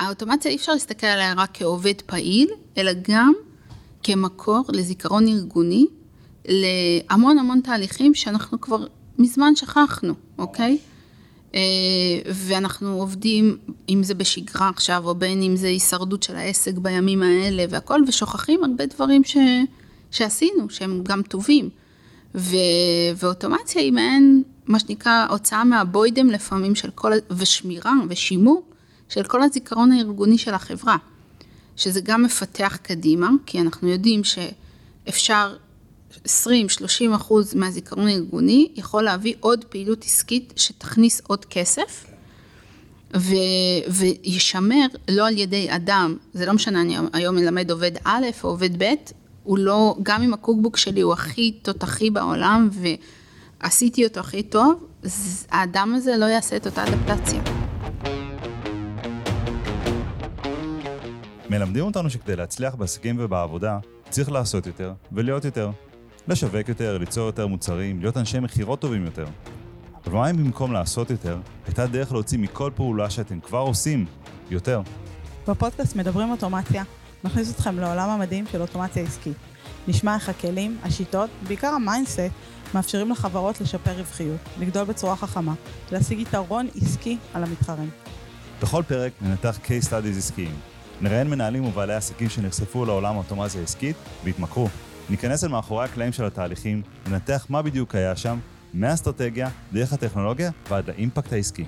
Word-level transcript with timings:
האוטומציה 0.00 0.50
אי 0.50 0.56
אפשר 0.56 0.72
להסתכל 0.72 1.06
עליה 1.06 1.34
רק 1.36 1.50
כעובד 1.54 2.00
פעיל, 2.06 2.48
אלא 2.78 2.92
גם 3.10 3.32
כמקור 4.02 4.64
לזיכרון 4.68 5.28
ארגוני, 5.28 5.86
להמון 6.48 7.38
המון 7.38 7.60
תהליכים 7.60 8.14
שאנחנו 8.14 8.60
כבר 8.60 8.86
מזמן 9.18 9.56
שכחנו, 9.56 10.14
אוקיי? 10.38 10.78
אה, 11.54 11.60
ואנחנו 12.34 12.88
עובדים, 12.88 13.56
אם 13.88 14.02
זה 14.02 14.14
בשגרה 14.14 14.68
עכשיו, 14.68 15.02
או 15.06 15.14
בין 15.14 15.42
אם 15.42 15.56
זה 15.56 15.66
הישרדות 15.66 16.22
של 16.22 16.36
העסק 16.36 16.74
בימים 16.74 17.22
האלה 17.22 17.64
והכל, 17.70 18.00
ושוכחים 18.08 18.64
הרבה 18.64 18.86
דברים 18.86 19.24
ש, 19.24 19.36
שעשינו, 20.10 20.70
שהם 20.70 21.00
גם 21.02 21.22
טובים. 21.22 21.68
ו, 22.34 22.56
ואוטומציה 23.16 23.82
היא 23.82 23.92
מעין, 23.92 24.42
מה 24.66 24.78
שנקרא, 24.78 25.26
הוצאה 25.30 25.64
מהבוידם 25.64 26.30
לפעמים 26.30 26.74
של 26.74 26.90
כל, 26.90 27.12
ושמירה 27.30 27.92
ושימור 28.08 28.69
של 29.10 29.22
כל 29.22 29.42
הזיכרון 29.42 29.92
הארגוני 29.92 30.38
של 30.38 30.54
החברה. 30.54 30.96
שזה 31.76 32.00
גם 32.00 32.22
מפתח 32.22 32.78
קדימה, 32.82 33.30
כי 33.46 33.60
אנחנו 33.60 33.88
יודעים 33.88 34.22
שאפשר 34.24 35.56
20-30 36.24 36.28
אחוז 37.14 37.54
מהזיכרון 37.54 38.08
הארגוני 38.08 38.68
יכול 38.76 39.02
להביא 39.02 39.34
עוד 39.40 39.64
פעילות 39.64 40.04
עסקית 40.04 40.52
שתכניס 40.56 41.22
עוד 41.26 41.44
כסף 41.44 42.06
ו, 43.16 43.34
וישמר 43.88 44.86
לא 45.10 45.28
על 45.28 45.38
ידי 45.38 45.66
אדם, 45.70 46.16
זה 46.34 46.46
לא 46.46 46.52
משנה, 46.52 46.80
אני 46.80 46.96
היום 47.12 47.36
מלמד 47.36 47.70
עובד 47.70 47.92
א' 48.04 48.24
או 48.42 48.48
עובד 48.48 48.82
ב', 48.82 48.94
הוא 49.44 49.58
לא, 49.58 49.96
גם 50.02 50.22
אם 50.22 50.34
הקוקבוק 50.34 50.76
שלי 50.76 51.00
הוא 51.00 51.12
הכי 51.12 51.52
תותחי 51.62 52.10
בעולם 52.10 52.68
ועשיתי 53.62 54.04
אותו 54.04 54.20
הכי 54.20 54.42
טוב, 54.42 54.84
האדם 55.50 55.94
הזה 55.94 56.16
לא 56.16 56.24
יעשה 56.24 56.56
את 56.56 56.66
אותה 56.66 56.84
אדפטציה. 56.84 57.59
מלמדים 61.50 61.84
אותנו 61.84 62.10
שכדי 62.10 62.36
להצליח 62.36 62.74
בעסקים 62.74 63.16
ובעבודה, 63.18 63.78
צריך 64.10 64.30
לעשות 64.30 64.66
יותר 64.66 64.92
ולהיות 65.12 65.44
יותר. 65.44 65.70
לשווק 66.28 66.68
יותר, 66.68 66.98
ליצור 66.98 67.26
יותר 67.26 67.46
מוצרים, 67.46 68.00
להיות 68.00 68.16
אנשי 68.16 68.40
מכירות 68.40 68.80
טובים 68.80 69.04
יותר. 69.04 69.24
אבל 70.04 70.14
מה 70.14 70.30
אם 70.30 70.36
במקום 70.36 70.72
לעשות 70.72 71.10
יותר, 71.10 71.38
הייתה 71.66 71.86
דרך 71.86 72.12
להוציא 72.12 72.38
מכל 72.38 72.70
פעולה 72.74 73.10
שאתם 73.10 73.40
כבר 73.40 73.58
עושים 73.58 74.06
יותר? 74.50 74.80
בפודקאסט 75.48 75.96
מדברים 75.96 76.30
אוטומציה, 76.30 76.82
נכניס 77.24 77.54
אתכם 77.54 77.78
לעולם 77.78 78.10
המדהים 78.10 78.44
של 78.52 78.60
אוטומציה 78.60 79.02
עסקית. 79.02 79.36
נשמע 79.88 80.14
איך 80.14 80.28
הכלים, 80.28 80.78
השיטות, 80.82 81.30
בעיקר 81.48 81.68
ה 81.68 81.74
mindset, 81.74 82.20
מאפשרים 82.74 83.10
לחברות 83.10 83.60
לשפר 83.60 83.92
רווחיות, 83.98 84.40
לגדול 84.58 84.84
בצורה 84.84 85.16
חכמה, 85.16 85.54
להשיג 85.92 86.18
יתרון 86.18 86.68
עסקי 86.82 87.18
על 87.34 87.44
המתחרים. 87.44 87.90
בכל 88.62 88.82
פרק 88.88 89.12
ננתח 89.22 89.58
case 89.64 89.86
studies 89.86 90.18
עסקיים. 90.18 90.69
נראיין 91.02 91.30
מנהלים 91.30 91.64
ובעלי 91.64 91.94
עסקים 91.94 92.28
שנחשפו 92.28 92.84
לעולם 92.84 93.14
האוטומציה 93.14 93.60
העסקית 93.60 93.96
והתמכרו. 94.24 94.68
ניכנס 95.10 95.44
אל 95.44 95.48
מאחורי 95.48 95.84
הקלעים 95.84 96.12
של 96.12 96.24
התהליכים, 96.24 96.82
ננתח 97.10 97.46
מה 97.48 97.62
בדיוק 97.62 97.94
היה 97.94 98.16
שם, 98.16 98.38
מהאסטרטגיה, 98.74 99.48
דרך 99.72 99.92
הטכנולוגיה 99.92 100.50
ועד 100.70 100.88
לאימפקט 100.88 101.32
העסקי. 101.32 101.64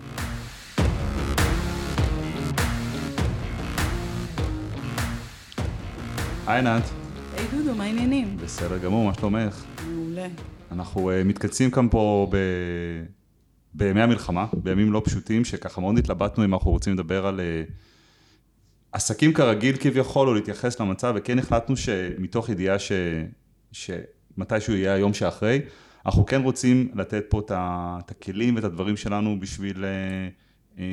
היי 6.47 6.57
עינת. 6.57 6.83
היי 7.37 7.47
דודו, 7.51 7.75
מה 7.75 7.85
העניינים? 7.85 8.37
בסדר 8.37 8.79
גמור, 8.79 9.07
מה 9.07 9.15
שלומך? 9.15 9.65
מעולה. 9.87 10.27
אנחנו 10.73 11.11
uh, 11.11 11.25
מתכנסים 11.25 11.71
כאן 11.71 11.89
פה 11.89 12.27
ב... 12.31 12.37
בימי 13.75 14.03
המלחמה, 14.03 14.47
בימים 14.53 14.93
לא 14.93 15.03
פשוטים, 15.05 15.45
שככה 15.45 15.81
מאוד 15.81 15.99
התלבטנו 15.99 16.45
אם 16.45 16.55
אנחנו 16.55 16.71
רוצים 16.71 16.93
לדבר 16.93 17.27
על 17.27 17.41
uh, 17.41 17.73
עסקים 18.93 19.33
כרגיל 19.33 19.77
כביכול, 19.77 20.29
או 20.29 20.35
להתייחס 20.35 20.81
למצב, 20.81 21.15
וכן 21.17 21.39
החלטנו 21.39 21.77
שמתוך 21.77 22.49
ידיעה 22.49 22.79
ש... 22.79 22.93
שמתישהו 23.73 24.75
יהיה 24.75 24.95
היום 24.95 25.15
שאחרי, 25.15 25.61
אנחנו 26.07 26.27
כן 26.27 26.43
רוצים 26.43 26.91
לתת 26.95 27.25
פה 27.29 27.41
את 27.41 28.11
הכלים 28.11 28.57
ואת 28.57 28.65
הדברים 28.65 28.97
שלנו 28.97 29.41
בשביל 29.41 29.85
אה, 29.85 29.91
אה, 30.79 30.85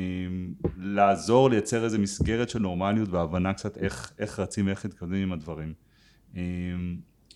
לעזור, 0.76 1.50
לייצר 1.50 1.84
איזו 1.84 1.98
מסגרת 1.98 2.50
של 2.50 2.58
נורמליות 2.58 3.08
והבנה 3.08 3.54
קצת 3.54 3.78
איך, 3.78 4.12
איך 4.18 4.40
רצים 4.40 4.66
ואיך 4.66 4.84
מתקדמים 4.84 5.22
עם 5.22 5.32
הדברים. 5.32 5.74
אה, 6.36 6.42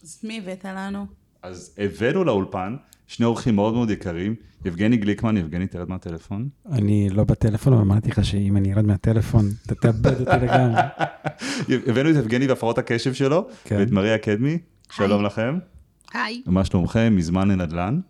אז 0.02 0.20
מי 0.24 0.38
הבאת 0.38 0.64
לנו? 0.64 1.06
אז 1.42 1.74
הבאנו 1.78 2.24
לאולפן 2.24 2.76
שני 3.06 3.26
אורחים 3.26 3.56
מאוד 3.56 3.74
מאוד 3.74 3.90
יקרים, 3.90 4.34
יבגני 4.64 4.96
גליקמן, 4.96 5.36
יבגני 5.36 5.66
תרד 5.66 5.88
מהטלפון. 5.88 6.48
אני 6.72 7.10
לא 7.10 7.24
בטלפון, 7.24 7.72
אבל 7.72 7.82
אמרתי 7.82 8.10
לך 8.10 8.24
שאם 8.24 8.56
אני 8.56 8.74
ארד 8.74 8.84
מהטלפון, 8.84 9.44
אתה 9.66 9.74
תאבד 9.74 10.20
אותי 10.20 10.44
לגמרי. 10.46 10.80
הבאנו 11.90 12.10
את 12.10 12.16
יבגני 12.16 12.46
והפרעות 12.46 12.78
הקשב 12.78 13.14
שלו, 13.14 13.48
כן. 13.64 13.76
ואת 13.78 13.90
מריה 13.90 14.18
קדמי, 14.18 14.58
שלום 14.90 15.24
לכם. 15.24 15.58
היי. 16.14 16.42
מה 16.46 16.64
שלומכם? 16.64 17.16
מזמן 17.16 17.48
לנדל"ן. 17.48 18.00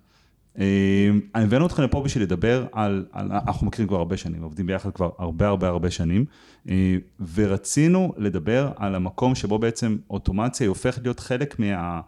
אה, 0.58 1.10
הבאנו 1.34 1.66
אתכם 1.66 1.82
לפה 1.82 2.02
בשביל 2.02 2.24
לדבר 2.24 2.66
על, 2.72 3.06
על, 3.12 3.32
אנחנו 3.32 3.66
מכירים 3.66 3.88
כבר 3.88 3.96
הרבה 3.96 4.16
שנים, 4.16 4.42
עובדים 4.42 4.66
ביחד 4.66 4.90
כבר 4.90 5.10
הרבה 5.18 5.48
הרבה 5.48 5.68
הרבה 5.68 5.90
שנים, 5.90 6.24
אה, 6.68 6.96
ורצינו 7.34 8.14
לדבר 8.16 8.70
על 8.76 8.94
המקום 8.94 9.34
שבו 9.34 9.58
בעצם 9.58 9.96
אוטומציה 10.10 10.64
היא 10.64 10.68
הופכת 10.68 11.02
להיות 11.02 11.20
חלק 11.20 11.58
מה, 11.58 12.00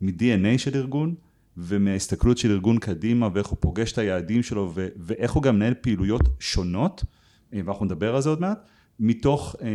מ-DNA 0.00 0.58
של 0.58 0.76
ארגון, 0.76 1.14
ומההסתכלות 1.56 2.38
של 2.38 2.50
ארגון 2.50 2.78
קדימה, 2.78 3.28
ואיך 3.34 3.46
הוא 3.46 3.56
פוגש 3.60 3.92
את 3.92 3.98
היעדים 3.98 4.42
שלו, 4.42 4.72
ו- 4.74 4.88
ואיך 4.96 5.32
הוא 5.32 5.42
גם 5.42 5.56
מנהל 5.56 5.74
פעילויות 5.74 6.22
שונות, 6.40 7.04
אה, 7.54 7.60
ואנחנו 7.64 7.84
נדבר 7.84 8.14
על 8.14 8.22
זה 8.22 8.28
עוד 8.28 8.40
מעט, 8.40 8.68
מתוך, 9.00 9.56
אה, 9.62 9.68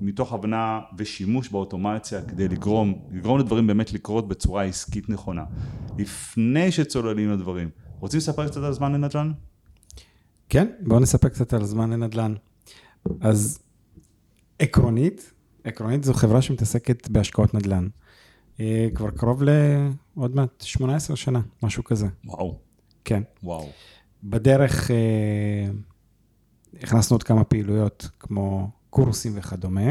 מתוך 0.00 0.32
הבנה 0.32 0.80
ושימוש 0.98 1.48
באוטומציה 1.48 2.22
כדי 2.22 2.48
לגרום, 2.48 2.94
לגרום 3.12 3.38
לדברים 3.38 3.66
באמת 3.66 3.92
לקרות 3.92 4.28
בצורה 4.28 4.64
עסקית 4.64 5.08
נכונה. 5.08 5.44
לפני 5.98 6.72
שצוללים 6.72 7.30
לדברים, 7.30 7.70
רוצים 8.00 8.18
לספר 8.18 8.48
קצת 8.48 8.62
על 8.62 8.72
זמן 8.72 8.92
לנדל"ן? 8.92 9.32
כן, 10.48 10.66
בואו 10.80 11.00
נספר 11.00 11.28
קצת 11.28 11.52
על 11.52 11.64
זמן 11.64 11.90
לנדל"ן. 11.90 12.34
אז 13.20 13.58
עקרונית, 14.58 15.32
עקרונית 15.64 16.04
זו 16.04 16.14
חברה 16.14 16.42
שמתעסקת 16.42 17.08
בהשקעות 17.08 17.54
נדל"ן. 17.54 17.88
אה, 18.60 18.88
כבר 18.94 19.10
קרוב 19.10 19.42
לעוד 19.42 20.36
מעט 20.36 20.60
18 20.60 21.16
שנה, 21.16 21.40
משהו 21.62 21.84
כזה. 21.84 22.06
וואו. 22.24 22.58
כן. 23.04 23.22
וואו. 23.42 23.68
בדרך 24.24 24.90
אה, 24.90 25.70
הכנסנו 26.82 27.14
עוד 27.14 27.22
כמה 27.22 27.44
פעילויות, 27.44 28.08
כמו 28.18 28.70
קורסים 28.90 29.32
וכדומה, 29.34 29.90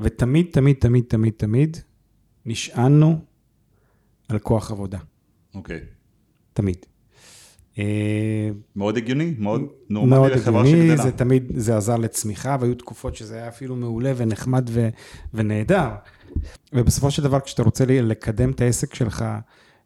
ותמיד, 0.00 0.46
תמיד, 0.52 0.76
תמיד, 0.80 1.04
תמיד, 1.08 1.32
תמיד 1.36 1.76
נשענו 2.46 3.18
על 4.28 4.38
כוח 4.38 4.70
עבודה. 4.70 4.98
אוקיי. 5.54 5.80
תמיד. 6.52 6.86
אה, 7.78 8.50
מאוד 8.76 8.96
הגיוני, 8.96 9.34
מאוד 9.38 9.62
נורמלי 9.90 10.30
לחברה 10.30 10.36
שגדלה. 10.36 10.54
מאוד 10.54 10.66
הגיוני, 10.66 10.96
זה 10.96 11.12
תמיד, 11.12 11.52
זה 11.54 11.76
עזר 11.76 11.96
לצמיחה, 11.96 12.56
והיו 12.60 12.74
תקופות 12.74 13.16
שזה 13.16 13.34
היה 13.36 13.48
אפילו 13.48 13.76
מעולה 13.76 14.12
ונחמד 14.16 14.70
ו, 14.72 14.88
ונהדר. 15.34 15.88
ובסופו 16.72 17.10
של 17.10 17.22
דבר, 17.22 17.40
כשאתה 17.40 17.62
רוצה 17.62 17.84
לקדם 17.88 18.50
את 18.50 18.60
העסק 18.60 18.94
שלך 18.94 19.24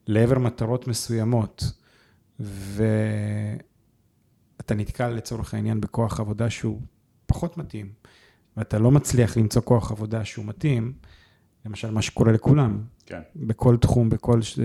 לעבר 0.06 0.38
מטרות 0.38 0.88
מסוימות, 0.88 1.72
ואתה 2.41 2.84
נתקל 4.75 5.08
לצורך 5.08 5.54
העניין 5.54 5.81
בכוח 5.81 6.20
עבודה 6.20 6.50
שהוא 6.50 6.81
פחות 7.26 7.56
מתאים, 7.56 7.92
ואתה 8.56 8.78
לא 8.78 8.91
מצליח 8.91 9.36
למצוא 9.36 9.62
כוח 9.62 9.91
עבודה 9.91 10.25
שהוא 10.25 10.44
מתאים, 10.44 10.92
למשל 11.66 11.91
מה 11.91 12.02
שקורה 12.02 12.32
לכולם, 12.32 12.84
כן. 13.06 13.20
בכל 13.36 13.76
תחום, 13.76 14.08
בכל 14.08 14.42
ש... 14.42 14.58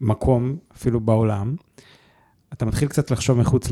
מקום, 0.00 0.56
אפילו 0.76 1.00
בעולם, 1.00 1.56
אתה 2.52 2.64
מתחיל 2.64 2.88
קצת 2.88 3.10
לחשוב 3.10 3.38
מחוץ 3.38 3.70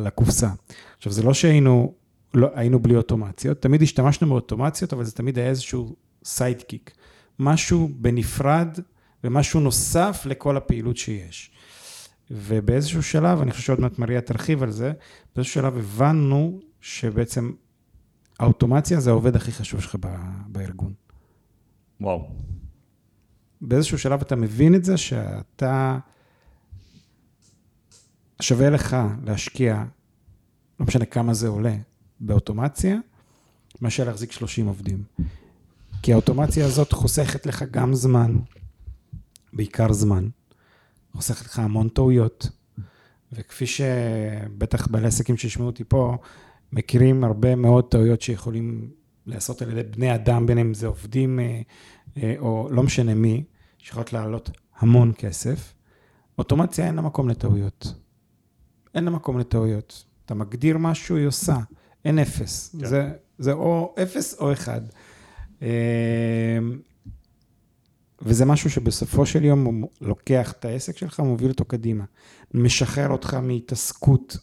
לקופסה. 0.00 0.50
עכשיו, 0.96 1.12
זה 1.12 1.22
לא 1.22 1.34
שהיינו 1.34 1.94
לא, 2.34 2.48
היינו 2.54 2.78
בלי 2.78 2.96
אוטומציות, 2.96 3.62
תמיד 3.62 3.82
השתמשנו 3.82 4.28
באוטומציות, 4.28 4.92
אבל 4.92 5.04
זה 5.04 5.12
תמיד 5.12 5.38
היה 5.38 5.48
איזשהו 5.48 5.96
סיידקיק, 6.28 6.94
משהו 7.38 7.90
בנפרד 7.96 8.78
ומשהו 9.24 9.60
נוסף 9.60 10.22
לכל 10.26 10.56
הפעילות 10.56 10.96
שיש. 10.96 11.50
ובאיזשהו 12.30 13.02
שלב, 13.02 13.40
אני 13.40 13.50
חושב 13.50 13.62
שעוד 13.62 13.80
מעט 13.80 13.98
מריה 13.98 14.20
תרחיב 14.20 14.62
על 14.62 14.70
זה, 14.70 14.92
באיזשהו 15.36 15.54
שלב 15.54 15.76
הבנו 15.76 16.60
שבעצם 16.80 17.52
האוטומציה 18.38 19.00
זה 19.00 19.10
העובד 19.10 19.36
הכי 19.36 19.52
חשוב 19.52 19.80
שלך 19.80 19.96
בארגון. 20.46 20.92
וואו. 22.00 22.30
באיזשהו 23.60 23.98
שלב 23.98 24.20
אתה 24.20 24.36
מבין 24.36 24.74
את 24.74 24.84
זה 24.84 24.96
שאתה, 24.96 25.98
שווה 28.42 28.70
לך 28.70 28.96
להשקיע, 29.24 29.84
לא 30.80 30.86
משנה 30.86 31.04
כמה 31.04 31.34
זה 31.34 31.48
עולה, 31.48 31.76
באוטומציה, 32.20 32.96
מאשר 33.80 34.04
להחזיק 34.04 34.32
30 34.32 34.66
עובדים. 34.66 35.02
כי 36.02 36.12
האוטומציה 36.12 36.66
הזאת 36.66 36.92
חוסכת 36.92 37.46
לך 37.46 37.64
גם 37.70 37.94
זמן, 37.94 38.36
בעיקר 39.52 39.92
זמן, 39.92 40.28
חוסכת 41.12 41.46
לך 41.46 41.58
המון 41.58 41.88
טעויות, 41.88 42.48
וכפי 43.32 43.66
שבטח 43.66 44.86
בעלי 44.86 45.06
עסקים 45.06 45.36
שישמעו 45.36 45.66
אותי 45.66 45.84
פה, 45.84 46.16
מכירים 46.72 47.24
הרבה 47.24 47.56
מאוד 47.56 47.84
טעויות 47.84 48.22
שיכולים 48.22 48.90
לעשות 49.26 49.62
על 49.62 49.70
ידי 49.70 49.82
בני 49.82 50.14
אדם, 50.14 50.46
בין 50.46 50.58
אם 50.58 50.74
זה 50.74 50.86
עובדים 50.86 51.40
אה, 51.40 51.60
אה, 52.16 52.34
או 52.38 52.68
לא 52.70 52.82
משנה 52.82 53.14
מי, 53.14 53.44
שיכולות 53.78 54.12
לעלות 54.12 54.50
המון 54.78 55.12
כסף. 55.18 55.74
אוטומציה 56.38 56.86
אין 56.86 56.94
לה 56.94 57.02
מקום 57.02 57.28
לטעויות. 57.28 57.94
אין 58.94 59.04
לה 59.04 59.10
מקום 59.10 59.38
לטעויות. 59.38 60.04
אתה 60.24 60.34
מגדיר 60.34 60.78
משהו, 60.78 61.16
היא 61.16 61.26
עושה. 61.26 61.56
אין 62.04 62.18
אפס. 62.18 62.76
כן. 62.80 62.86
זה, 62.86 63.10
זה 63.38 63.52
או 63.52 63.94
אפס 64.02 64.34
או 64.34 64.52
אחד. 64.52 64.80
אה, 65.62 66.58
וזה 68.22 68.44
משהו 68.44 68.70
שבסופו 68.70 69.26
של 69.26 69.44
יום 69.44 69.84
לוקח 70.00 70.52
את 70.52 70.64
העסק 70.64 70.96
שלך, 70.96 71.20
מוביל 71.20 71.48
אותו 71.48 71.64
קדימה. 71.64 72.04
משחרר 72.54 73.08
אותך 73.08 73.34
מהתעסקות 73.34 74.36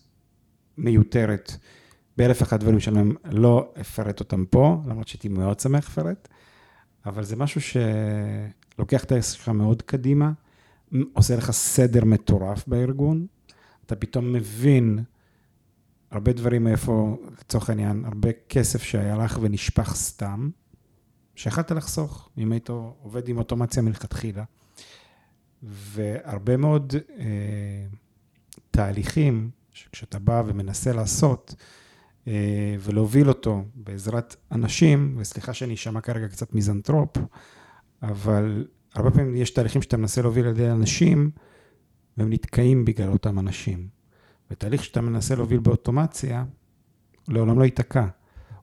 מיותרת. 0.77 1.57
באלף 2.17 2.41
אחד 2.41 2.59
דברים 2.59 2.79
שאני 2.79 3.13
לא 3.25 3.73
אפרט 3.81 4.19
אותם 4.19 4.45
פה, 4.45 4.81
למרות 4.88 5.07
שהייתי 5.07 5.27
מאוד 5.27 5.59
שמח 5.59 5.89
לפרט, 5.89 6.27
אבל 7.06 7.23
זה 7.23 7.35
משהו 7.35 7.61
שלוקח 7.61 9.03
את 9.03 9.11
העסק 9.11 9.38
שלך 9.38 9.50
מאוד 9.50 9.81
קדימה, 9.81 10.31
עושה 11.13 11.35
לך 11.35 11.51
סדר 11.51 12.06
מטורף 12.06 12.68
בארגון, 12.68 13.27
אתה 13.85 13.95
פתאום 13.95 14.33
מבין 14.33 15.00
הרבה 16.11 16.33
דברים 16.33 16.63
מאיפה, 16.63 17.18
לצורך 17.41 17.69
העניין, 17.69 18.06
הרבה 18.06 18.29
כסף 18.50 18.83
שהיה 18.83 19.18
לך 19.18 19.39
ונשפך 19.41 19.95
סתם, 19.95 20.50
שיכלת 21.35 21.71
לחסוך 21.71 22.29
אם 22.37 22.51
היית 22.51 22.69
עובד 22.69 23.29
עם 23.29 23.37
אוטומציה 23.37 23.81
מלכתחילה. 23.81 24.43
והרבה 25.63 26.57
מאוד 26.57 26.93
אה, 27.19 27.25
תהליכים 28.71 29.49
שכשאתה 29.71 30.19
בא 30.19 30.43
ומנסה 30.45 30.93
לעשות 30.93 31.55
אה, 32.27 32.75
ולהוביל 32.79 33.29
אותו 33.29 33.63
בעזרת 33.75 34.35
אנשים, 34.51 35.15
וסליחה 35.17 35.53
שאני 35.53 35.73
אשמע 35.73 36.01
כרגע 36.01 36.27
קצת 36.27 36.53
מיזנטרופ, 36.53 37.17
אבל 38.01 38.67
הרבה 38.93 39.11
פעמים 39.11 39.35
יש 39.35 39.49
תהליכים 39.49 39.81
שאתה 39.81 39.97
מנסה 39.97 40.21
להוביל 40.21 40.45
על 40.45 40.51
ידי 40.51 40.71
אנשים, 40.71 41.31
והם 42.17 42.33
נתקעים 42.33 42.85
בגלל 42.85 43.09
אותם 43.11 43.39
אנשים. 43.39 43.87
ותהליך 44.51 44.83
שאתה 44.83 45.01
מנסה 45.01 45.35
להוביל 45.35 45.59
באוטומציה, 45.59 46.45
לעולם 47.27 47.59
לא 47.59 47.63
ייתקע. 47.63 48.07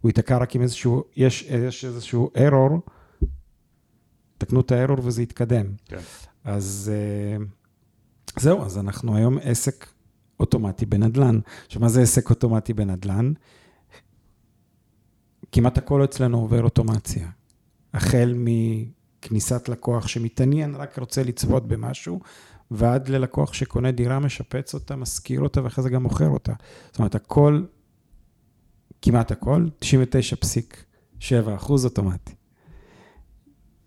הוא 0.03 0.09
ייתקע 0.09 0.39
רק 0.39 0.57
עם 0.57 0.63
איזשהו, 0.63 1.05
יש, 1.17 1.43
יש 1.43 1.85
איזשהו 1.85 2.31
error, 2.35 2.91
תקנו 4.39 4.61
את 4.61 4.73
הארור 4.73 4.99
וזה 5.03 5.23
יתקדם. 5.23 5.67
כן. 5.85 5.99
אז 6.45 6.93
אה, 6.95 7.45
זהו, 8.41 8.63
אז 8.63 8.79
אנחנו 8.79 9.17
היום 9.17 9.39
עסק 9.43 9.87
אוטומטי 10.41 10.87
בנדל"ן. 10.87 11.39
עכשיו, 11.67 11.83
מה 11.83 11.89
זה 11.89 12.03
עסק 12.03 12.31
אוטומטי 12.31 12.73
בנדל"ן? 12.73 13.33
כמעט 15.53 15.79
הכל 15.79 16.05
אצלנו 16.05 16.41
עובר 16.41 16.63
אוטומציה. 16.63 17.29
החל 17.95 18.35
מכניסת 18.37 19.69
לקוח 19.69 20.09
שמתעניין, 20.09 20.75
רק 20.75 20.99
רוצה 20.99 21.23
לצפות 21.23 21.69
במשהו, 21.69 22.21
ועד 22.71 23.09
ללקוח 23.09 23.53
שקונה 23.53 23.91
דירה, 23.91 24.19
משפץ 24.19 24.75
אותה, 24.75 24.97
משכיר 24.97 25.41
אותה, 25.41 25.65
ואחרי 25.65 25.85
זה 25.85 25.91
גם 25.91 26.03
מוכר 26.03 26.29
אותה. 26.29 26.53
זאת 26.87 26.99
אומרת, 26.99 27.15
הכל, 27.15 27.63
כמעט 29.03 29.31
הכל, 29.31 29.67
99.7 29.81 31.55
אחוז 31.57 31.85
אוטומטי. 31.85 32.33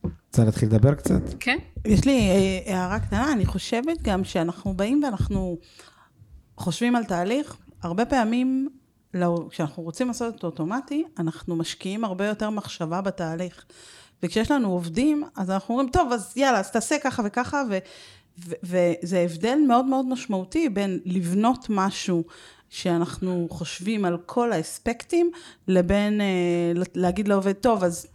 רוצה 0.04 0.46
להתחיל 0.46 0.70
לדבר 0.70 0.96
קצת? 0.96 1.22
כן. 1.40 1.58
יש 1.86 2.06
לי 2.06 2.30
אה, 2.30 2.76
הערה 2.76 3.00
קטנה, 3.00 3.32
אני 3.32 3.46
חושבת 3.46 4.02
גם 4.02 4.24
שאנחנו 4.24 4.74
באים 4.74 5.04
ואנחנו 5.04 5.58
חושבים 6.58 6.96
על 6.96 7.04
תהליך, 7.04 7.56
הרבה 7.82 8.06
פעמים 8.06 8.70
לא, 9.14 9.48
כשאנחנו 9.50 9.84
רוצים 9.84 10.08
לעשות 10.08 10.36
את 10.36 10.44
אוטומטי, 10.44 11.04
אנחנו 11.20 11.56
משקיעים 11.56 12.04
הרבה 12.04 12.26
יותר 12.26 12.50
מחשבה 12.50 13.02
בתהליך. 13.02 13.66
וכשיש 14.24 14.52
לנו 14.52 14.72
עובדים, 14.72 15.24
אז 15.36 15.52
אנחנו 15.52 15.74
אומרים, 15.74 15.90
טוב, 15.90 16.12
אז 16.12 16.34
יאללה, 16.36 16.60
אז 16.60 16.72
תעשה 16.72 16.96
ככה 17.04 17.24
וככה, 17.26 17.64
ו, 17.70 17.78
ו, 18.48 18.56
וזה 18.64 19.20
הבדל 19.20 19.58
מאוד 19.68 19.86
מאוד 19.86 20.06
משמעותי 20.06 20.70
בין 20.70 21.00
לבנות 21.06 21.66
משהו 21.70 22.24
שאנחנו 22.70 23.48
חושבים 23.52 24.06
על 24.06 24.18
כל 24.26 24.52
האספקטים, 24.52 25.32
לבין 25.68 26.22
אה, 26.22 26.72
להגיד 26.96 27.28
לעובד, 27.28 27.54
טוב, 27.54 27.84
אז... 27.84 28.08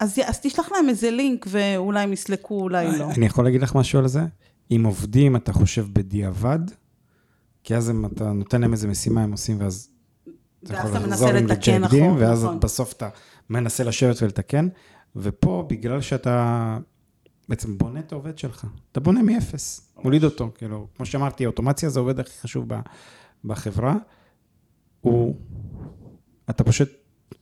אז, 0.00 0.20
אז 0.26 0.40
תשלח 0.40 0.72
להם 0.72 0.88
איזה 0.88 1.10
לינק 1.10 1.46
ואולי 1.48 2.00
הם 2.00 2.12
יסלקו, 2.12 2.60
אולי 2.60 2.98
לא. 2.98 3.10
אני 3.16 3.26
יכול 3.26 3.44
להגיד 3.44 3.62
לך 3.62 3.74
משהו 3.74 3.98
על 3.98 4.08
זה? 4.08 4.20
אם 4.70 4.82
עובדים, 4.84 5.36
אתה 5.36 5.52
חושב 5.52 5.86
בדיעבד, 5.92 6.58
כי 7.64 7.76
אז 7.76 7.88
הם, 7.88 8.06
אתה 8.06 8.32
נותן 8.32 8.60
להם 8.60 8.72
איזה 8.72 8.88
משימה, 8.88 9.22
הם 9.22 9.32
עושים, 9.32 9.60
ואז 9.60 9.88
אתה 10.64 10.74
יכול 10.74 10.90
אתה 10.90 10.98
לחזור 10.98 11.08
מנסה 11.08 11.38
עם 11.38 11.46
לתקן, 11.46 11.72
ריג'קטים, 11.72 12.04
נכון, 12.04 12.22
ואז 12.22 12.44
נכון. 12.44 12.60
בסוף 12.60 12.92
אתה 12.92 13.08
מנסה 13.50 13.84
לשבת 13.84 14.22
ולתקן, 14.22 14.68
ופה, 15.16 15.66
בגלל 15.68 16.00
שאתה 16.00 16.78
בעצם 17.48 17.78
בונה 17.78 18.00
את 18.00 18.12
העובד 18.12 18.38
שלך, 18.38 18.66
אתה 18.92 19.00
בונה 19.00 19.22
מאפס, 19.22 19.92
מוליד 20.04 20.24
אותו, 20.24 20.50
כאילו, 20.54 20.86
כמו 20.96 21.06
שאמרתי, 21.06 21.46
אוטומציה 21.46 21.90
זה 21.90 22.00
העובד 22.00 22.20
הכי 22.20 22.40
חשוב 22.40 22.64
ב- 22.74 22.80
בחברה, 23.44 23.96
הוא, 25.00 25.36
אתה 26.50 26.64
פשוט 26.64 26.88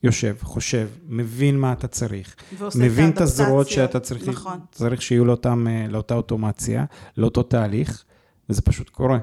יושב, 0.03 0.35
חושב, 0.41 0.87
מבין 1.07 1.59
מה 1.59 1.73
אתה 1.73 1.87
צריך, 1.87 2.35
ועושה 2.57 2.79
מבין 2.79 3.09
את 3.09 3.21
הזרועות 3.21 3.67
שאתה 3.67 3.99
צריך, 3.99 4.27
נכון. 4.27 4.59
צריך 4.71 5.01
שיהיו 5.01 5.25
לאותם, 5.25 5.67
אה, 5.67 5.85
לאותה 5.89 6.15
אוטומציה, 6.15 6.85
לאותו 7.17 7.43
תהליך, 7.43 8.03
וזה 8.49 8.61
פשוט 8.61 8.89
קורה. 8.89 9.19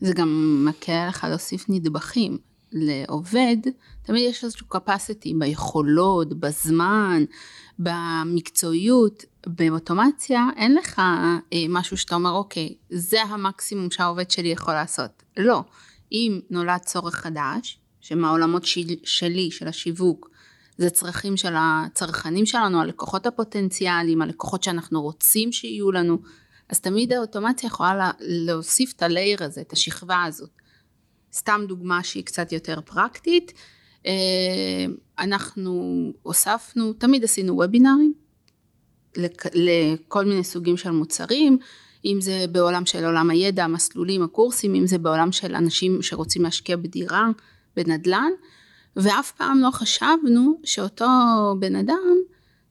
זה 0.00 0.12
גם 0.14 0.62
מקל 0.68 0.92
עליך 0.92 1.24
להוסיף 1.24 1.64
נדבכים. 1.68 2.38
לעובד, 2.76 3.56
תמיד 4.02 4.30
יש 4.30 4.44
איזשהו 4.44 4.66
capacity 4.74 5.28
ביכולות, 5.38 6.40
בזמן, 6.40 7.24
במקצועיות. 7.78 9.24
באוטומציה 9.46 10.46
אין 10.56 10.74
לך 10.74 10.98
אה, 10.98 11.38
משהו 11.68 11.96
שאתה 11.96 12.14
אומר, 12.14 12.30
אוקיי, 12.30 12.74
זה 12.90 13.22
המקסימום 13.22 13.90
שהעובד 13.90 14.30
שלי 14.30 14.48
יכול 14.48 14.74
לעשות. 14.74 15.22
לא. 15.36 15.62
אם 16.12 16.40
נולד 16.50 16.80
צורך 16.80 17.14
חדש, 17.14 17.78
שמהעולמות 18.00 18.64
של, 18.64 18.80
שלי, 19.04 19.50
של 19.50 19.68
השיווק, 19.68 20.30
זה 20.78 20.90
צרכים 20.90 21.36
של 21.36 21.54
הצרכנים 21.56 22.46
שלנו, 22.46 22.80
הלקוחות 22.80 23.26
הפוטנציאליים, 23.26 24.22
הלקוחות 24.22 24.62
שאנחנו 24.62 25.02
רוצים 25.02 25.52
שיהיו 25.52 25.92
לנו, 25.92 26.18
אז 26.68 26.80
תמיד 26.80 27.12
האוטומציה 27.12 27.66
יכולה 27.66 27.94
לה, 27.94 28.10
להוסיף 28.20 28.92
את 28.96 29.02
הלייר 29.02 29.44
הזה, 29.44 29.60
את 29.60 29.72
השכבה 29.72 30.24
הזאת. 30.24 30.50
סתם 31.32 31.60
דוגמה 31.68 32.04
שהיא 32.04 32.24
קצת 32.24 32.52
יותר 32.52 32.80
פרקטית, 32.80 33.52
אה, 34.06 34.12
אנחנו 35.18 36.12
הוספנו, 36.22 36.92
תמיד 36.92 37.24
עשינו 37.24 37.54
וובינארים 37.54 38.23
לק- 39.16 39.54
לכל 39.54 40.24
מיני 40.24 40.44
סוגים 40.44 40.76
של 40.76 40.90
מוצרים, 40.90 41.58
אם 42.04 42.18
זה 42.20 42.44
בעולם 42.52 42.86
של 42.86 43.04
עולם 43.04 43.30
הידע, 43.30 43.64
המסלולים, 43.64 44.22
הקורסים, 44.22 44.74
אם 44.74 44.86
זה 44.86 44.98
בעולם 44.98 45.32
של 45.32 45.54
אנשים 45.54 46.02
שרוצים 46.02 46.42
להשקיע 46.42 46.76
בדירה, 46.76 47.28
בנדל"ן, 47.76 48.30
ואף 48.96 49.32
פעם 49.32 49.58
לא 49.60 49.70
חשבנו 49.70 50.60
שאותו 50.64 51.06
בן 51.58 51.76
אדם 51.76 52.16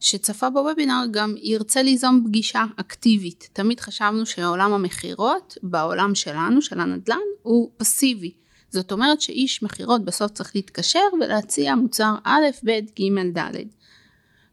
שצפה 0.00 0.50
בוובינר 0.50 1.04
גם 1.10 1.34
ירצה 1.42 1.82
ליזום 1.82 2.24
פגישה 2.26 2.64
אקטיבית. 2.76 3.48
תמיד 3.52 3.80
חשבנו 3.80 4.26
שעולם 4.26 4.72
המכירות 4.72 5.58
בעולם 5.62 6.14
שלנו, 6.14 6.62
של 6.62 6.80
הנדל"ן, 6.80 7.18
הוא 7.42 7.70
פסיבי. 7.76 8.32
זאת 8.70 8.92
אומרת 8.92 9.20
שאיש 9.20 9.62
מכירות 9.62 10.04
בסוף 10.04 10.30
צריך 10.30 10.56
להתקשר 10.56 11.00
ולהציע 11.20 11.74
מוצר 11.74 12.14
א', 12.24 12.44
ב', 12.64 12.70
ג', 12.70 13.38
ד'. 13.38 13.52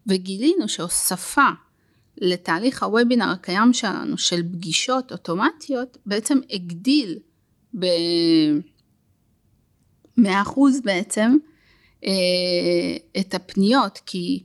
וגילינו 0.08 0.68
שהוספה 0.68 1.48
לתהליך 2.22 2.84
הוובינר 2.84 3.30
הקיים 3.30 3.74
שלנו 3.74 4.18
של 4.18 4.44
פגישות 4.44 5.12
אוטומטיות 5.12 5.98
בעצם 6.06 6.40
הגדיל 6.50 7.20
ב-100% 7.80 10.60
בעצם 10.84 11.38
אה, 12.06 12.12
את 13.20 13.34
הפניות 13.34 14.00
כי 14.06 14.44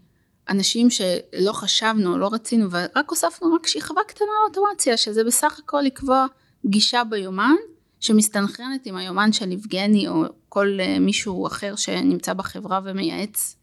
אנשים 0.49 0.91
שלא 0.91 1.53
חשבנו 1.53 2.19
לא 2.19 2.29
רצינו 2.33 2.71
ורק 2.71 3.11
הוספנו 3.11 3.55
רק 3.55 3.67
שכבה 3.67 4.01
קטנה 4.09 4.29
לאוטומציה 4.45 4.97
שזה 4.97 5.25
בסך 5.25 5.61
הכל 5.65 5.81
לקבוע 5.81 6.27
פגישה 6.63 7.05
ביומן 7.05 7.55
שמסתנכרנת 8.01 8.87
עם 8.87 8.97
היומן 8.97 9.33
של 9.33 9.53
יבגני 9.53 10.09
או 10.09 10.25
כל 10.49 10.79
אה, 10.81 10.99
מישהו 10.99 11.47
אחר 11.47 11.77
שנמצא 11.77 12.33
בחברה 12.33 12.81
ומייעץ. 12.85 13.57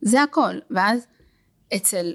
זה 0.00 0.22
הכל 0.22 0.54
ואז 0.70 1.06
אצל 1.76 2.12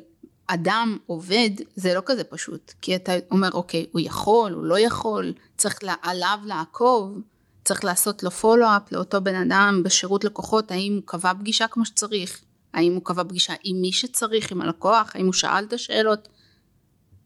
אדם 0.48 0.98
עובד 1.06 1.50
זה 1.76 1.94
לא 1.94 2.02
כזה 2.06 2.24
פשוט 2.24 2.74
כי 2.82 2.96
אתה 2.96 3.12
אומר 3.32 3.52
אוקיי 3.52 3.86
הוא 3.92 4.02
יכול 4.04 4.52
הוא 4.52 4.64
לא 4.64 4.80
יכול 4.80 5.34
צריך 5.58 5.80
עליו 6.02 6.40
לעקוב 6.46 7.22
צריך 7.66 7.84
לעשות 7.84 8.24
לו 8.24 8.32
פולו-אפ 8.32 8.92
לאותו 8.92 9.22
בן 9.22 9.36
אדם 9.36 9.82
בשירות 9.84 10.24
לקוחות 10.24 10.72
האם 10.72 10.94
הוא 10.94 11.04
קבע 11.06 11.34
פגישה 11.34 11.68
כמו 11.68 11.86
שצריך? 11.86 12.42
האם 12.74 12.94
הוא 12.94 13.02
קבע 13.04 13.24
פגישה 13.24 13.54
עם 13.64 13.82
מי 13.82 13.92
שצריך 13.92 14.52
עם 14.52 14.62
הלקוח? 14.62 15.12
האם 15.16 15.26
הוא 15.26 15.34
שאל 15.34 15.64
את 15.64 15.74
השאלות? 15.74 16.28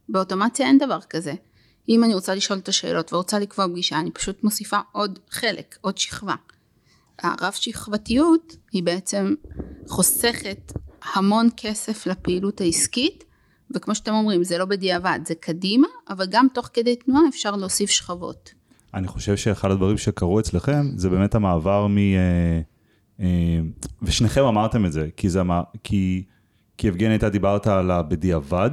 באוטומציה 0.09 0.67
אין 0.67 0.77
דבר 0.77 0.99
כזה. 1.09 1.33
אם 1.89 2.03
אני 2.03 2.13
רוצה 2.13 2.35
לשאול 2.35 2.59
את 2.59 2.67
השאלות 2.67 3.13
ורוצה 3.13 3.39
לקבוע 3.39 3.67
פגישה 3.67 3.99
אני 3.99 4.11
פשוט 4.11 4.43
מוסיפה 4.43 4.79
עוד 4.91 5.19
חלק 5.29 5.77
עוד 5.81 5.97
שכבה. 5.97 6.35
הרב 7.19 7.53
שכבתיות 7.53 8.55
היא 8.71 8.83
בעצם 8.83 9.33
חוסכת 9.88 10.71
המון 11.15 11.49
כסף 11.57 12.07
לפעילות 12.07 12.61
העסקית, 12.61 13.23
וכמו 13.75 13.95
שאתם 13.95 14.13
אומרים, 14.13 14.43
זה 14.43 14.57
לא 14.57 14.65
בדיעבד, 14.65 15.19
זה 15.25 15.35
קדימה, 15.35 15.87
אבל 16.09 16.25
גם 16.29 16.47
תוך 16.53 16.69
כדי 16.73 16.95
תנועה 16.95 17.23
אפשר 17.29 17.55
להוסיף 17.55 17.89
שכבות. 17.89 18.53
אני 18.93 19.07
חושב 19.07 19.37
שאחד 19.37 19.71
הדברים 19.71 19.97
שקרו 19.97 20.39
אצלכם, 20.39 20.91
זה 20.95 21.09
באמת 21.09 21.35
המעבר 21.35 21.87
מ... 21.87 21.97
אה, 21.97 22.61
אה, 23.19 23.59
ושניכם 24.01 24.43
אמרתם 24.43 24.85
את 24.85 24.91
זה, 24.91 25.09
כי 25.17 25.29
זה 25.29 25.41
אמר, 25.41 25.61
כי, 25.83 26.23
כי 26.77 26.87
יבגני, 26.87 27.15
אתה 27.15 27.29
דיברת 27.29 27.67
על 27.67 27.91
הבדיעבד 27.91 28.71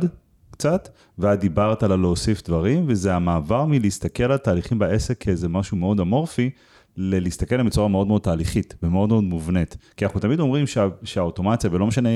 קצת, 0.51 0.89
ואת 1.19 1.41
דיברת 1.41 1.83
על 1.83 1.93
הלהוסיף 1.93 2.43
דברים, 2.43 2.85
וזה 2.89 3.15
המעבר 3.15 3.65
מלהסתכל 3.65 4.33
על 4.33 4.39
תהליכים 4.39 4.79
בעסק 4.79 5.21
כאיזה 5.21 5.49
משהו 5.49 5.77
מאוד 5.77 6.01
אמורפי, 6.01 6.51
ללהסתכל 6.97 7.55
עליהם 7.55 7.67
בצורה 7.67 7.89
מאוד 7.89 8.07
מאוד 8.07 8.23
תהליכית 8.23 8.75
ומאוד 8.83 9.09
מאוד 9.09 9.25
מובנית. 9.25 9.77
כי 9.97 10.05
אנחנו 10.05 10.21
תמיד 10.21 10.41
אומרים 10.41 10.67
שה, 10.67 10.89
שהאוטומציה, 11.05 11.71
ולא 11.73 11.87
משנה 11.87 12.09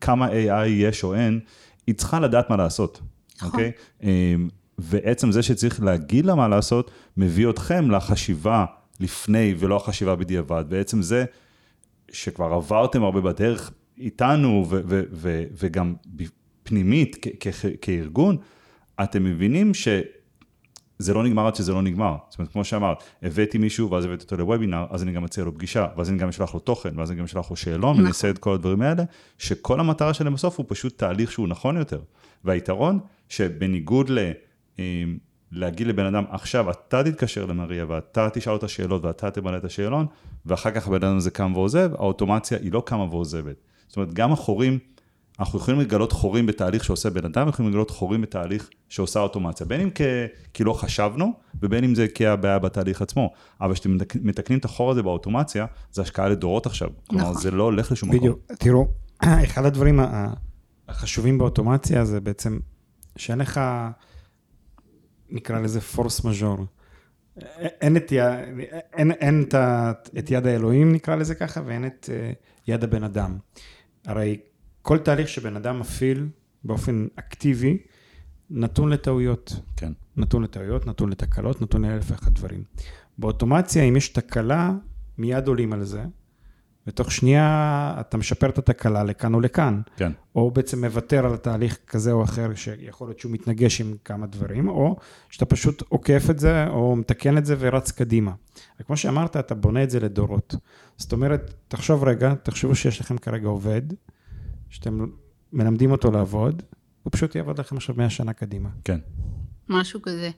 כמה 0.00 0.28
AI 0.28 0.66
יש 0.66 1.04
או 1.04 1.14
אין, 1.14 1.40
היא 1.86 1.94
צריכה 1.94 2.20
לדעת 2.20 2.50
מה 2.50 2.56
לעשות, 2.56 3.00
נכון. 3.36 3.50
אוקיי? 3.50 3.70
אמ, 4.02 4.48
ועצם 4.78 5.32
זה 5.32 5.42
שצריך 5.42 5.82
להגיד 5.82 6.26
לה 6.26 6.34
מה 6.34 6.48
לעשות, 6.48 6.90
מביא 7.16 7.50
אתכם 7.50 7.90
לחשיבה 7.90 8.64
לפני 9.00 9.54
ולא 9.58 9.76
החשיבה 9.76 10.16
בדיעבד. 10.16 10.64
בעצם 10.68 11.02
זה 11.02 11.24
שכבר 12.12 12.52
עברתם 12.52 13.02
הרבה 13.02 13.20
בדרך 13.20 13.72
איתנו 13.98 14.66
ו- 14.68 14.80
ו- 14.88 15.02
ו- 15.12 15.44
וגם 15.52 15.94
פנימית 16.62 17.16
כ- 17.40 17.48
כ- 17.50 17.66
כארגון, 17.80 18.36
אתם 19.02 19.24
מבינים 19.24 19.74
שזה 20.98 21.14
לא 21.14 21.24
נגמר 21.24 21.46
עד 21.46 21.54
שזה 21.54 21.72
לא 21.72 21.82
נגמר. 21.82 22.16
זאת 22.28 22.38
אומרת, 22.38 22.52
כמו 22.52 22.64
שאמרת, 22.64 23.02
הבאתי 23.22 23.58
מישהו 23.58 23.90
ואז 23.90 24.04
הבאתי 24.04 24.24
אותו 24.24 24.36
לוובינר, 24.36 24.86
אז 24.90 25.02
אני 25.02 25.12
גם 25.12 25.24
אציע 25.24 25.44
לו 25.44 25.54
פגישה, 25.54 25.86
ואז 25.96 26.10
אני 26.10 26.18
גם 26.18 26.28
אשלח 26.28 26.54
לו 26.54 26.60
תוכן, 26.60 26.98
ואז 26.98 27.10
אני 27.10 27.18
גם 27.18 27.24
אשלח 27.24 27.50
לו 27.50 27.56
שאלון, 27.56 27.90
נכון. 27.90 27.96
ואני 27.96 28.08
אעשה 28.08 28.30
את 28.30 28.38
כל 28.38 28.54
הדברים 28.54 28.82
האלה, 28.82 29.02
שכל 29.38 29.80
המטרה 29.80 30.14
שלהם 30.14 30.34
בסוף 30.34 30.58
הוא 30.58 30.66
פשוט 30.68 30.98
תהליך 30.98 31.32
שהוא 31.32 31.48
נכון 31.48 31.76
יותר. 31.76 32.00
והיתרון, 32.44 32.98
שבניגוד 33.28 34.10
ל... 34.10 34.18
אמ, 34.78 35.18
להגיד 35.52 35.86
לבן 35.86 36.06
אדם, 36.06 36.24
עכשיו 36.30 36.70
אתה 36.70 37.04
תתקשר 37.04 37.46
למריה 37.46 37.84
ואתה 37.88 38.30
תשאל 38.30 38.52
אותה 38.52 38.68
שאלות 38.68 39.04
ואתה 39.04 39.30
תמלא 39.30 39.56
את 39.56 39.64
השאלון, 39.64 40.06
ואחר 40.46 40.70
כך 40.70 40.86
הבן 40.86 40.96
אדם 40.96 41.16
הזה 41.16 41.30
קם 41.30 41.52
ועוזב, 41.54 41.90
האוטומציה 41.94 42.58
היא 42.58 42.72
לא 42.72 42.82
קמה 42.86 43.04
ועוזבת. 43.04 43.56
זאת 43.88 43.96
אומרת, 43.96 44.14
גם 44.14 44.32
החורים, 44.32 44.78
אנחנו 45.40 45.58
יכולים 45.58 45.80
לגלות 45.80 46.12
חורים 46.12 46.46
בתהליך 46.46 46.84
שעושה 46.84 47.10
בן 47.10 47.24
אדם, 47.24 47.48
יכולים 47.48 47.70
לגלות 47.70 47.90
חורים 47.90 48.20
בתהליך 48.22 48.70
שעושה 48.88 49.20
אוטומציה. 49.20 49.66
בין 49.66 49.80
אם 49.80 49.90
כ... 49.94 50.00
כי 50.54 50.64
לא 50.64 50.72
חשבנו, 50.72 51.32
ובין 51.62 51.84
אם 51.84 51.94
זה 51.94 52.06
כי 52.14 52.26
הבעיה 52.26 52.58
בתהליך 52.58 53.02
עצמו. 53.02 53.32
אבל 53.60 53.74
כשאתם 53.74 53.96
מתק- 53.96 54.16
מתקנים 54.22 54.58
את 54.58 54.64
החור 54.64 54.90
הזה 54.90 55.02
באוטומציה, 55.02 55.66
זה 55.92 56.02
השקעה 56.02 56.28
לדורות 56.28 56.66
עכשיו. 56.66 56.88
כלומר, 57.08 57.30
נכון. 57.30 57.42
זה 57.42 57.50
לא 57.50 57.62
הולך 57.62 57.92
לשום 57.92 58.08
מקום. 58.08 58.20
בדיוק. 58.20 58.38
תראו, 58.58 58.88
אחד 59.44 59.64
הדברים 59.64 60.00
החשובים 60.88 61.38
באוטומציה 61.38 62.04
זה 62.04 62.20
בעצם 62.20 62.58
שאין 63.16 63.38
לך, 63.38 63.60
נקרא 65.30 65.60
לזה 65.60 65.80
פורס 65.80 66.24
מז'ור. 66.24 66.58
אין 67.60 67.96
את. 67.96 68.12
אין, 68.92 69.10
אין 69.12 69.44
את, 69.48 69.54
את 70.18 70.30
יד 70.30 70.46
האלוהים, 70.46 70.92
נקרא 70.92 71.16
לזה 71.16 71.34
ככה, 71.34 71.60
ואין 71.66 71.86
את 71.86 72.10
אה, 72.12 72.32
יד 72.66 72.84
הבן 72.84 73.04
אדם. 73.04 73.38
הרי 74.06 74.36
כל 74.88 74.98
תהליך 74.98 75.28
שבן 75.28 75.56
אדם 75.56 75.80
מפעיל 75.80 76.28
באופן 76.64 77.06
אקטיבי, 77.16 77.78
נתון 78.50 78.88
לטעויות. 78.88 79.60
כן. 79.76 79.92
נתון 80.16 80.42
לטעויות, 80.42 80.86
נתון 80.86 81.10
לתקלות, 81.10 81.62
נתון 81.62 81.84
לאלף 81.84 82.10
ואחת 82.10 82.32
דברים. 82.32 82.62
באוטומציה, 83.18 83.82
אם 83.82 83.96
יש 83.96 84.08
תקלה, 84.08 84.72
מיד 85.18 85.48
עולים 85.48 85.72
על 85.72 85.84
זה, 85.84 86.04
ותוך 86.86 87.12
שנייה 87.12 87.96
אתה 88.00 88.16
משפר 88.16 88.48
את 88.48 88.58
התקלה 88.58 89.04
לכאן 89.04 89.34
או 89.34 89.40
לכאן, 89.40 89.80
כן. 89.96 90.12
או 90.34 90.50
בעצם 90.50 90.84
מוותר 90.84 91.26
על 91.26 91.36
תהליך 91.36 91.78
כזה 91.86 92.12
או 92.12 92.24
אחר, 92.24 92.54
שיכול 92.54 93.08
להיות 93.08 93.18
שהוא 93.18 93.32
מתנגש 93.32 93.80
עם 93.80 93.94
כמה 94.04 94.26
דברים, 94.26 94.68
או 94.68 94.96
שאתה 95.30 95.44
פשוט 95.44 95.82
עוקף 95.88 96.26
את 96.30 96.38
זה, 96.38 96.66
או 96.66 96.96
מתקן 96.96 97.38
את 97.38 97.46
זה 97.46 97.56
ורץ 97.58 97.90
קדימה. 97.90 98.32
וכמו 98.80 98.96
שאמרת, 98.96 99.36
אתה 99.36 99.54
בונה 99.54 99.82
את 99.82 99.90
זה 99.90 100.00
לדורות. 100.00 100.54
זאת 100.96 101.12
אומרת, 101.12 101.54
תחשוב 101.68 102.04
רגע, 102.04 102.34
תחשבו 102.42 102.74
שיש 102.74 103.00
לכם 103.00 103.18
כרגע 103.18 103.48
עובד, 103.48 103.82
שאתם 104.70 105.06
מלמדים 105.52 105.90
אותו 105.90 106.10
לעבוד, 106.10 106.62
הוא 107.02 107.10
פשוט 107.12 107.34
יעבוד 107.34 107.60
לכם 107.60 107.76
עכשיו 107.76 107.94
100 107.98 108.10
שנה 108.10 108.32
קדימה. 108.32 108.68
כן. 108.84 108.98
משהו 109.68 110.02
כזה. 110.02 110.30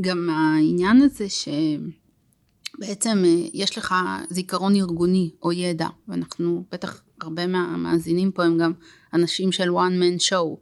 גם 0.00 0.30
העניין 0.30 1.02
הזה 1.02 1.26
שבעצם 1.28 3.22
אה, 3.24 3.48
יש 3.54 3.78
לך 3.78 3.94
זיכרון 4.30 4.76
ארגוני 4.76 5.30
או 5.42 5.52
ידע, 5.52 5.88
ואנחנו, 6.08 6.64
בטח 6.72 7.02
הרבה 7.20 7.46
מהמאזינים 7.46 8.32
פה 8.32 8.44
הם 8.44 8.58
גם 8.58 8.72
אנשים 9.14 9.52
של 9.52 9.68
one 9.68 10.02
man 10.02 10.22
show. 10.30 10.56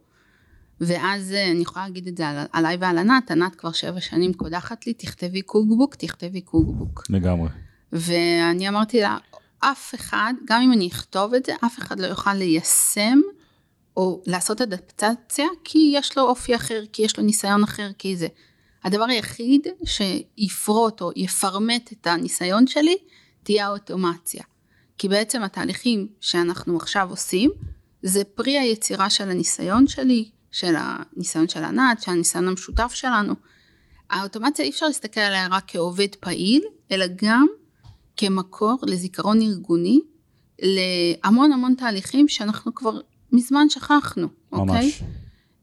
ואז 0.81 1.33
אה, 1.33 1.51
אני 1.51 1.61
יכולה 1.61 1.85
להגיד 1.85 2.07
את 2.07 2.17
זה 2.17 2.27
על, 2.27 2.45
עליי 2.53 2.77
ועל 2.79 2.97
ענת, 2.97 3.31
ענת 3.31 3.55
כבר 3.55 3.71
שבע 3.71 4.01
שנים 4.01 4.33
קודחת 4.33 4.87
לי, 4.87 4.93
תכתבי 4.93 5.41
קוקבוק, 5.41 5.95
תכתבי 5.95 6.41
קוקבוק. 6.41 7.03
לגמרי. 7.09 7.49
ואני 7.91 8.69
אמרתי 8.69 9.01
לה, 9.01 9.17
אף 9.59 9.95
אחד, 9.95 10.33
גם 10.45 10.61
אם 10.61 10.73
אני 10.73 10.87
אכתוב 10.87 11.33
את 11.33 11.45
זה, 11.45 11.53
אף 11.65 11.79
אחד 11.79 11.99
לא 11.99 12.07
יוכל 12.07 12.33
ליישם 12.33 13.19
או 13.97 14.21
לעשות 14.25 14.61
אדפטציה, 14.61 15.45
כי 15.63 15.91
יש 15.95 16.17
לו 16.17 16.23
אופי 16.23 16.55
אחר, 16.55 16.83
כי 16.93 17.01
יש 17.01 17.17
לו 17.17 17.23
ניסיון 17.23 17.63
אחר, 17.63 17.89
כי 17.97 18.17
זה. 18.17 18.27
הדבר 18.83 19.03
היחיד 19.03 19.67
שיפרוט 19.85 21.01
או 21.01 21.11
יפרמט 21.15 21.91
את 21.91 22.07
הניסיון 22.07 22.67
שלי, 22.67 22.97
תהיה 23.43 23.65
האוטומציה. 23.65 24.43
כי 24.97 25.07
בעצם 25.07 25.43
התהליכים 25.43 26.07
שאנחנו 26.21 26.77
עכשיו 26.77 27.09
עושים, 27.09 27.51
זה 28.03 28.23
פרי 28.23 28.59
היצירה 28.59 29.09
של 29.09 29.29
הניסיון 29.29 29.87
שלי, 29.87 30.29
של 30.51 30.75
הניסיון 30.77 31.47
של 31.47 31.63
ענת, 31.63 32.01
של 32.01 32.11
הניסיון 32.11 32.47
המשותף 32.47 32.91
שלנו. 32.93 33.33
האוטומציה 34.09 34.65
אי 34.65 34.69
אפשר 34.69 34.85
להסתכל 34.85 35.19
עליה 35.19 35.47
רק 35.51 35.63
כעובד 35.67 36.15
פעיל, 36.19 36.63
אלא 36.91 37.05
גם 37.15 37.47
כמקור 38.19 38.77
לזיכרון 38.83 39.41
ארגוני, 39.41 39.99
להמון 40.61 41.51
המון 41.51 41.75
תהליכים 41.75 42.27
שאנחנו 42.27 42.75
כבר 42.75 42.99
מזמן 43.31 43.69
שכחנו, 43.69 44.27
אוקיי? 44.51 44.85
ממש. 44.85 45.03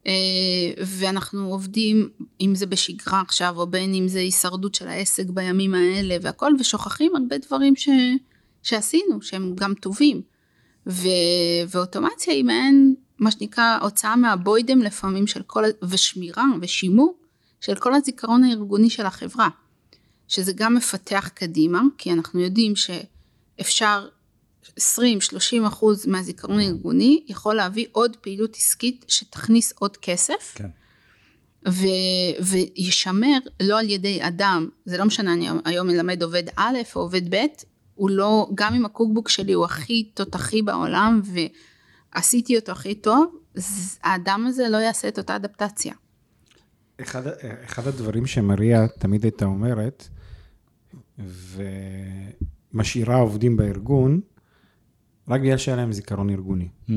אה, 0.07 0.83
ואנחנו 0.85 1.51
עובדים, 1.51 2.09
אם 2.41 2.55
זה 2.55 2.65
בשגרה 2.65 3.21
עכשיו, 3.21 3.53
או 3.57 3.67
בין 3.67 3.93
אם 3.93 4.07
זה 4.07 4.19
הישרדות 4.19 4.75
של 4.75 4.87
העסק 4.87 5.29
בימים 5.29 5.73
האלה 5.73 6.15
והכל, 6.21 6.53
ושוכחים 6.59 7.15
הרבה 7.15 7.37
דברים 7.37 7.75
ש... 7.75 7.89
שעשינו, 8.63 9.21
שהם 9.21 9.55
גם 9.55 9.73
טובים. 9.73 10.21
ו... 10.87 11.07
ואוטומציה 11.69 12.33
היא 12.33 12.43
מעין, 12.43 12.95
מה 13.19 13.31
שנקרא, 13.31 13.77
הוצאה 13.81 14.15
מהבוידם 14.15 14.79
לפעמים 14.79 15.27
של 15.27 15.41
כל, 15.41 15.63
ושמירה 15.89 16.45
ושימור 16.61 17.17
של 17.61 17.75
כל 17.75 17.93
הזיכרון 17.93 18.43
הארגוני 18.43 18.89
של 18.89 19.05
החברה. 19.05 19.49
שזה 20.27 20.53
גם 20.53 20.75
מפתח 20.75 21.29
קדימה, 21.33 21.81
כי 21.97 22.11
אנחנו 22.11 22.39
יודעים 22.39 22.73
שאפשר 22.75 24.07
20-30 24.79 24.79
אחוז 25.67 26.05
מהזיכרון 26.05 26.59
הארגוני 26.59 27.23
יכול 27.27 27.55
להביא 27.55 27.85
עוד 27.91 28.15
פעילות 28.15 28.55
עסקית 28.55 29.05
שתכניס 29.07 29.73
עוד 29.79 29.97
כסף. 29.97 30.53
כן. 30.55 30.69
ו- 31.67 32.43
וישמר 32.43 33.37
לא 33.61 33.79
על 33.79 33.89
ידי 33.89 34.19
אדם, 34.21 34.69
זה 34.85 34.97
לא 34.97 35.05
משנה, 35.05 35.33
אני 35.33 35.47
היום 35.65 35.87
מלמד 35.87 36.23
עובד 36.23 36.43
א' 36.55 36.77
או 36.95 37.01
עובד 37.01 37.35
ב', 37.35 37.45
הוא 37.95 38.09
לא, 38.09 38.49
גם 38.55 38.73
אם 38.73 38.85
הקוקבוק 38.85 39.29
שלי 39.29 39.53
הוא 39.53 39.65
הכי 39.65 40.03
תותחי 40.13 40.61
בעולם 40.61 41.21
ועשיתי 42.13 42.57
אותו 42.57 42.71
הכי 42.71 42.95
טוב, 42.95 43.37
האדם 44.03 44.45
הזה 44.47 44.69
לא 44.69 44.77
יעשה 44.77 45.07
את 45.07 45.17
אותה 45.17 45.35
אדפטציה. 45.35 45.93
אחד, 47.01 47.21
אחד 47.65 47.87
הדברים 47.87 48.25
שמריה 48.25 48.87
תמיד 48.87 49.23
הייתה 49.23 49.45
אומרת, 49.45 50.07
ומשאירה 52.73 53.15
עובדים 53.15 53.57
בארגון, 53.57 54.21
רק 55.27 55.41
בגלל 55.41 55.57
שהיה 55.57 55.77
להם 55.77 55.91
זיכרון 55.91 56.29
ארגוני. 56.29 56.67
Hmm. 56.87 56.91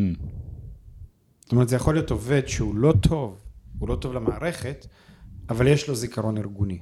זאת 1.40 1.52
אומרת, 1.52 1.68
זה 1.68 1.76
יכול 1.76 1.94
להיות 1.94 2.10
עובד 2.10 2.42
שהוא 2.46 2.74
לא 2.74 2.94
טוב, 3.00 3.40
הוא 3.78 3.88
לא 3.88 3.94
טוב 3.94 4.12
למערכת, 4.12 4.86
אבל 5.48 5.66
יש 5.66 5.88
לו 5.88 5.94
זיכרון 5.94 6.38
ארגוני. 6.38 6.78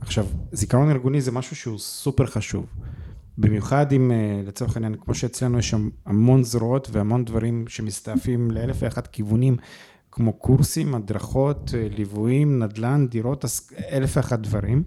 עכשיו, 0.00 0.26
זיכרון 0.52 0.90
ארגוני 0.90 1.20
זה 1.20 1.32
משהו 1.32 1.56
שהוא 1.56 1.78
סופר 1.78 2.26
חשוב. 2.26 2.66
במיוחד 3.38 3.92
אם, 3.92 4.12
אה, 4.12 4.42
לצורך 4.46 4.76
העניין, 4.76 4.94
כמו 5.00 5.14
שאצלנו 5.14 5.58
יש 5.58 5.70
שם 5.70 5.88
המון 6.06 6.44
זרועות 6.44 6.88
והמון 6.92 7.24
דברים 7.24 7.64
שמסתעפים 7.68 8.50
לאלף 8.50 8.76
ואחת 8.80 9.06
כיוונים, 9.06 9.56
כמו 10.10 10.32
קורסים, 10.32 10.94
הדרכות, 10.94 11.74
אה, 11.74 11.88
ליוויים, 11.90 12.62
נדל"ן, 12.62 13.06
דירות, 13.08 13.44
אלף 13.92 14.16
ואחת 14.16 14.38
דברים. 14.38 14.82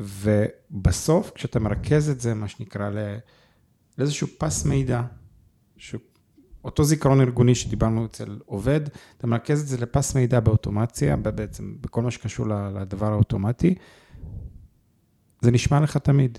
ובסוף, 0.00 1.30
כשאתה 1.34 1.60
מרכז 1.60 2.10
את 2.10 2.20
זה, 2.20 2.34
מה 2.34 2.48
שנקרא, 2.48 2.90
לאיזשהו 3.98 4.26
פס 4.38 4.64
מידע, 4.64 5.02
אותו 6.64 6.84
זיכרון 6.84 7.20
ארגוני 7.20 7.54
שדיברנו 7.54 8.06
אצל 8.06 8.38
עובד, 8.46 8.80
אתה 9.18 9.26
מרכז 9.26 9.60
את 9.60 9.66
זה 9.66 9.78
לפס 9.78 10.14
מידע 10.14 10.40
באוטומציה, 10.40 11.16
בעצם 11.16 11.74
בכל 11.80 12.02
מה 12.02 12.10
שקשור 12.10 12.46
לדבר 12.48 13.12
האוטומטי, 13.12 13.74
זה 15.40 15.50
נשמע 15.50 15.80
לך 15.80 15.96
תמיד. 15.96 16.38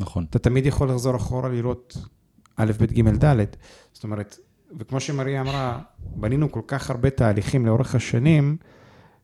נכון. 0.00 0.26
אתה 0.30 0.38
תמיד 0.38 0.66
יכול 0.66 0.90
לחזור 0.90 1.16
אחורה 1.16 1.48
לראות 1.48 1.96
א', 2.56 2.72
ב', 2.80 2.84
ג', 2.84 3.24
ד'. 3.24 3.44
זאת 3.92 4.04
אומרת, 4.04 4.38
וכמו 4.78 5.00
שמריה 5.00 5.40
אמרה, 5.40 5.78
בנינו 5.98 6.52
כל 6.52 6.60
כך 6.66 6.90
הרבה 6.90 7.10
תהליכים 7.10 7.66
לאורך 7.66 7.94
השנים, 7.94 8.56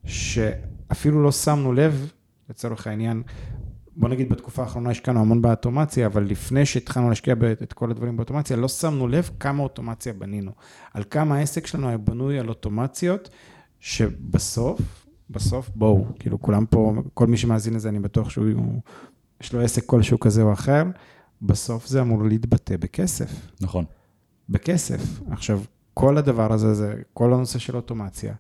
שאפילו 0.05 1.23
לא 1.23 1.33
שמנו 1.33 1.73
לב, 1.73 2.13
לצורך 2.51 2.87
העניין, 2.87 3.23
בוא 3.97 4.09
נגיד 4.09 4.29
בתקופה 4.29 4.63
האחרונה 4.63 4.91
השקענו 4.91 5.21
המון 5.21 5.43
באוטומציה, 5.43 6.07
אבל 6.07 6.23
לפני 6.25 6.67
שהתחלנו 6.67 7.09
להשקיע 7.09 7.35
את 7.63 7.73
כל 7.73 7.91
הדברים 7.91 8.17
באוטומציה, 8.17 8.57
לא 8.57 8.69
שמנו 8.69 9.09
לב 9.09 9.31
כמה 9.41 9.63
אוטומציה 9.63 10.13
בנינו. 10.13 10.53
על 10.95 11.05
כמה 11.11 11.37
העסק 11.37 11.67
שלנו 11.67 11.89
היה 11.89 11.99
בנוי 11.99 12.39
על 12.39 12.49
אוטומציות, 12.49 13.29
שבסוף, 13.81 15.07
בסוף, 15.31 15.71
בואו, 15.75 16.07
כאילו 16.19 16.43
כולם 16.43 16.67
פה, 16.67 16.95
כל 17.15 17.27
מי 17.27 17.37
שמאזין 17.37 17.75
לזה, 17.75 17.89
אני 17.89 17.99
בטוח 17.99 18.31
שהוא, 18.31 18.81
יש 19.41 19.53
לו 19.53 19.61
עסק 19.61 19.87
כלשהו 19.87 20.21
כזה 20.21 20.43
או 20.43 20.53
אחר, 20.53 20.85
בסוף 21.43 21.87
זה 21.87 22.01
אמור 22.01 22.25
להתבטא 22.25 22.77
בכסף. 22.77 23.51
נכון. 23.61 23.85
בכסף. 24.49 25.21
עכשיו, 25.31 25.61
כל 25.95 26.19
הדבר 26.19 26.53
הזה, 26.53 26.75
זה, 26.75 26.95
כל 27.13 27.35
הנושא 27.35 27.59
של 27.59 27.77
אוטומציה, 27.77 28.35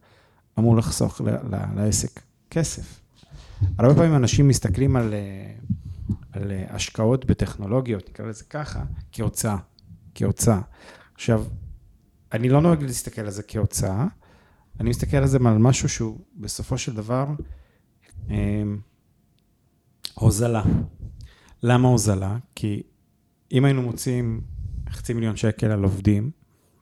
אמור 0.58 0.76
לחסוך 0.76 1.20
ל, 1.20 1.30
ל, 1.30 1.56
לעסק 1.76 2.20
כסף. 2.50 3.05
הרבה 3.78 3.94
פעמים 3.94 4.16
אנשים 4.16 4.48
מסתכלים 4.48 4.96
על, 4.96 5.14
אה, 5.14 5.52
על 6.32 6.52
אה, 6.52 6.64
השקעות 6.68 7.24
בטכנולוגיות, 7.24 8.08
נקרא 8.08 8.26
לזה 8.26 8.44
ככה, 8.44 8.84
כהוצאה, 9.12 9.56
כהוצאה. 10.14 10.60
עכשיו, 11.14 11.44
אני 12.32 12.48
לא 12.48 12.60
נוהג 12.60 12.82
להסתכל 12.82 13.20
על 13.20 13.30
זה 13.30 13.42
כהוצאה, 13.42 14.06
אני 14.80 14.90
מסתכל 14.90 15.16
על 15.16 15.26
זה 15.26 15.38
על 15.46 15.58
משהו 15.58 15.88
שהוא 15.88 16.20
בסופו 16.36 16.78
של 16.78 16.94
דבר 16.94 17.26
אה, 18.30 18.62
הוזלה. 20.14 20.62
למה 21.62 21.88
הוזלה? 21.88 22.38
כי 22.54 22.82
אם 23.52 23.64
היינו 23.64 23.82
מוצאים 23.82 24.40
חצי 24.90 25.12
מיליון 25.14 25.36
שקל 25.36 25.66
על 25.66 25.82
עובדים, 25.82 26.30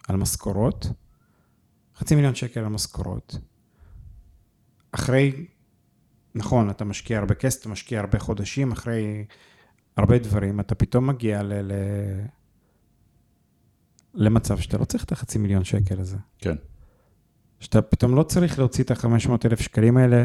על 0.08 0.16
משכורות, 0.16 0.86
חצי 1.96 2.14
מיליון 2.14 2.34
שקל 2.34 2.60
על 2.60 2.68
משכורות, 2.68 3.38
אחרי, 4.92 5.46
נכון, 6.34 6.70
אתה 6.70 6.84
משקיע 6.84 7.18
הרבה 7.18 7.34
כסף, 7.34 7.60
אתה 7.60 7.68
משקיע 7.68 8.00
הרבה 8.00 8.18
חודשים, 8.18 8.72
אחרי 8.72 9.24
הרבה 9.96 10.18
דברים, 10.18 10.60
אתה 10.60 10.74
פתאום 10.74 11.06
מגיע 11.06 11.42
ל... 11.42 11.52
ל... 11.52 11.72
למצב 14.14 14.58
שאתה 14.58 14.78
לא 14.78 14.84
צריך 14.84 15.04
את 15.04 15.12
החצי 15.12 15.38
מיליון 15.38 15.64
שקל 15.64 16.00
הזה. 16.00 16.16
כן. 16.38 16.54
שאתה 17.60 17.82
פתאום 17.82 18.14
לא 18.14 18.22
צריך 18.22 18.58
להוציא 18.58 18.84
את 18.84 18.90
ה-500 18.90 19.30
אלף 19.44 19.60
שקלים 19.60 19.96
האלה 19.96 20.24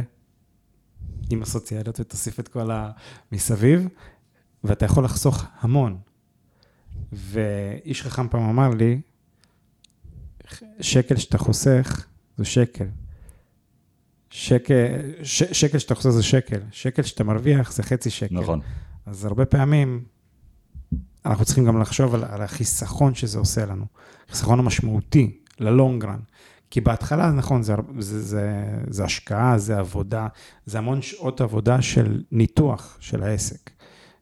עם 1.29 1.41
הסוציאליות 1.41 1.99
ותוסיף 1.99 2.39
את 2.39 2.47
כל 2.47 2.69
המסביב, 3.31 3.87
ואתה 4.63 4.85
יכול 4.85 5.03
לחסוך 5.03 5.45
המון. 5.59 5.97
ואיש 7.11 8.03
חכם 8.03 8.29
פעם 8.29 8.49
אמר 8.49 8.69
לי, 8.69 9.01
שקל 10.81 11.17
שאתה 11.17 11.37
חוסך 11.37 12.05
זה 12.37 12.45
שקל. 12.45 12.85
שקל, 14.29 14.73
ש, 15.23 15.43
שקל 15.43 15.77
שאתה 15.77 15.95
חוסך 15.95 16.09
זה 16.09 16.23
שקל, 16.23 16.59
שקל 16.71 17.01
שאתה 17.01 17.23
מרוויח 17.23 17.71
זה 17.71 17.83
חצי 17.83 18.09
שקל. 18.09 18.35
נכון. 18.35 18.59
אז 19.05 19.25
הרבה 19.25 19.45
פעמים 19.45 20.03
אנחנו 21.25 21.45
צריכים 21.45 21.65
גם 21.65 21.81
לחשוב 21.81 22.15
על, 22.15 22.23
על 22.23 22.41
החיסכון 22.41 23.15
שזה 23.15 23.39
עושה 23.39 23.65
לנו, 23.65 23.85
החיסכון 24.29 24.59
המשמעותי 24.59 25.37
ללונגרן. 25.59 26.19
כי 26.71 26.81
בהתחלה, 26.81 27.31
נכון, 27.31 27.63
זה, 27.63 27.75
זה, 27.99 28.21
זה, 28.21 28.63
זה 28.89 29.03
השקעה, 29.03 29.57
זה 29.57 29.79
עבודה, 29.79 30.27
זה 30.65 30.77
המון 30.77 31.01
שעות 31.01 31.41
עבודה 31.41 31.81
של 31.81 32.23
ניתוח 32.31 32.97
של 32.99 33.23
העסק, 33.23 33.69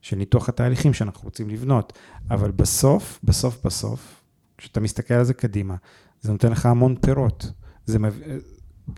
של 0.01 0.17
ניתוח 0.17 0.49
התהליכים 0.49 0.93
שאנחנו 0.93 1.23
רוצים 1.23 1.49
לבנות, 1.49 1.93
אבל 2.31 2.51
בסוף, 2.51 3.19
בסוף, 3.23 3.65
בסוף, 3.65 4.21
כשאתה 4.57 4.79
מסתכל 4.79 5.13
על 5.13 5.23
זה 5.23 5.33
קדימה, 5.33 5.75
זה 6.21 6.31
נותן 6.31 6.51
לך 6.51 6.65
המון 6.65 6.95
פירות. 6.95 7.51
זה 7.85 7.99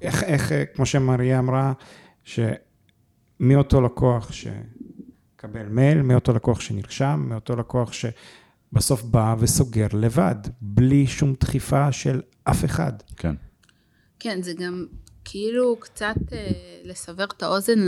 איך, 0.01 0.23
איך, 0.23 0.51
כמו 0.75 0.85
שמריה 0.85 1.39
אמרה, 1.39 1.73
שמאותו 2.23 3.81
לקוח 3.81 4.31
שקבל 4.31 5.65
מייל, 5.65 6.01
מאותו 6.01 6.33
לקוח 6.33 6.59
שנרשם, 6.59 7.25
מאותו 7.29 7.55
לקוח 7.55 7.91
שבסוף 7.93 9.03
בא 9.03 9.35
וסוגר 9.39 9.87
לבד, 9.93 10.35
בלי 10.61 11.07
שום 11.07 11.33
דחיפה 11.39 11.91
של 11.91 12.21
אף 12.43 12.65
אחד. 12.65 12.93
כן. 13.17 13.35
כן, 14.19 14.41
זה 14.41 14.53
גם 14.53 14.85
כאילו 15.25 15.75
קצת 15.79 16.15
אה, 16.31 16.51
לסבר 16.83 17.23
את 17.23 17.43
האוזן 17.43 17.79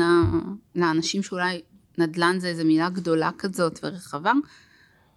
לאנשים 0.75 1.23
שאולי 1.23 1.61
נדל"ן 1.97 2.39
זה 2.39 2.47
איזה 2.47 2.63
מילה 2.63 2.89
גדולה 2.89 3.29
כזאת 3.37 3.79
ורחבה, 3.83 4.33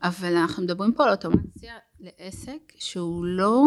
אבל 0.02 0.36
אנחנו 0.36 0.62
מדברים 0.62 0.92
פה 0.92 1.04
על 1.04 1.10
אוטומציה 1.10 1.74
לעסק 2.00 2.72
שהוא 2.78 3.24
לא 3.26 3.62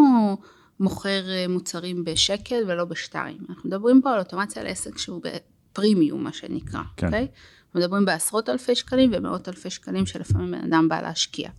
מוכר 0.80 1.30
אה, 1.30 1.46
מוצרים 1.50 2.04
בשקל 2.04 2.64
ולא 2.68 2.86
בשתיים. 2.86 3.38
אנחנו 3.50 3.70
מדברים 3.70 4.02
פה 4.02 4.14
על 4.14 4.20
אוטומציה 4.20 4.64
לעסק 4.64 4.98
שהוא 4.98 5.22
בפרימיום, 5.24 6.24
מה 6.24 6.34
שנקרא, 6.34 6.82
כן. 6.98 7.08
אוקיי? 7.08 7.28
אנחנו 7.66 7.80
מדברים 7.80 8.06
בעשרות 8.06 8.50
אלפי 8.50 8.76
שקלים 8.76 9.12
ומאות 9.14 9.50
אלפי 9.50 9.70
שקלים 9.70 10.06
שלפעמים 10.06 10.52
בן 10.52 10.74
אדם 10.74 10.90
בא 10.90 11.02
להשקיע. 11.02 11.50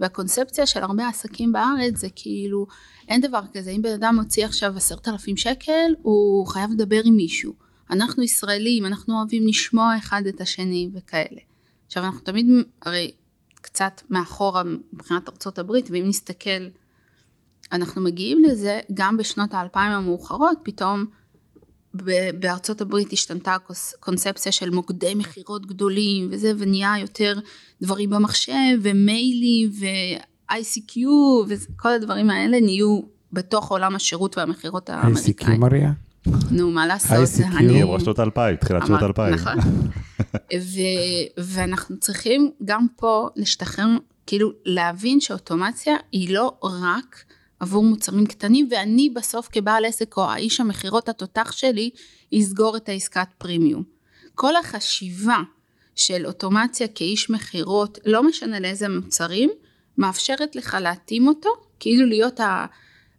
והקונספציה 0.00 0.66
של 0.66 0.82
הרבה 0.82 1.08
עסקים 1.08 1.52
בארץ 1.52 1.96
זה 1.96 2.08
כאילו, 2.14 2.66
אין 3.08 3.20
דבר 3.20 3.40
כזה, 3.52 3.70
אם 3.70 3.82
בן 3.82 3.92
אדם 3.92 4.16
מוציא 4.16 4.44
עכשיו 4.44 4.76
עשרת 4.76 5.08
אלפים 5.08 5.36
שקל, 5.36 5.94
הוא 6.02 6.46
חייב 6.46 6.70
לדבר 6.70 7.00
עם 7.04 7.16
מישהו. 7.16 7.54
אנחנו 7.90 8.22
ישראלים, 8.22 8.86
אנחנו 8.86 9.18
אוהבים 9.18 9.46
לשמוע 9.46 9.96
אחד 9.98 10.22
את 10.28 10.40
השני 10.40 10.90
וכאלה. 10.94 11.40
עכשיו 11.86 12.04
אנחנו 12.04 12.20
תמיד, 12.20 12.46
הרי 12.82 13.10
קצת 13.54 14.02
מאחורה 14.10 14.62
מבחינת 14.92 15.28
ארצות 15.28 15.58
הברית, 15.58 15.90
ואם 15.90 16.04
נסתכל, 16.08 16.68
אנחנו 17.72 18.02
מגיעים 18.02 18.44
לזה 18.44 18.80
גם 18.94 19.16
בשנות 19.16 19.54
האלפיים 19.54 19.92
המאוחרות, 19.92 20.58
פתאום 20.62 21.04
בארצות 22.38 22.80
הברית 22.80 23.12
השתנתה 23.12 23.56
הקונספציה 23.98 24.52
של 24.52 24.70
מוקדי 24.70 25.14
מכירות 25.14 25.66
גדולים 25.66 26.28
וזה, 26.30 26.52
ונהיה 26.58 26.94
יותר 27.00 27.38
דברים 27.82 28.10
במחשב, 28.10 28.78
ומיילים, 28.82 29.70
ו-ICQ, 29.80 30.98
וכל 31.48 31.88
הדברים 31.88 32.30
האלה 32.30 32.60
נהיו 32.60 33.00
בתוך 33.32 33.70
עולם 33.70 33.94
השירות 33.94 34.38
והמכירות 34.38 34.90
האמריקאי. 34.90 35.54
ICQ 35.54 35.58
מריה? 35.58 35.92
נו, 36.50 36.70
מה 36.70 36.86
לעשות, 36.86 37.26
זה 37.26 37.44
ICQ. 37.44 37.56
אני... 37.56 37.82
היא 37.82 37.98
שנות 37.98 38.18
האלפיים, 38.18 38.56
תחילת 38.56 38.86
שנות 38.86 39.02
האלפיים. 39.02 39.34
נכון. 39.34 39.58
ו- 40.54 41.42
ואנחנו 41.44 41.96
צריכים 41.96 42.50
גם 42.64 42.86
פה 42.96 43.28
להשתחרר, 43.36 43.86
כאילו 44.26 44.52
להבין 44.64 45.20
שאוטומציה 45.20 45.94
היא 46.12 46.34
לא 46.34 46.52
רק 46.62 47.24
עבור 47.62 47.84
מוצרים 47.84 48.26
קטנים, 48.26 48.68
ואני 48.70 49.10
בסוף 49.10 49.48
כבעל 49.52 49.84
עסק 49.84 50.16
או 50.16 50.30
האיש 50.30 50.60
המכירות 50.60 51.08
התותח 51.08 51.52
שלי, 51.52 51.90
יסגור 52.32 52.76
את 52.76 52.88
העסקת 52.88 53.28
פרימיום. 53.38 53.82
כל 54.34 54.56
החשיבה 54.56 55.36
של 55.94 56.26
אוטומציה 56.26 56.88
כאיש 56.88 57.30
מכירות, 57.30 57.98
לא 58.06 58.22
משנה 58.22 58.60
לאיזה 58.60 58.88
מוצרים, 58.88 59.50
מאפשרת 59.98 60.56
לך 60.56 60.76
להתאים 60.80 61.28
אותו, 61.28 61.48
כאילו 61.80 62.06
להיות 62.06 62.40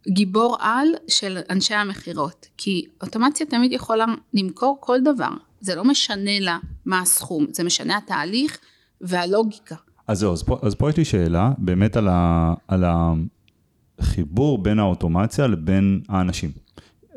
הגיבור 0.06 0.56
על 0.60 0.88
של 1.08 1.38
אנשי 1.50 1.74
המכירות. 1.74 2.46
כי 2.56 2.86
אוטומציה 3.02 3.46
תמיד 3.46 3.72
יכולה 3.72 4.04
למכור 4.34 4.76
כל 4.80 4.98
דבר, 5.00 5.30
זה 5.60 5.74
לא 5.74 5.84
משנה 5.84 6.40
לה 6.40 6.58
מה 6.86 7.00
הסכום, 7.00 7.46
זה 7.50 7.64
משנה 7.64 7.96
התהליך 7.96 8.58
והלוגיקה. 9.00 9.76
אז 10.06 10.18
זהו, 10.18 10.32
אז 10.32 10.44
אז 10.62 10.74
פה 10.74 10.90
יש 10.90 10.96
לי 10.96 11.04
שאלה, 11.04 11.50
באמת 11.58 11.96
על, 11.96 12.08
ה, 12.08 12.54
על 12.68 12.84
החיבור 13.98 14.58
בין 14.58 14.78
האוטומציה 14.78 15.46
לבין 15.46 16.00
האנשים. 16.08 16.50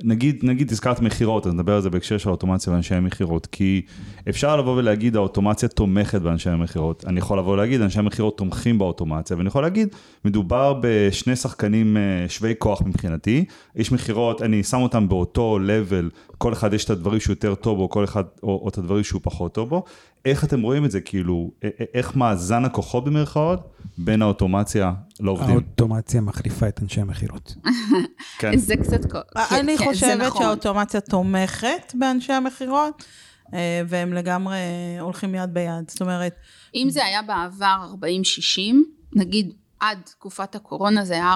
נגיד, 0.03 0.39
נגיד 0.43 0.71
הזכרת 0.71 0.99
מכירות, 0.99 1.47
אז 1.47 1.53
נדבר 1.53 1.75
על 1.75 1.81
זה 1.81 1.89
בהקשר 1.89 2.17
של 2.17 2.29
האוטומציה 2.29 2.73
ואנשי 2.73 2.95
המכירות, 2.95 3.45
כי 3.45 3.81
אפשר 4.29 4.57
לבוא 4.57 4.77
ולהגיד 4.77 5.15
האוטומציה 5.15 5.69
תומכת 5.69 6.21
באנשי 6.21 6.49
המכירות, 6.49 7.05
אני 7.07 7.19
יכול 7.19 7.39
לבוא 7.39 7.53
ולהגיד 7.53 7.81
אנשי 7.81 7.99
המכירות 7.99 8.37
תומכים 8.37 8.77
באוטומציה, 8.77 9.37
ואני 9.37 9.47
יכול 9.47 9.63
להגיד, 9.63 9.95
מדובר 10.25 10.79
בשני 10.81 11.35
שחקנים 11.35 11.97
אה, 11.97 12.25
שווי 12.29 12.53
כוח 12.57 12.81
מבחינתי, 12.81 13.45
איש 13.75 13.91
מכירות, 13.91 14.41
אני 14.41 14.63
שם 14.63 14.81
אותם 14.81 15.09
באותו 15.09 15.59
level, 15.59 16.33
כל 16.37 16.53
אחד 16.53 16.73
יש 16.73 16.85
את 16.85 16.89
הדברים 16.89 17.19
שהוא 17.19 17.31
יותר 17.31 17.55
טוב 17.55 17.77
בו, 17.77 17.89
כל 17.89 18.03
אחד, 18.03 18.23
או, 18.43 18.59
או 18.63 18.69
את 18.69 18.77
הדברים 18.77 19.03
שהוא 19.03 19.21
פחות 19.23 19.53
טוב 19.53 19.69
בו, 19.69 19.83
איך 20.29 20.43
אתם 20.43 20.61
רואים 20.61 20.85
את 20.85 20.91
זה, 20.91 21.01
כאילו, 21.01 21.51
איך 21.93 22.15
מאזן 22.15 22.65
הכוחות 22.65 23.05
במרכאות, 23.05 23.73
בין 23.97 24.21
האוטומציה 24.21 24.93
לעובדים? 25.19 25.49
האוטומציה 25.49 26.21
מחליפה 26.21 26.67
את 26.67 26.81
אנשי 26.81 27.01
המכירות. 27.01 27.55
כן. 28.39 28.57
זה 28.57 28.75
קצת... 28.77 29.11
כן, 29.11 29.19
אני 29.55 29.77
כן, 29.77 29.85
חושבת 29.85 30.21
נכון. 30.27 30.41
שהאוטומציה 30.41 31.01
תומכת 31.01 31.93
באנשי 31.93 32.33
המכירות, 32.33 33.03
אה, 33.53 33.81
והם 33.87 34.13
לגמרי 34.13 34.57
הולכים 34.99 35.35
יד 35.35 35.53
ביד. 35.53 35.89
זאת 35.89 36.01
אומרת, 36.01 36.35
אם 36.75 36.87
זה 36.89 37.05
היה 37.05 37.21
בעבר 37.21 37.93
40-60, 38.01 38.75
נגיד 39.15 39.53
עד 39.79 39.97
תקופת 40.05 40.55
הקורונה 40.55 41.05
זה 41.05 41.13
היה 41.13 41.35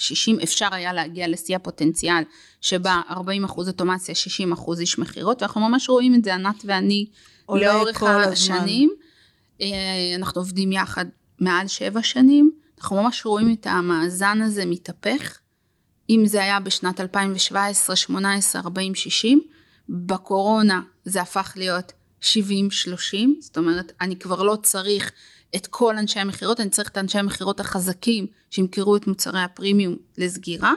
40-60, 0.00 0.42
אפשר 0.42 0.68
היה 0.72 0.92
להגיע 0.92 1.28
לשיא 1.28 1.56
הפוטנציאל 1.56 2.22
שבה 2.60 3.00
40 3.10 3.44
אחוז 3.44 3.68
אוטומציה, 3.68 4.14
60 4.14 4.52
אחוז 4.52 4.80
איש 4.80 4.98
מכירות, 4.98 5.42
ואנחנו 5.42 5.60
ממש 5.60 5.88
רואים 5.88 6.14
את 6.14 6.24
זה, 6.24 6.34
ענת 6.34 6.62
ואני, 6.64 7.06
לאורך. 7.48 8.02
השנים. 8.02 8.90
אה, 9.60 9.66
אנחנו 10.16 10.40
עובדים 10.40 10.72
יחד 10.72 11.04
מעל 11.38 11.68
שבע 11.68 12.02
שנים, 12.02 12.50
אנחנו 12.78 13.02
ממש 13.02 13.26
רואים 13.26 13.52
את 13.52 13.66
המאזן 13.66 14.42
הזה 14.42 14.66
מתהפך. 14.66 15.38
אם 16.10 16.22
זה 16.26 16.42
היה 16.42 16.60
בשנת 16.60 17.00
2017, 17.00 17.96
18, 17.96 18.62
40, 18.62 18.94
60, 18.94 19.40
בקורונה 19.88 20.82
זה 21.04 21.22
הפך 21.22 21.52
להיות 21.56 21.92
70, 22.20 22.70
30, 22.70 23.36
זאת 23.40 23.58
אומרת, 23.58 23.92
אני 24.00 24.16
כבר 24.16 24.42
לא 24.42 24.56
צריך 24.62 25.12
את 25.56 25.66
כל 25.66 25.98
אנשי 25.98 26.20
המכירות, 26.20 26.60
אני 26.60 26.70
צריך 26.70 26.88
את 26.88 26.98
אנשי 26.98 27.18
המכירות 27.18 27.60
החזקים 27.60 28.26
שימכרו 28.50 28.96
את 28.96 29.06
מוצרי 29.06 29.42
הפרימיום 29.42 29.96
לסגירה, 30.18 30.72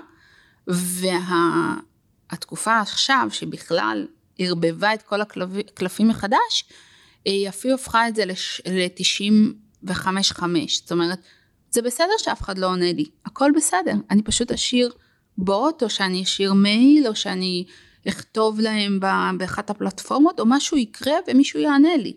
והתקופה 0.68 2.72
וה, 2.72 2.82
עכשיו 2.82 3.28
שבכלל 3.32 4.08
ערבבה 4.38 4.94
את 4.94 5.02
כל 5.02 5.22
הקלפים 5.22 6.08
מחדש, 6.08 6.66
היא 7.26 7.50
אפילו 7.50 7.74
הפכה 7.74 8.08
את 8.08 8.16
זה 8.16 8.26
ל-95-5, 8.26 10.42
זאת 10.68 10.92
אומרת, 10.92 11.20
זה 11.72 11.82
בסדר 11.82 12.14
שאף 12.18 12.42
אחד 12.42 12.58
לא 12.58 12.68
עונה 12.68 12.94
לי, 12.94 13.06
הכל 13.26 13.52
בסדר, 13.56 13.94
אני 14.10 14.24
פשוט 14.24 14.52
אשאיר 14.52 14.92
בוט, 15.38 15.84
או 15.84 15.90
שאני 15.90 16.24
אשאיר 16.24 16.54
מייל, 16.54 17.08
או 17.08 17.16
שאני 17.16 17.66
אכתוב 18.08 18.60
להם 18.60 19.00
באחת 19.38 19.70
הפלטפורמות, 19.70 20.40
או 20.40 20.46
משהו 20.46 20.78
יקרה 20.78 21.14
ומישהו 21.28 21.60
יענה 21.60 21.98
לי, 21.98 22.14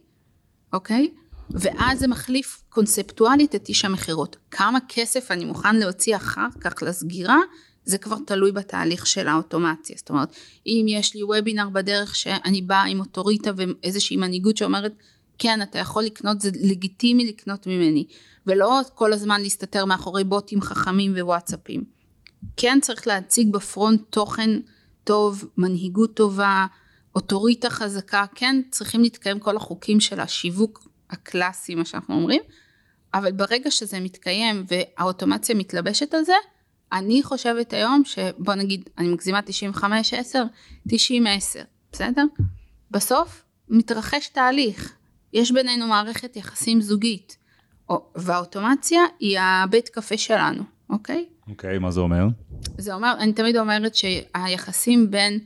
אוקיי? 0.73 1.11
ואז 1.51 1.99
זה 1.99 2.09
מחליף 2.09 2.63
קונספטואלית 2.69 3.55
את 3.55 3.69
איש 3.69 3.85
המכירות. 3.85 4.37
כמה 4.51 4.79
כסף 4.89 5.31
אני 5.31 5.45
מוכן 5.45 5.77
להוציא 5.77 6.17
אחר 6.17 6.49
כך 6.61 6.83
לסגירה, 6.83 7.39
זה 7.85 7.99
כבר 7.99 8.17
תלוי 8.27 8.53
בתהליך 8.53 9.07
של 9.07 9.29
האוטומציה. 9.29 9.97
זאת 9.99 10.11
אומרת, 10.11 10.29
אם 10.67 10.87
יש 10.89 11.15
לי 11.15 11.23
וובינר 11.23 11.69
בדרך 11.69 12.17
שאני 12.17 12.63
באה 12.63 12.85
עם 12.85 13.01
אוטוריטה 13.01 13.51
ואיזושהי 13.57 14.17
מנהיגות 14.17 14.57
שאומרת, 14.57 14.93
כן, 15.39 15.63
אתה 15.63 15.79
יכול 15.79 16.03
לקנות, 16.03 16.41
זה 16.41 16.51
לגיטימי 16.55 17.27
לקנות 17.27 17.67
ממני, 17.67 18.07
ולא 18.47 18.81
כל 18.95 19.13
הזמן 19.13 19.41
להסתתר 19.41 19.85
מאחורי 19.85 20.25
בוטים 20.25 20.61
חכמים 20.61 21.13
ווואטסאפים. 21.13 21.85
כן 22.57 22.79
צריך 22.83 23.07
להציג 23.07 23.53
בפרונט 23.53 24.03
תוכן 24.11 24.51
טוב, 25.05 25.45
מנהיגות 25.57 26.15
טובה, 26.17 26.67
אוטוריטה 27.15 27.71
חזקה, 27.71 28.25
כן 28.35 28.63
צריכים 28.71 29.03
להתקיים 29.03 29.39
כל 29.39 29.57
החוקים 29.57 30.01
של 30.01 30.21
השיווק 30.21 30.89
הקלאסי, 31.11 31.75
מה 31.75 31.85
שאנחנו 31.85 32.15
אומרים, 32.15 32.43
אבל 33.15 33.33
ברגע 33.33 33.71
שזה 33.71 34.01
מתקיים 34.01 34.65
והאוטומציה 34.69 35.55
מתלבשת 35.55 36.15
על 36.15 36.25
זה, 36.25 36.35
אני 36.93 37.23
חושבת 37.23 37.73
היום 37.73 38.03
שבוא 38.05 38.55
נגיד, 38.55 38.91
אני 38.99 39.09
מגזימה 39.09 39.41
95-10, 39.79 39.83
90-10, 40.89 40.93
בסדר? 41.93 42.25
בסוף 42.91 43.43
מתרחש 43.69 44.29
תהליך, 44.29 44.93
יש 45.33 45.53
בינינו 45.53 45.87
מערכת 45.87 46.37
יחסים 46.37 46.81
זוגית, 46.81 47.37
והאוטומציה 48.15 49.01
היא 49.21 49.39
הבית 49.41 49.89
קפה 49.89 50.17
שלנו, 50.17 50.63
אוקיי? 50.91 51.25
אוקיי, 51.49 51.79
מה 51.79 51.91
זה 51.91 52.01
אומר? 52.01 52.27
זה 52.79 52.95
אומר, 52.95 53.15
אני 53.19 53.33
תמיד 53.33 53.57
אומרת 53.57 53.95
שהיחסים 53.95 55.11
בין 55.11 55.39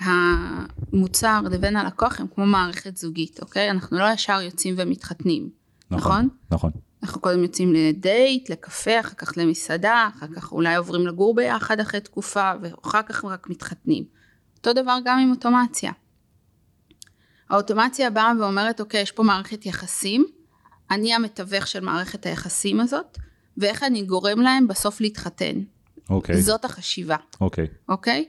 המוצר 0.00 1.40
לבין 1.50 1.76
הלקוח 1.76 2.20
הם 2.20 2.26
כמו 2.34 2.46
מערכת 2.46 2.96
זוגית, 2.96 3.40
אוקיי? 3.40 3.70
אנחנו 3.70 3.98
לא 3.98 4.12
ישר 4.12 4.40
יוצאים 4.40 4.74
ומתחתנים, 4.78 5.48
נכון? 5.90 6.12
נכון. 6.12 6.28
נכון. 6.50 6.70
אנחנו 7.02 7.20
קודם 7.20 7.42
יוצאים 7.42 7.72
לדייט, 7.72 8.50
לקפה, 8.50 9.00
אחר 9.00 9.14
כך 9.14 9.32
למסעדה, 9.36 10.08
אחר 10.16 10.26
כך 10.36 10.52
אולי 10.52 10.76
עוברים 10.76 11.06
לגור 11.06 11.34
ביחד 11.34 11.80
אחרי 11.80 12.00
תקופה, 12.00 12.52
ואחר 12.62 13.02
כך 13.02 13.24
רק 13.24 13.50
מתחתנים. 13.50 14.04
אותו 14.56 14.72
דבר 14.72 14.98
גם 15.04 15.18
עם 15.18 15.30
אוטומציה. 15.30 15.92
האוטומציה 17.50 18.10
באה 18.10 18.32
ואומרת, 18.40 18.80
אוקיי, 18.80 19.00
יש 19.02 19.12
פה 19.12 19.22
מערכת 19.22 19.66
יחסים, 19.66 20.26
אני 20.90 21.14
המתווך 21.14 21.66
של 21.66 21.80
מערכת 21.80 22.26
היחסים 22.26 22.80
הזאת, 22.80 23.18
ואיך 23.56 23.82
אני 23.82 24.02
גורם 24.02 24.40
להם 24.40 24.68
בסוף 24.68 25.00
להתחתן. 25.00 25.54
אוקיי. 26.10 26.42
זאת 26.42 26.64
החשיבה. 26.64 27.16
אוקיי. 27.40 27.66
אוקיי? 27.88 28.24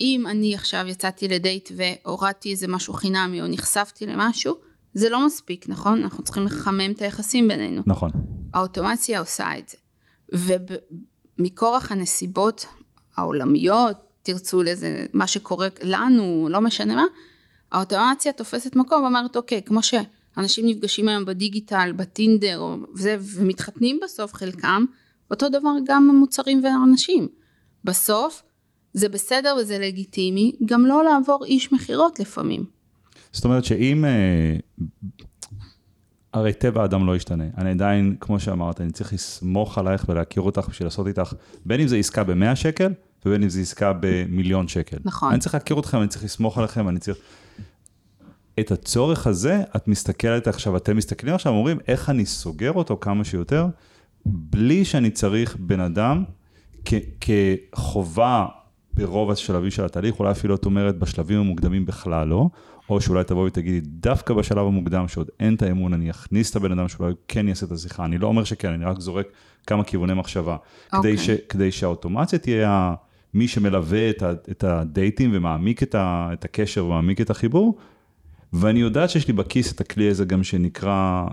אם 0.00 0.26
אני 0.26 0.54
עכשיו 0.54 0.84
יצאתי 0.88 1.28
לדייט 1.28 1.68
והורדתי 1.76 2.50
איזה 2.50 2.68
משהו 2.68 2.94
חינמי 2.94 3.42
או 3.42 3.46
נחשפתי 3.46 4.06
למשהו, 4.06 4.54
זה 4.94 5.08
לא 5.08 5.26
מספיק, 5.26 5.68
נכון? 5.68 6.02
אנחנו 6.02 6.24
צריכים 6.24 6.44
לחמם 6.44 6.90
את 6.90 7.02
היחסים 7.02 7.48
בינינו. 7.48 7.82
נכון. 7.86 8.10
האוטומציה 8.54 9.20
עושה 9.20 9.58
את 9.58 9.68
זה. 9.68 9.76
ומכורח 11.38 11.92
הנסיבות 11.92 12.66
העולמיות, 13.16 13.96
תרצו 14.22 14.62
לזה, 14.62 15.06
מה 15.12 15.26
שקורה 15.26 15.68
לנו, 15.82 16.48
לא 16.50 16.60
משנה 16.60 16.94
מה, 16.94 17.04
האוטומציה 17.72 18.32
תופסת 18.32 18.76
מקום 18.76 19.02
ואומרת, 19.02 19.36
אוקיי, 19.36 19.62
כמו 19.62 19.80
שאנשים 19.82 20.66
נפגשים 20.66 21.08
היום 21.08 21.24
בדיגיטל, 21.24 21.92
בטינדר, 21.96 22.58
או 22.58 22.76
זה, 22.94 23.16
ומתחתנים 23.20 24.00
בסוף 24.02 24.34
חלקם, 24.34 24.84
אותו 25.30 25.48
דבר 25.48 25.72
גם 25.86 26.10
המוצרים 26.10 26.64
והאנשים. 26.64 27.28
בסוף, 27.84 28.42
זה 28.94 29.08
בסדר 29.08 29.56
וזה 29.60 29.78
לגיטימי, 29.78 30.52
גם 30.64 30.86
לא 30.86 31.04
לעבור 31.04 31.44
איש 31.44 31.72
מכירות 31.72 32.20
לפעמים. 32.20 32.64
זאת 33.32 33.44
אומרת 33.44 33.64
שאם, 33.64 34.04
אה, 34.04 34.56
הרי 36.32 36.52
טבע 36.52 36.82
האדם 36.82 37.06
לא 37.06 37.16
ישתנה. 37.16 37.44
אני 37.58 37.70
עדיין, 37.70 38.16
כמו 38.20 38.40
שאמרת, 38.40 38.80
אני 38.80 38.90
צריך 38.90 39.12
לסמוך 39.12 39.78
עלייך 39.78 40.08
ולהכיר 40.08 40.42
אותך 40.42 40.68
בשביל 40.68 40.86
לעשות 40.86 41.06
איתך, 41.06 41.32
בין 41.64 41.80
אם 41.80 41.88
זה 41.88 41.96
עסקה 41.96 42.24
ב-100 42.24 42.54
שקל, 42.54 42.92
ובין 43.26 43.42
אם 43.42 43.48
זה 43.48 43.60
עסקה 43.60 43.92
במיליון 44.00 44.68
שקל. 44.68 44.96
נכון. 45.04 45.30
אני 45.30 45.40
צריך 45.40 45.54
להכיר 45.54 45.80
אתכם, 45.80 46.00
אני 46.00 46.08
צריך 46.08 46.24
לסמוך 46.24 46.58
עליכם, 46.58 46.88
אני 46.88 46.98
צריך... 46.98 47.18
את 48.60 48.72
הצורך 48.72 49.26
הזה, 49.26 49.62
את 49.76 49.88
מסתכלת 49.88 50.48
עכשיו, 50.48 50.76
אתם 50.76 50.96
מסתכלים 50.96 51.34
עכשיו, 51.34 51.52
אומרים, 51.52 51.78
איך 51.88 52.10
אני 52.10 52.26
סוגר 52.26 52.72
אותו 52.72 52.98
כמה 53.00 53.24
שיותר, 53.24 53.66
בלי 54.26 54.84
שאני 54.84 55.10
צריך 55.10 55.56
בן 55.56 55.80
אדם 55.80 56.24
כ- 56.84 56.94
כחובה 57.20 58.46
ברוב 58.94 59.30
השלבים 59.30 59.70
של 59.70 59.84
התהליך, 59.84 60.18
אולי 60.18 60.30
אפילו 60.30 60.54
את 60.54 60.64
אומרת 60.64 60.98
בשלבים 60.98 61.40
המוקדמים 61.40 61.86
בכלל 61.86 62.28
לא, 62.28 62.48
או 62.90 63.00
שאולי 63.00 63.24
תבואי 63.24 63.46
ותגידי, 63.46 63.80
דווקא 63.80 64.34
בשלב 64.34 64.66
המוקדם 64.66 65.08
שעוד 65.08 65.30
אין 65.40 65.54
את 65.54 65.62
האמון, 65.62 65.92
אני 65.92 66.10
אכניס 66.10 66.50
את 66.50 66.56
הבן 66.56 66.72
אדם 66.72 66.88
שאולי 66.88 67.12
כן 67.28 67.48
יעשה 67.48 67.66
את 67.66 67.72
השיחה, 67.72 68.04
אני 68.04 68.18
לא 68.18 68.26
אומר 68.26 68.44
שכן, 68.44 68.72
אני 68.72 68.84
רק 68.84 69.00
זורק 69.00 69.26
כמה 69.66 69.84
כיווני 69.84 70.14
מחשבה. 70.14 70.56
Okay. 70.56 70.90
כדי, 70.90 71.12
אוקיי. 71.12 71.18
ש, 71.18 71.30
כדי 71.48 71.72
שהאוטומציה 71.72 72.38
תהיה 72.38 72.94
מי 73.34 73.48
שמלווה 73.48 74.10
את, 74.10 74.22
ה, 74.22 74.32
את 74.50 74.64
הדייטים 74.64 75.30
ומעמיק 75.34 75.82
את, 75.82 75.94
ה, 75.94 76.28
את 76.32 76.44
הקשר 76.44 76.84
ומעמיק 76.84 77.20
את 77.20 77.30
החיבור, 77.30 77.78
ואני 78.52 78.80
יודעת 78.80 79.10
שיש 79.10 79.28
לי 79.28 79.32
בכיס 79.32 79.72
את 79.72 79.80
הכלי 79.80 80.08
הזה 80.08 80.24
גם 80.24 80.44
שנקרא 80.44 81.26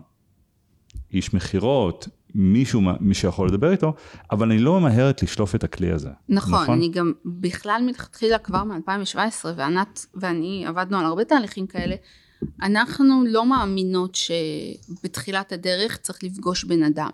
איש 1.13 1.33
מכירות, 1.33 2.07
מישהו, 2.35 2.81
מי 2.99 3.13
שיכול 3.13 3.47
לדבר 3.47 3.71
איתו, 3.71 3.93
אבל 4.31 4.51
אני 4.51 4.59
לא 4.59 4.79
ממהרת 4.79 5.23
לשלוף 5.23 5.55
את 5.55 5.63
הכלי 5.63 5.91
הזה. 5.91 6.09
נכון, 6.29 6.53
נכון? 6.53 6.77
אני 6.77 6.89
גם 6.89 7.13
בכלל 7.25 7.81
מלכתחילה 7.85 8.37
כבר 8.37 8.63
מ-2017, 8.63 9.45
וענת 9.55 10.05
ואני 10.15 10.65
עבדנו 10.67 10.97
על 10.97 11.05
הרבה 11.05 11.23
תהליכים 11.23 11.67
כאלה, 11.67 11.95
אנחנו 12.61 13.23
לא 13.27 13.45
מאמינות 13.45 14.15
שבתחילת 14.15 15.51
הדרך 15.51 15.97
צריך 15.97 16.23
לפגוש 16.23 16.63
בן 16.63 16.83
אדם. 16.83 17.09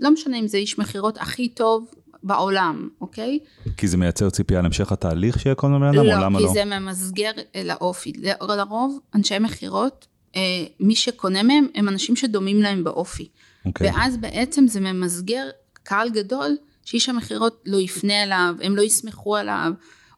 לא 0.00 0.10
משנה 0.10 0.38
אם 0.38 0.48
זה 0.48 0.58
איש 0.58 0.78
מכירות 0.78 1.18
הכי 1.18 1.48
טוב 1.48 1.90
בעולם, 2.22 2.88
אוקיי? 3.00 3.38
כי 3.76 3.88
זה 3.88 3.96
מייצר 3.96 4.30
ציפייה 4.30 4.62
להמשך 4.62 4.92
התהליך 4.92 5.40
שיהיה 5.40 5.54
כל 5.54 5.68
מיני 5.68 5.80
בן 5.80 5.86
אדם, 5.86 6.06
לא, 6.06 6.12
או 6.12 6.20
למה 6.20 6.38
לא? 6.38 6.44
לא, 6.44 6.48
כי 6.48 6.54
זה 6.54 6.64
ממסגר 6.64 7.30
לאופי. 7.64 8.12
לרוב 8.48 8.98
אנשי 9.14 9.38
מכירות, 9.38 10.06
אה, 10.36 10.40
מי 10.80 10.94
שקונה 10.94 11.42
מהם 11.42 11.66
הם 11.74 11.88
אנשים 11.88 12.16
שדומים 12.16 12.62
להם 12.62 12.84
באופי. 12.84 13.28
אוקיי. 13.66 13.90
ואז 13.90 14.16
בעצם 14.16 14.66
זה 14.66 14.80
ממסגר 14.80 15.48
קהל 15.82 16.10
גדול 16.10 16.56
שאיש 16.84 17.08
המכירות 17.08 17.62
לא 17.66 17.76
יפנה 17.76 18.22
אליו, 18.22 18.54
הם 18.62 18.76
לא 18.76 18.82
יסמכו 18.82 19.36
עליו, 19.36 19.72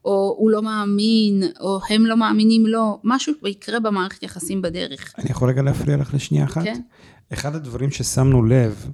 או 0.05 0.35
הוא 0.39 0.51
לא 0.51 0.63
מאמין, 0.63 1.43
או 1.61 1.81
הם 1.89 2.07
לא 2.07 2.17
מאמינים 2.17 2.67
לו, 2.67 3.01
משהו 3.05 3.33
יקרה 3.47 3.81
במערכת 3.81 4.23
יחסים 4.23 4.63
בדרך. 4.63 5.15
אני 5.19 5.31
יכול 5.31 5.49
רגע 5.49 5.63
להפריע 5.63 5.97
לך 5.97 6.15
לשנייה 6.15 6.45
אחת? 6.45 6.65
כן. 6.65 6.81
אחד 7.33 7.55
הדברים 7.55 7.91
ששמנו 7.91 8.45
לב, 8.45 8.91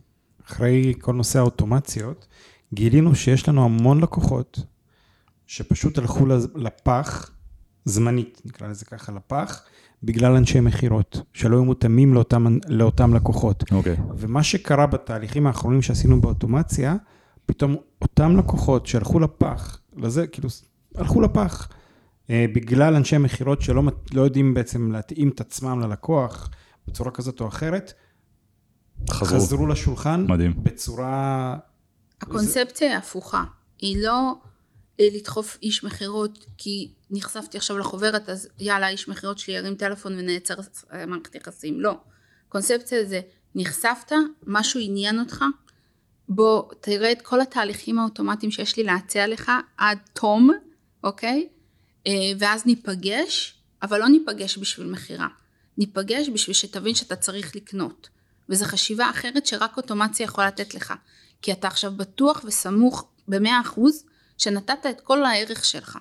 אחרי 0.46 0.94
כל 1.00 1.12
נושא 1.12 1.38
האוטומציות, 1.38 2.26
גילינו 2.74 3.14
שיש 3.14 3.48
לנו 3.48 3.64
המון 3.64 4.00
לקוחות 4.00 4.60
שפשוט 5.46 5.98
הלכו 5.98 6.26
לפח, 6.54 7.30
זמנית, 7.84 8.42
נקרא 8.44 8.68
לזה 8.68 8.84
ככה, 8.84 9.12
לפח, 9.12 9.62
בגלל 10.02 10.36
אנשי 10.36 10.60
מכירות, 10.60 11.20
שלא 11.32 11.56
היו 11.56 11.64
מותאמים 11.64 12.14
לאותם, 12.14 12.58
לאותם 12.68 13.14
לקוחות. 13.14 13.64
אוקיי. 13.72 13.96
Okay. 13.96 14.00
ומה 14.16 14.42
שקרה 14.42 14.86
בתהליכים 14.86 15.46
האחרונים 15.46 15.82
שעשינו 15.82 16.20
באוטומציה, 16.20 16.96
פתאום 17.46 17.76
אותם 18.02 18.36
לקוחות 18.36 18.86
שהלכו 18.86 19.20
לפח, 19.20 19.80
לזה, 19.96 20.26
כאילו, 20.26 20.48
הלכו 20.94 21.20
לפח, 21.20 21.68
אה, 22.30 22.46
בגלל 22.54 22.94
אנשי 22.94 23.18
מכירות 23.18 23.62
שלא 23.62 23.82
לא 24.12 24.22
יודעים 24.22 24.54
בעצם 24.54 24.92
להתאים 24.92 25.28
את 25.28 25.40
עצמם 25.40 25.80
ללקוח 25.80 26.50
בצורה 26.88 27.10
כזאת 27.10 27.40
או 27.40 27.48
אחרת, 27.48 27.92
חזרו, 29.10 29.40
חזרו 29.40 29.66
לשולחן 29.66 30.26
מדהים. 30.28 30.54
בצורה... 30.62 31.56
הקונספציה 32.20 32.88
היא 32.88 32.96
הפוכה, 32.96 33.44
היא 33.78 34.02
לא 34.02 34.34
אה, 35.00 35.08
לדחוף 35.14 35.58
איש 35.62 35.84
מכירות 35.84 36.46
כי 36.58 36.92
נחשפתי 37.10 37.58
עכשיו 37.58 37.78
לחוברת 37.78 38.28
אז 38.28 38.48
יאללה 38.58 38.88
איש 38.88 39.08
מכירות 39.08 39.38
שלי 39.38 39.54
ירים 39.54 39.74
טלפון 39.74 40.18
ונעצר 40.18 40.54
מערכת 41.06 41.34
יחסים, 41.34 41.80
לא. 41.80 41.94
קונספציה 42.48 43.04
זה 43.04 43.20
נחשפת, 43.54 44.12
משהו 44.46 44.80
עניין 44.80 45.20
אותך, 45.20 45.44
בוא 46.28 46.72
תראה 46.80 47.12
את 47.12 47.22
כל 47.22 47.40
התהליכים 47.40 47.98
האוטומטיים 47.98 48.52
שיש 48.52 48.76
לי 48.76 48.84
להציע 48.84 49.26
לך 49.26 49.52
עד 49.76 49.98
תום, 50.12 50.50
אוקיי? 51.04 51.48
אה, 52.06 52.12
ואז 52.38 52.66
ניפגש, 52.66 53.54
אבל 53.82 54.00
לא 54.00 54.08
ניפגש 54.08 54.58
בשביל 54.58 54.86
מכירה. 54.86 55.28
ניפגש 55.78 56.28
בשביל 56.28 56.54
שתבין 56.54 56.94
שאתה 56.94 57.16
צריך 57.16 57.56
לקנות. 57.56 58.08
וזו 58.48 58.64
חשיבה 58.64 59.10
אחרת 59.10 59.46
שרק 59.46 59.76
אוטומציה 59.76 60.24
יכולה 60.24 60.46
לתת 60.46 60.74
לך. 60.74 60.94
כי 61.42 61.52
אתה 61.52 61.66
עכשיו 61.68 61.92
בטוח 61.96 62.44
וסמוך 62.44 63.08
במאה 63.28 63.60
אחוז 63.60 64.04
שנתת 64.38 64.86
את 64.90 65.00
כל 65.00 65.24
הערך 65.24 65.64
שלך. 65.64 65.98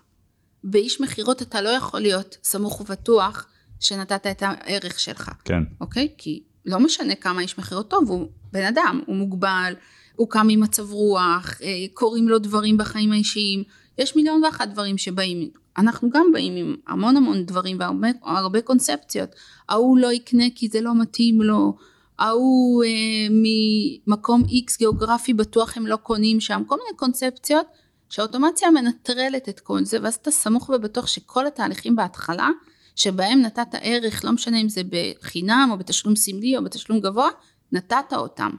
באיש 0.69 1.01
מכירות 1.01 1.41
אתה 1.41 1.61
לא 1.61 1.69
יכול 1.69 1.99
להיות 1.99 2.37
סמוך 2.43 2.81
ובטוח 2.81 3.47
שנתת 3.79 4.27
את 4.27 4.43
הערך 4.45 4.99
שלך. 4.99 5.29
כן. 5.45 5.63
אוקיי? 5.81 6.07
כי 6.17 6.43
לא 6.65 6.79
משנה 6.79 7.15
כמה 7.15 7.41
איש 7.41 7.59
מכירות 7.59 7.89
טוב, 7.89 8.09
הוא 8.09 8.27
בן 8.51 8.65
אדם, 8.65 9.01
הוא 9.05 9.15
מוגבל, 9.15 9.73
הוא 10.15 10.29
קם 10.29 10.47
עם 10.49 10.59
מצב 10.59 10.91
רוח, 10.91 11.61
אה, 11.61 11.85
קורים 11.93 12.29
לו 12.29 12.39
דברים 12.39 12.77
בחיים 12.77 13.11
האישיים, 13.11 13.63
יש 13.97 14.15
מיליון 14.15 14.43
ואחת 14.43 14.67
דברים 14.67 14.97
שבאים, 14.97 15.49
אנחנו 15.77 16.09
גם 16.09 16.25
באים 16.33 16.55
עם 16.55 16.75
המון 16.87 17.17
המון 17.17 17.45
דברים 17.45 17.77
והרבה 17.79 18.61
קונספציות, 18.61 19.29
ההוא 19.69 19.97
לא 19.97 20.11
יקנה 20.11 20.45
כי 20.55 20.67
זה 20.67 20.81
לא 20.81 21.01
מתאים 21.01 21.41
לו, 21.41 21.77
ההוא 22.19 22.83
אה, 22.83 22.89
ממקום 23.29 24.43
איקס 24.49 24.77
גיאוגרפי 24.77 25.33
בטוח 25.33 25.77
הם 25.77 25.87
לא 25.87 25.95
קונים 25.95 26.39
שם, 26.39 26.61
כל 26.67 26.75
מיני 26.75 26.97
קונספציות 26.97 27.65
שהאוטומציה 28.09 28.71
מנטרלת 28.71 29.49
את 29.49 29.59
כל 29.59 29.85
זה 29.85 29.97
ואז 30.03 30.15
אתה 30.15 30.31
סמוך 30.31 30.69
ובטוח 30.69 31.07
שכל 31.07 31.47
התהליכים 31.47 31.95
בהתחלה 31.95 32.49
שבהם 32.95 33.41
נתת 33.41 33.75
ערך, 33.81 34.25
לא 34.25 34.31
משנה 34.31 34.61
אם 34.61 34.69
זה 34.69 34.81
בחינם 34.89 35.69
או 35.71 35.77
בתשלום 35.77 36.15
סמלי 36.15 36.57
או 36.57 36.63
בתשלום 36.63 36.99
גבוה, 36.99 37.29
נתת 37.71 38.13
אותם. 38.13 38.51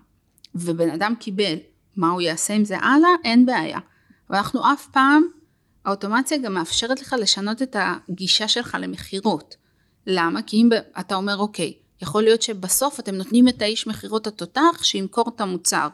ובן 0.55 0.91
אדם 0.91 1.15
קיבל, 1.21 1.55
מה 1.97 2.11
הוא 2.11 2.21
יעשה 2.21 2.55
עם 2.55 2.65
זה 2.65 2.79
הלאה? 2.79 3.09
אין 3.25 3.47
בעיה. 3.47 3.79
ואנחנו 4.31 4.73
אף 4.73 4.87
פעם, 4.93 5.23
האוטומציה 5.85 6.39
גם 6.39 6.55
מאפשרת 6.55 7.01
לך 7.01 7.17
לשנות 7.19 7.63
את 7.63 7.77
הגישה 7.79 8.49
שלך 8.49 8.77
למכירות. 8.81 9.57
למה? 10.07 10.43
כי 10.43 10.57
אם 10.57 10.69
אתה 11.01 11.15
אומר, 11.15 11.37
אוקיי, 11.37 11.75
יכול 12.03 12.23
להיות 12.23 12.43
שבסוף 12.43 13.01
אתם 13.01 13.15
נותנים 13.15 13.49
את 13.49 13.63
האיש 13.63 13.87
מכירות 13.87 14.27
התותח 14.27 14.83
שימכור 14.83 15.31
את 15.37 15.41
המוצר. 15.41 15.89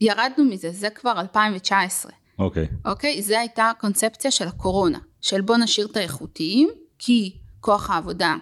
ירדנו 0.00 0.44
מזה, 0.44 0.70
זה 0.70 0.90
כבר 0.90 1.20
2019. 1.20 2.12
אוקיי. 2.38 2.66
אוקיי? 2.84 3.22
זה 3.22 3.40
הייתה 3.40 3.70
הקונספציה 3.70 4.30
של 4.30 4.48
הקורונה, 4.48 4.98
של 5.20 5.40
בוא 5.40 5.56
נשאיר 5.56 5.86
את 5.86 5.96
האיכותיים, 5.96 6.68
כי 6.98 7.36
כוח 7.60 7.90
העבודה 7.90 8.36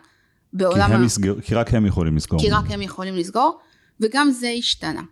בעולם... 0.53 0.87
כי, 0.87 0.95
ה... 0.95 1.07
יסגר, 1.07 1.41
כי 1.41 1.55
רק 1.55 1.75
הם 1.75 1.87
יכולים 1.87 2.17
לסגור. 2.17 2.41
כי 2.41 2.51
רק 2.51 2.65
הם 2.71 2.83
יכולים 2.83 3.15
לסגור, 3.17 3.59
וגם 4.01 4.31
זה 4.31 4.49
השתנה. 4.59 5.03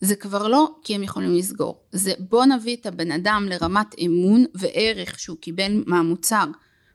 זה 0.00 0.16
כבר 0.16 0.48
לא 0.48 0.70
כי 0.84 0.94
הם 0.94 1.02
יכולים 1.02 1.34
לסגור, 1.34 1.80
זה 1.92 2.12
בוא 2.18 2.44
נביא 2.44 2.76
את 2.76 2.86
הבן 2.86 3.12
אדם 3.12 3.46
לרמת 3.48 3.94
אמון 4.06 4.44
וערך 4.54 5.18
שהוא 5.18 5.36
קיבל 5.40 5.84
מהמוצר 5.86 6.44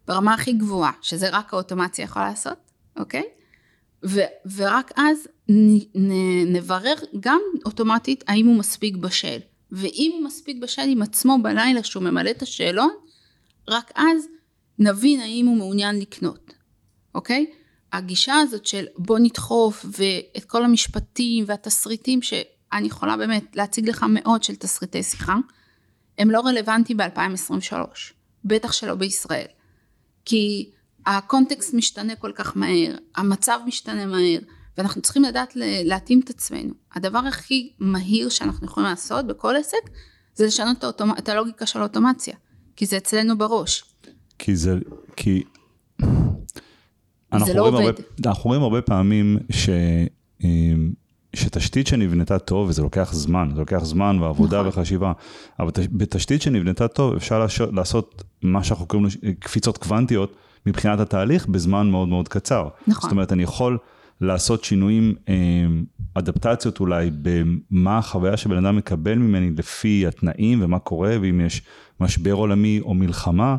ברמה 0.08 0.34
הכי 0.34 0.54
גבוהה, 0.54 0.91
שזה 1.02 1.30
רק 1.30 1.54
האוטומציה 1.54 2.04
יכולה 2.04 2.30
לעשות, 2.30 2.58
אוקיי? 3.00 3.24
ו- 4.06 4.52
ורק 4.56 4.91
אז 4.96 5.28
נ- 5.50 5.78
נ- 5.96 6.54
נברר 6.56 6.96
גם 7.19 7.39
אוטומטית 7.65 8.24
האם 8.28 8.48
הוא 8.48 8.56
מספיק 8.56 8.96
בשל. 8.96 9.38
ואם 9.74 10.12
הוא 10.14 10.24
מספיק 10.24 10.58
בשל 10.62 10.82
עם 10.88 11.02
עצמו 11.02 11.38
בלילה 11.42 11.84
שהוא 11.84 12.04
ממלא 12.04 12.30
את 12.30 12.42
השאלון, 12.42 12.94
רק 13.68 13.92
אז 13.96 14.28
נבין 14.80 15.20
האם 15.20 15.46
הוא 15.46 15.58
מעוניין 15.58 16.00
לקנות, 16.00 16.54
אוקיי? 17.16 17.46
הגישה 17.94 18.36
הזאת 18.36 18.66
של 18.66 18.86
בוא 18.98 19.20
נדחוף 19.20 19.86
ואת 19.86 20.46
כל 20.46 20.66
המשפטים 20.66 21.44
והתסריטים 21.48 22.22
שאני 22.22 22.88
יכולה 22.88 23.18
באמת 23.18 23.56
להציג 23.56 23.90
לך 23.90 24.06
מאות 24.10 24.44
של 24.44 24.56
תסריטי 24.56 25.04
שיחה, 25.04 25.36
הם 26.18 26.32
לא 26.32 26.40
רלוונטיים 26.40 26.98
ב-2023, 26.98 27.74
בטח 28.46 28.72
שלא 28.72 28.96
בישראל. 28.96 29.48
כי 30.26 30.70
הקונטקסט 31.06 31.74
משתנה 31.74 32.16
כל 32.16 32.32
כך 32.36 32.58
מהר, 32.58 32.96
המצב 33.16 33.60
משתנה 33.66 34.06
מהר, 34.06 34.40
ואנחנו 34.78 35.02
צריכים 35.02 35.24
לדעת 35.24 35.54
להתאים 35.84 36.20
את 36.24 36.30
עצמנו. 36.30 36.74
הדבר 36.96 37.20
הכי 37.20 37.70
מהיר 37.80 38.30
שאנחנו 38.30 38.68
יכולים 38.68 38.90
לעשות 38.90 39.28
בכל 39.28 39.56
עסק, 39.56 39.90
זה 40.36 40.46
לשנות 40.46 40.78
את, 40.78 40.84
האוטומ... 40.84 41.12
את 41.18 41.30
הלוגיקה 41.30 41.66
של 41.66 41.80
האוטומציה, 41.80 42.36
כי 42.76 42.86
זה 42.86 42.98
אצלנו 42.98 43.38
בראש. 43.38 43.84
כי 44.40 44.56
זה, 44.56 44.78
כי... 45.16 45.44
זה 47.46 47.54
לא 47.54 47.68
עובד. 47.68 47.80
הרבה, 47.80 48.02
אנחנו 48.26 48.48
רואים 48.48 48.62
הרבה 48.64 48.82
פעמים 48.82 49.38
ש... 49.52 49.70
שתשתית 51.36 51.88
שנבנתה 51.88 52.40
טוב, 52.40 52.70
וזה 52.70 52.82
לוקח 52.82 53.14
זמן, 53.14 53.50
זה 53.54 53.60
לוקח 53.60 53.84
זמן 53.84 54.18
ועבודה 54.22 54.58
נכון. 54.60 54.68
וחשיבה, 54.68 55.12
אבל 55.60 55.72
בתשתית 55.92 56.42
שנבנתה 56.42 56.88
טוב 56.88 57.16
אפשר 57.16 57.46
לעשות 57.72 58.24
מה 58.42 58.64
שאנחנו 58.64 58.86
קוראים 58.86 59.06
לו 59.06 59.32
קפיצות 59.40 59.78
קוונטיות 59.78 60.36
מבחינת 60.66 61.00
התהליך 61.00 61.48
בזמן 61.48 61.90
מאוד 61.90 62.08
מאוד 62.08 62.28
קצר. 62.28 62.68
נכון. 62.88 63.02
זאת 63.02 63.12
אומרת, 63.12 63.32
אני 63.34 63.44
יכול 63.44 63.78
לעשות 64.21 64.63
שינויים, 64.63 65.15
אדפטציות 66.13 66.80
אולי, 66.80 67.10
במה 67.21 67.97
החוויה 67.97 68.38
שבן 68.38 68.65
אדם 68.65 68.76
מקבל 68.76 69.15
ממני 69.15 69.52
לפי 69.58 70.08
התנאים 70.08 70.63
ומה 70.63 70.80
קורה, 70.80 71.15
ואם 71.21 71.41
יש 71.41 71.62
משבר 71.99 72.34
עולמי 72.34 72.80
או 72.82 72.93
מלחמה. 72.93 73.58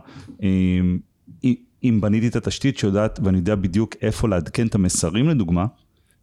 אם 1.85 2.01
בניתי 2.01 2.29
את 2.29 2.37
התשתית 2.37 2.79
שיודעת, 2.79 3.21
ואני 3.23 3.39
יודע 3.39 3.55
בדיוק 3.55 3.95
איפה 4.03 4.29
לעדכן 4.29 4.67
את 4.67 4.75
המסרים 4.75 5.29
לדוגמה, 5.29 5.67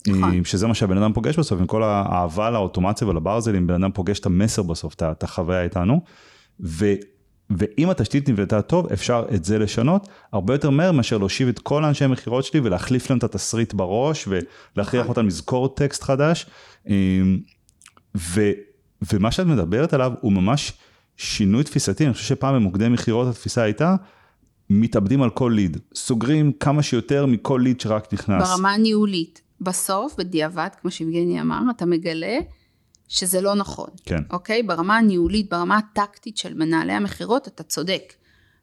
נכון. 0.07 0.43
שזה 0.43 0.67
מה 0.67 0.73
שהבן 0.73 0.97
אדם 0.97 1.13
פוגש 1.13 1.39
בסוף, 1.39 1.59
עם 1.59 1.67
כל 1.67 1.83
האהבה 1.83 2.49
לאוטומציה 2.49 3.07
ולברזלים, 3.07 3.67
בן 3.67 3.73
אדם 3.73 3.91
פוגש 3.91 4.19
את 4.19 4.25
המסר 4.25 4.63
בסוף, 4.63 4.95
את 5.01 5.23
החוויה 5.23 5.63
איתנו. 5.63 6.01
ו, 6.59 6.93
ואם 7.57 7.89
התשתית 7.89 8.29
נבנתה 8.29 8.61
טוב, 8.61 8.87
אפשר 8.91 9.25
את 9.35 9.45
זה 9.45 9.59
לשנות 9.59 10.07
הרבה 10.31 10.53
יותר 10.53 10.69
מהר 10.69 10.91
מאשר 10.91 11.17
להושיב 11.17 11.47
את 11.47 11.59
כל 11.59 11.85
האנשי 11.85 12.05
המכירות 12.05 12.45
שלי 12.45 12.59
ולהחליף 12.59 13.09
להם 13.09 13.19
את 13.19 13.23
התסריט 13.23 13.73
בראש 13.73 14.27
ולהכריח 14.27 15.03
נכון. 15.03 15.09
אותם 15.09 15.27
לזכור 15.27 15.67
טקסט 15.67 16.03
חדש. 16.03 16.45
ו, 18.17 18.51
ומה 19.13 19.31
שאת 19.31 19.45
מדברת 19.45 19.93
עליו 19.93 20.11
הוא 20.21 20.31
ממש 20.31 20.73
שינוי 21.17 21.63
תפיסתי, 21.63 22.05
אני 22.05 22.13
חושב 22.13 22.25
שפעם 22.25 22.55
במוקדי 22.55 22.89
מכירות 22.89 23.27
התפיסה 23.27 23.61
הייתה, 23.61 23.95
מתאבדים 24.69 25.21
על 25.21 25.29
כל 25.29 25.51
ליד, 25.55 25.77
סוגרים 25.95 26.51
כמה 26.51 26.83
שיותר 26.83 27.25
מכל 27.25 27.61
ליד 27.63 27.81
שרק 27.81 28.13
נכנס. 28.13 28.49
ברמה 28.49 28.73
הניהולית. 28.73 29.41
בסוף, 29.61 30.15
בדיעבד, 30.17 30.67
כמו 30.81 30.91
שיבגני 30.91 31.41
אמר, 31.41 31.59
אתה 31.75 31.85
מגלה 31.85 32.37
שזה 33.11 33.41
לא 33.41 33.55
נכון. 33.55 33.89
כן. 34.05 34.21
אוקיי? 34.29 34.63
ברמה 34.63 34.97
הניהולית, 34.97 35.49
ברמה 35.49 35.77
הטקטית 35.77 36.37
של 36.37 36.53
מנהלי 36.53 36.93
המכירות, 36.93 37.47
אתה 37.47 37.63
צודק. 37.63 38.13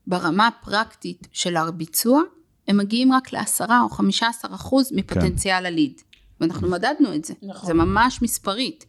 ברמה 0.07 0.47
הפרקטית 0.47 1.29
של 1.33 1.57
הביצוע, 1.57 2.23
הם 2.69 2.77
מגיעים 2.77 3.13
רק 3.13 3.33
ל-10 3.33 3.71
או 3.83 3.89
15 3.89 4.55
אחוז 4.55 4.93
מפוטנציאל 4.93 5.61
כן. 5.61 5.67
הליד. 5.67 6.01
ואנחנו 6.41 6.69
מדדנו 6.69 7.15
את 7.15 7.25
זה. 7.25 7.35
נכון. 7.43 7.67
זה 7.67 7.75
ממש 7.75 8.23
מספרית. 8.23 8.87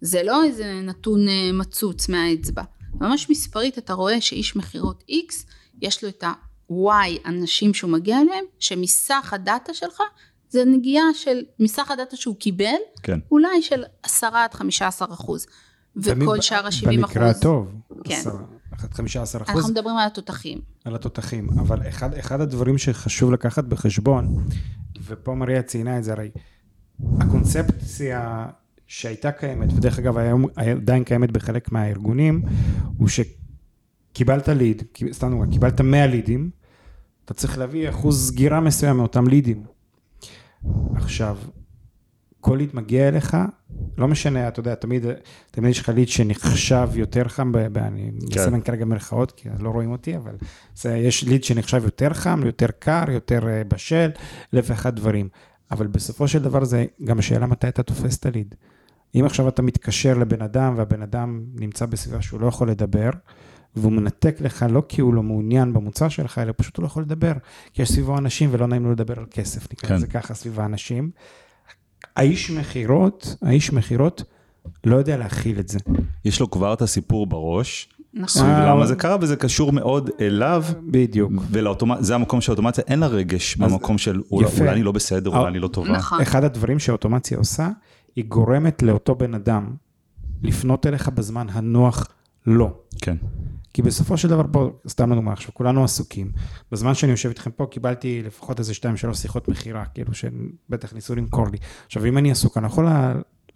זה 0.00 0.22
לא 0.22 0.44
איזה 0.44 0.80
נתון 0.82 1.28
אה, 1.28 1.52
מצוץ 1.52 2.08
מהאצבע. 2.08 2.62
ממש 2.94 3.30
מספרית 3.30 3.78
אתה 3.78 3.92
רואה 3.92 4.20
שאיש 4.20 4.56
מכירות 4.56 5.04
X, 5.10 5.34
יש 5.82 6.04
לו 6.04 6.08
את 6.08 6.24
ה-Y 6.24 7.28
אנשים 7.28 7.74
שהוא 7.74 7.90
מגיע 7.90 8.20
אליהם, 8.20 8.44
שמסך 8.58 9.32
הדאטה 9.32 9.74
שלך 9.74 10.02
זה 10.56 10.64
נגיעה 10.64 11.04
של 11.14 11.42
מסך 11.60 11.90
הדאטה 11.90 12.16
שהוא 12.16 12.36
קיבל, 12.36 12.80
כן. 13.02 13.18
אולי 13.30 13.62
של 13.62 13.84
10 14.02 14.26
עד 14.32 14.54
15 14.54 15.08
אחוז. 15.10 15.46
וכל 15.96 16.40
שאר 16.40 16.66
ה-70 16.66 16.70
אחוז. 16.70 16.86
במקרה 16.86 17.30
הטוב. 17.30 17.68
כן. 18.04 18.20
15 18.92 19.42
אחוז. 19.42 19.56
אנחנו 19.56 19.70
מדברים 19.70 19.96
על 19.96 20.06
התותחים. 20.06 20.60
על 20.84 20.94
התותחים, 20.94 21.48
אבל 21.60 21.88
אחד, 21.88 22.14
אחד 22.14 22.40
הדברים 22.40 22.78
שחשוב 22.78 23.32
לקחת 23.32 23.64
בחשבון, 23.64 24.44
ופה 25.06 25.34
מריה 25.34 25.62
ציינה 25.62 25.98
את 25.98 26.04
זה, 26.04 26.12
הרי 26.12 26.30
הקונספציה 27.20 28.46
שהייתה 28.86 29.32
קיימת, 29.32 29.68
ודרך 29.76 29.98
אגב 29.98 30.18
היום 30.18 30.44
עדיין 30.56 31.04
קיימת 31.04 31.32
בחלק 31.32 31.72
מהארגונים, 31.72 32.42
הוא 32.96 33.08
שקיבלת 33.08 34.48
ליד, 34.48 34.82
סתם 35.12 35.30
דוגמא, 35.30 35.52
קיבלת 35.52 35.80
100 35.80 36.06
לידים, 36.06 36.50
אתה 37.24 37.34
צריך 37.34 37.58
להביא 37.58 37.88
אחוז 37.88 38.28
סגירה 38.28 38.60
מסוים 38.60 38.96
מאותם 38.96 39.26
לידים. 39.28 39.75
עכשיו, 40.94 41.36
כל 42.40 42.56
ליד 42.56 42.70
מגיע 42.74 43.08
אליך, 43.08 43.36
לא 43.98 44.08
משנה, 44.08 44.48
אתה 44.48 44.60
יודע, 44.60 44.74
תמיד, 44.74 45.06
תמיד 45.50 45.70
יש 45.70 45.80
לך 45.80 45.88
ליד 45.88 46.08
שנחשב 46.08 46.88
יותר 46.94 47.28
חם, 47.28 47.52
ב, 47.52 47.58
ב, 47.58 47.78
אני 47.78 48.10
כן. 48.32 48.40
מסמן 48.40 48.60
כרגע 48.60 48.84
מרכאות, 48.84 49.32
כי 49.32 49.48
לא 49.60 49.70
רואים 49.70 49.92
אותי, 49.92 50.16
אבל 50.16 50.36
זה, 50.74 50.96
יש 50.96 51.24
ליד 51.24 51.44
שנחשב 51.44 51.84
יותר 51.84 52.12
חם, 52.12 52.40
יותר 52.44 52.66
קר, 52.78 53.04
יותר 53.08 53.48
אה, 53.48 53.62
בשל, 53.68 54.10
אלף 54.54 54.64
ואחד 54.68 54.96
דברים. 54.96 55.28
אבל 55.70 55.86
בסופו 55.86 56.28
של 56.28 56.42
דבר 56.42 56.64
זה 56.64 56.84
גם 57.04 57.18
השאלה 57.18 57.46
מתי 57.46 57.68
אתה 57.68 57.82
תופס 57.82 58.18
את 58.18 58.26
הליד. 58.26 58.54
אם 59.14 59.24
עכשיו 59.24 59.48
אתה 59.48 59.62
מתקשר 59.62 60.18
לבן 60.18 60.42
אדם 60.42 60.74
והבן 60.76 61.02
אדם 61.02 61.44
נמצא 61.54 61.86
בסביבה 61.86 62.22
שהוא 62.22 62.40
לא 62.40 62.46
יכול 62.46 62.70
לדבר, 62.70 63.10
והוא 63.76 63.92
מנתק 63.92 64.36
לך 64.40 64.66
לא 64.70 64.82
כי 64.88 65.00
הוא 65.00 65.14
לא 65.14 65.22
מעוניין 65.22 65.72
במוצר 65.72 66.08
שלך, 66.08 66.38
אלא 66.38 66.52
פשוט 66.56 66.76
הוא 66.76 66.82
לא 66.82 66.86
יכול 66.86 67.02
לדבר, 67.02 67.32
כי 67.72 67.82
יש 67.82 67.92
סביבו 67.92 68.18
אנשים 68.18 68.48
ולא 68.52 68.66
נעים 68.66 68.84
לו 68.84 68.92
לדבר 68.92 69.14
על 69.18 69.26
כסף, 69.30 69.72
נקרא 69.72 69.88
כן. 69.88 69.94
לזה 69.94 70.06
ככה 70.06 70.34
סביב 70.34 70.60
האנשים. 70.60 71.10
האיש 72.16 72.50
מכירות, 72.50 73.36
האיש 73.42 73.72
מכירות 73.72 74.22
לא 74.84 74.96
יודע 74.96 75.16
להכיל 75.16 75.58
את 75.58 75.68
זה. 75.68 75.78
יש 76.24 76.40
לו 76.40 76.50
כבר 76.50 76.72
את 76.72 76.82
הסיפור 76.82 77.26
בראש, 77.26 77.88
נכון. 78.14 78.28
סביב 78.28 78.56
למה 78.56 78.86
זה 78.86 78.96
קרה, 78.96 79.16
וזה 79.20 79.36
קשור 79.36 79.72
מאוד 79.72 80.10
אליו, 80.20 80.64
בדיוק. 80.82 81.32
וזה 81.50 82.14
המקום 82.14 82.40
שהאוטומציה, 82.40 82.84
אין 82.86 82.98
לה 82.98 83.06
רגש 83.06 83.56
במקום 83.56 83.98
של 83.98 84.20
אולי 84.30 84.46
אני 84.68 84.82
לא 84.82 84.92
בסדר, 84.92 85.30
אולי 85.30 85.48
אני 85.48 85.58
לא 85.58 85.68
טובה. 85.68 85.92
נכון. 85.92 86.20
אחד 86.20 86.44
הדברים 86.44 86.78
שהאוטומציה 86.78 87.38
עושה, 87.38 87.68
היא 88.16 88.24
גורמת 88.24 88.82
לאותו 88.82 89.14
בן 89.14 89.34
אדם 89.34 89.74
לפנות 90.42 90.86
אליך 90.86 91.08
בזמן 91.08 91.46
הנוח 91.50 92.06
לו. 92.46 92.70
כן. 93.02 93.16
כי 93.76 93.82
בסופו 93.82 94.16
של 94.16 94.28
דבר, 94.28 94.42
בוא, 94.42 94.70
סתם 94.88 95.12
לדוגמה 95.12 95.32
עכשיו, 95.32 95.54
כולנו 95.54 95.84
עסוקים. 95.84 96.30
בזמן 96.72 96.94
שאני 96.94 97.12
יושב 97.12 97.28
איתכם 97.28 97.50
פה, 97.50 97.66
קיבלתי 97.66 98.22
לפחות 98.22 98.58
איזה 98.58 98.74
שתיים, 98.74 98.96
שלוש 98.96 99.18
שיחות 99.18 99.48
מכירה, 99.48 99.84
כאילו 99.84 100.12
שבטח 100.14 100.92
ניסו 100.92 101.14
למכור 101.14 101.48
לי. 101.48 101.58
עכשיו, 101.86 102.04
אם 102.06 102.18
אני 102.18 102.30
עסוק, 102.30 102.58
אני 102.58 102.66
יכול 102.66 102.86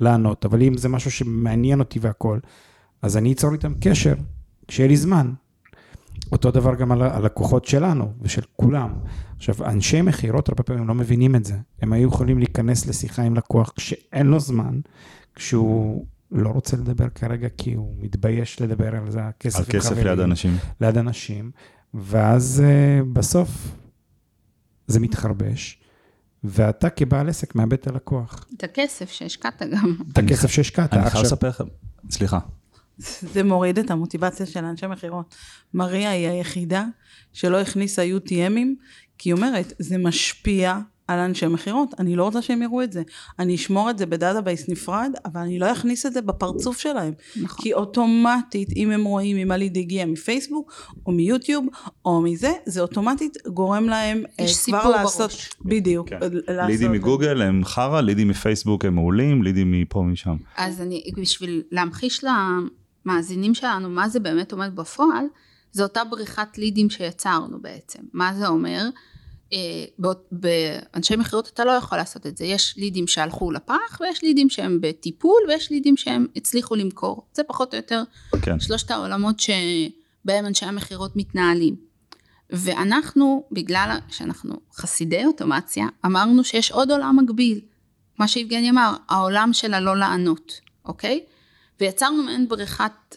לענות, 0.00 0.44
אבל 0.44 0.62
אם 0.62 0.76
זה 0.76 0.88
משהו 0.88 1.10
שמעניין 1.10 1.78
אותי 1.78 1.98
והכל, 1.98 2.38
אז 3.02 3.16
אני 3.16 3.32
אצור 3.32 3.52
איתם 3.52 3.72
קשר, 3.80 4.14
כשיהיה 4.68 4.88
לי 4.88 4.96
זמן. 4.96 5.32
אותו 6.32 6.50
דבר 6.50 6.74
גם 6.74 6.92
על 6.92 7.02
הלקוחות 7.02 7.64
שלנו 7.64 8.12
ושל 8.20 8.42
כולם. 8.56 8.92
עכשיו, 9.36 9.54
אנשי 9.64 10.02
מכירות 10.02 10.48
הרבה 10.48 10.62
פעמים 10.62 10.88
לא 10.88 10.94
מבינים 10.94 11.36
את 11.36 11.44
זה. 11.44 11.54
הם 11.82 11.92
היו 11.92 12.08
יכולים 12.08 12.38
להיכנס 12.38 12.86
לשיחה 12.86 13.22
עם 13.22 13.34
לקוח 13.34 13.72
כשאין 13.76 14.26
לו 14.26 14.40
זמן, 14.40 14.80
כשהוא 15.34 16.06
לא 16.32 16.48
רוצה 16.48 16.76
לדבר 16.76 17.08
כרגע 17.08 17.48
כי 17.58 17.74
הוא 17.74 17.94
מתבייש 17.98 18.60
לדבר 18.60 18.96
על 18.96 19.10
זה, 19.10 19.20
הכסף 19.22 19.58
על 19.58 19.64
כסף 19.64 19.90
חברים, 19.90 20.06
ליד 20.06 20.20
אנשים. 20.20 20.56
ליד 20.80 20.98
אנשים, 20.98 21.50
ואז 21.94 22.62
uh, 22.66 23.04
בסוף 23.12 23.50
זה 24.86 25.00
מתחרבש, 25.00 25.82
ואתה 26.44 26.90
כבעל 26.90 27.28
עסק 27.28 27.54
מאבד 27.54 27.72
את 27.72 27.86
הלקוח. 27.86 28.46
את 28.56 28.64
הכסף 28.64 29.10
שהשקעת 29.10 29.62
גם. 29.62 29.96
את 30.12 30.18
הכסף 30.18 30.50
שהשקעת. 30.50 30.94
אני 30.94 31.10
חייב 31.10 31.24
לספר 31.24 31.48
לכם, 31.48 31.64
סליחה, 32.10 32.38
זה 33.32 33.42
מוריד 33.44 33.78
את 33.78 33.90
המוטיבציה 33.90 34.46
של 34.46 34.64
אנשי 34.64 34.86
מכירות. 34.86 35.34
מריה 35.74 36.10
היא 36.10 36.28
היחידה 36.28 36.84
שלא 37.32 37.60
הכניסה 37.60 38.02
UTM 38.02 38.35
ים, 38.35 38.68
כי 39.18 39.28
היא 39.28 39.34
אומרת, 39.34 39.72
זה 39.78 39.98
משפיע 39.98 40.78
על 41.10 41.18
אנשי 41.18 41.46
מכירות, 41.46 41.94
אני 41.98 42.16
לא 42.16 42.24
רוצה 42.24 42.42
שהם 42.42 42.62
יראו 42.62 42.82
את 42.82 42.92
זה. 42.92 43.02
אני 43.38 43.54
אשמור 43.54 43.90
את 43.90 43.98
זה 43.98 44.06
ב 44.06 44.13
database 44.13 44.68
נפרד, 44.68 45.12
אבל 45.24 45.40
אני 45.40 45.58
לא 45.58 45.72
אכניס 45.72 46.06
את 46.06 46.12
זה 46.12 46.22
בפרצוף 46.22 46.78
שלהם. 46.78 47.12
נכון. 47.36 47.64
כי 47.64 47.72
אוטומטית, 47.72 48.68
אם 48.76 48.90
הם 48.90 49.04
רואים 49.04 49.36
אם 49.36 49.50
הליד 49.50 49.76
הגיע 49.76 50.06
מפייסבוק, 50.06 50.72
או 51.06 51.12
מיוטיוב, 51.12 51.66
או 52.04 52.22
מזה, 52.22 52.52
זה 52.66 52.80
אוטומטית 52.80 53.36
גורם 53.46 53.84
להם 53.84 54.22
יש 54.38 54.52
כבר 54.52 54.62
סיפור 54.62 54.90
לעשות, 54.90 55.30
בראש. 55.30 55.50
בדיוק, 55.64 56.08
כן. 56.08 56.18
לעשות 56.48 56.70
לידים. 56.70 56.92
מגוגל 56.92 57.42
הם 57.42 57.64
חרא, 57.64 58.00
לידים 58.00 58.28
מפייסבוק 58.28 58.84
הם 58.84 58.94
מעולים, 58.94 59.42
לידים 59.42 59.72
מפה 59.72 60.02
משם. 60.02 60.36
אז 60.56 60.80
אני, 60.80 61.02
בשביל 61.16 61.62
להמחיש 61.72 62.24
למאזינים 63.04 63.54
שלנו 63.54 63.88
מה 63.88 64.08
זה 64.08 64.20
באמת 64.20 64.52
עומד 64.52 64.76
בפועל, 64.76 65.24
זה 65.72 65.82
אותה 65.82 66.04
בריכת 66.04 66.58
לידים 66.58 66.90
שיצרנו 66.90 67.62
בעצם. 67.62 67.98
מה 68.12 68.34
זה 68.34 68.48
אומר? 68.48 68.88
אה, 69.52 69.84
באנשי 70.32 71.16
מכירות 71.16 71.48
אתה 71.54 71.64
לא 71.64 71.72
יכול 71.72 71.98
לעשות 71.98 72.26
את 72.26 72.36
זה. 72.36 72.44
יש 72.44 72.74
לידים 72.76 73.06
שהלכו 73.06 73.50
לפח, 73.50 74.00
ויש 74.00 74.22
לידים 74.22 74.50
שהם 74.50 74.78
בטיפול, 74.80 75.40
ויש 75.48 75.70
לידים 75.70 75.96
שהם 75.96 76.26
הצליחו 76.36 76.74
למכור. 76.74 77.26
זה 77.32 77.42
פחות 77.44 77.74
או 77.74 77.78
יותר 77.78 78.02
כן. 78.42 78.60
שלושת 78.60 78.90
העולמות 78.90 79.40
שבהם 79.40 80.46
אנשי 80.46 80.66
המכירות 80.66 81.16
מתנהלים. 81.16 81.76
ואנחנו, 82.50 83.44
בגלל 83.52 83.98
שאנחנו 84.08 84.60
חסידי 84.74 85.24
אוטומציה, 85.24 85.86
אמרנו 86.06 86.44
שיש 86.44 86.72
עוד 86.72 86.90
עולם 86.90 87.18
מקביל. 87.22 87.60
מה 88.18 88.28
שיבגני 88.28 88.70
אמר, 88.70 88.94
העולם 89.08 89.50
של 89.52 89.74
הלא 89.74 89.96
לענות, 89.96 90.60
אוקיי? 90.84 91.24
ויצרנו 91.80 92.22
מעין 92.22 92.48
בריכת, 92.48 93.16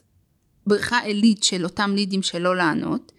בריכה 0.68 1.00
עילית 1.00 1.44
של 1.44 1.64
אותם 1.64 1.92
לידים 1.96 2.24
שלא 2.24 2.56
לענות, 2.56 3.12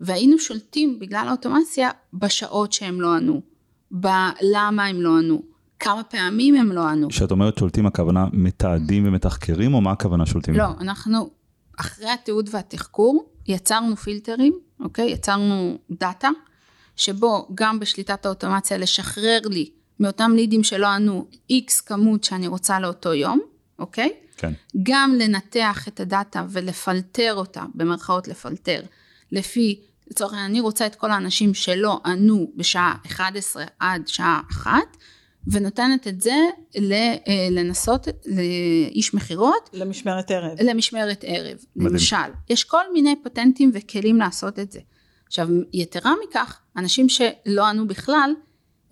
והיינו 0.00 0.38
שולטים 0.38 0.98
בגלל 0.98 1.24
האוטומציה 1.28 1.90
בשעות 2.14 2.72
שהם 2.72 3.00
לא 3.00 3.14
ענו, 3.14 3.42
בלמה 3.90 4.86
הם 4.86 5.00
לא 5.00 5.18
ענו, 5.18 5.42
כמה 5.80 6.02
פעמים 6.04 6.54
הם 6.54 6.72
לא 6.72 6.88
ענו. 6.88 7.08
כשאת 7.08 7.30
אומרת 7.30 7.58
שולטים, 7.58 7.86
הכוונה 7.86 8.26
מתעדים 8.32 9.06
ומתחקרים, 9.06 9.74
או 9.74 9.80
מה 9.80 9.92
הכוונה 9.92 10.26
שולטים? 10.26 10.54
לא, 10.54 10.66
אנחנו, 10.80 11.30
אחרי 11.76 12.10
התיעוד 12.10 12.48
והתחקור, 12.52 13.28
יצרנו 13.46 13.96
פילטרים, 13.96 14.58
אוקיי? 14.80 15.10
יצרנו 15.10 15.78
דאטה, 15.90 16.28
שבו 16.96 17.48
גם 17.54 17.80
בשליטת 17.80 18.26
האוטומציה 18.26 18.78
לשחרר 18.78 19.40
לי 19.50 19.70
מאותם 20.00 20.32
לידים 20.34 20.64
שלא 20.64 20.86
ענו 20.86 21.26
איקס 21.50 21.80
כמות 21.80 22.24
שאני 22.24 22.46
רוצה 22.46 22.80
לאותו 22.80 23.14
יום, 23.14 23.40
אוקיי? 23.78 24.12
כן. 24.36 24.52
גם 24.82 25.14
לנתח 25.18 25.88
את 25.88 26.00
הדאטה 26.00 26.44
ולפלטר 26.48 27.34
אותה, 27.34 27.64
במרכאות 27.74 28.28
לפלטר, 28.28 28.80
לפי, 29.32 29.80
לצורך 30.10 30.32
העניין, 30.32 30.50
אני 30.50 30.60
רוצה 30.60 30.86
את 30.86 30.94
כל 30.94 31.10
האנשים 31.10 31.54
שלא 31.54 32.00
ענו 32.06 32.52
בשעה 32.56 32.94
11 33.06 33.64
עד 33.80 34.08
שעה 34.08 34.40
1, 34.50 34.70
ונותנת 35.46 36.08
את 36.08 36.20
זה 36.20 36.34
ל- 36.78 36.92
אה, 36.92 37.48
לנסות, 37.50 38.08
לאיש 38.26 39.14
מכירות, 39.14 39.70
למשמרת 39.72 40.30
ערב. 40.30 40.58
למשמרת 40.62 41.24
ערב, 41.26 41.56
מדהים. 41.76 41.92
למשל. 41.92 42.16
יש 42.50 42.64
כל 42.64 42.92
מיני 42.92 43.14
פטנטים 43.24 43.70
וכלים 43.74 44.16
לעשות 44.16 44.58
את 44.58 44.72
זה. 44.72 44.80
עכשיו, 45.26 45.48
יתרה 45.72 46.14
מכך, 46.28 46.60
אנשים 46.76 47.08
שלא 47.08 47.66
ענו 47.66 47.86
בכלל, 47.86 48.30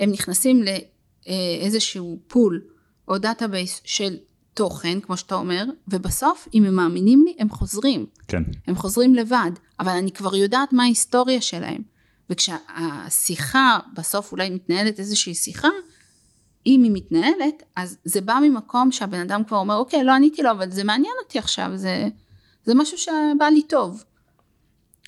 הם 0.00 0.10
נכנסים 0.10 0.62
לאיזשהו 1.26 2.18
pool 2.28 2.62
או 3.08 3.18
database 3.18 3.80
של 3.84 4.16
תוכן, 4.56 5.00
כמו 5.00 5.16
שאתה 5.16 5.34
אומר, 5.34 5.64
ובסוף, 5.88 6.48
אם 6.54 6.64
הם 6.64 6.74
מאמינים 6.74 7.24
לי, 7.26 7.34
הם 7.38 7.50
חוזרים. 7.50 8.06
כן. 8.28 8.42
הם 8.66 8.76
חוזרים 8.76 9.14
לבד, 9.14 9.50
אבל 9.80 9.92
אני 9.92 10.12
כבר 10.12 10.36
יודעת 10.36 10.72
מה 10.72 10.82
ההיסטוריה 10.82 11.40
שלהם. 11.40 11.82
וכשהשיחה, 12.30 13.78
בסוף 13.94 14.32
אולי 14.32 14.50
מתנהלת 14.50 14.98
איזושהי 14.98 15.34
שיחה, 15.34 15.68
אם 16.66 16.82
היא 16.82 16.90
מתנהלת, 16.94 17.62
אז 17.76 17.96
זה 18.04 18.20
בא 18.20 18.38
ממקום 18.42 18.92
שהבן 18.92 19.20
אדם 19.20 19.44
כבר 19.44 19.56
אומר, 19.56 19.76
אוקיי, 19.76 20.04
לא 20.04 20.12
עניתי 20.12 20.42
לו, 20.42 20.50
אבל 20.50 20.70
זה 20.70 20.84
מעניין 20.84 21.14
אותי 21.24 21.38
עכשיו, 21.38 21.70
זה, 21.74 22.08
זה 22.64 22.74
משהו 22.74 22.98
שבא 22.98 23.46
לי 23.52 23.62
טוב. 23.62 24.04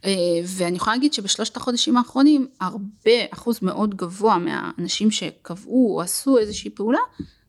אה, 0.04 0.10
ואני 0.44 0.76
יכולה 0.76 0.96
להגיד 0.96 1.12
שבשלושת 1.12 1.56
החודשים 1.56 1.96
האחרונים, 1.96 2.48
הרבה, 2.60 3.20
אחוז 3.30 3.58
מאוד 3.62 3.94
גבוה 3.94 4.38
מהאנשים 4.38 5.10
שקבעו 5.10 5.94
או 5.96 6.02
עשו 6.02 6.38
איזושהי 6.38 6.70
פעולה, 6.70 7.00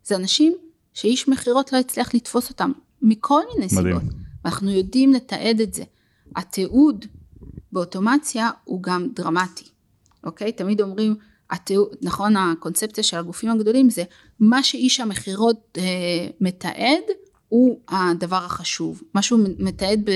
זה 0.04 0.16
אנשים 0.16 0.56
שאיש 0.94 1.28
מכירות 1.28 1.74
לא 1.74 1.78
הצליח 1.78 2.16
לתפוס 2.16 2.50
אותם, 2.50 2.72
מכל 3.02 3.42
מיני 3.54 3.66
מדהים. 3.66 4.00
סיבות. 4.00 4.14
ואנחנו 4.46 4.72
יודעים 4.72 5.14
לתעד 5.14 5.62
את 5.62 5.74
זה. 5.74 5.84
התיעוד 6.36 7.06
באוטומציה 7.72 8.50
הוא 8.64 8.84
גם 8.84 9.08
דרמטי, 9.14 9.66
אוקיי? 10.24 10.52
תמיד 10.52 10.82
אומרים, 10.82 11.16
התיעוד, 11.50 11.96
נכון, 12.02 12.38
הקונספציה 12.38 13.04
של 13.04 13.18
הגופים 13.18 13.50
הגדולים 13.50 13.90
זה 13.90 14.04
מה 14.40 14.64
שאיש 14.64 15.00
המכירות 15.00 15.78
אה, 15.78 15.84
מתעד 16.42 17.04
הוא 17.48 17.80
הדבר 17.88 18.46
החשוב. 18.46 19.02
מה 19.14 19.22
שהוא 19.22 19.40
מתעד 19.60 20.10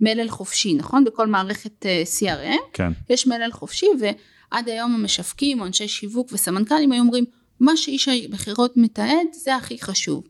במלל 0.00 0.28
חופשי, 0.28 0.74
נכון? 0.74 1.04
בכל 1.04 1.26
מערכת 1.26 1.86
אה, 1.86 2.02
CRM 2.18 2.60
כן. 2.72 2.92
יש 3.10 3.26
מלל 3.26 3.52
חופשי 3.52 3.86
ועד 4.00 4.68
היום 4.68 4.94
המשווקים 4.94 5.60
או 5.60 5.66
אנשי 5.66 5.88
שיווק 5.88 6.28
וסמנכ"לים 6.32 6.92
היו 6.92 7.02
אומרים 7.02 7.24
מה 7.60 7.76
שאיש 7.76 8.08
המכירות 8.08 8.76
מתעד 8.76 9.26
זה 9.32 9.56
הכי 9.56 9.78
חשוב. 9.78 10.24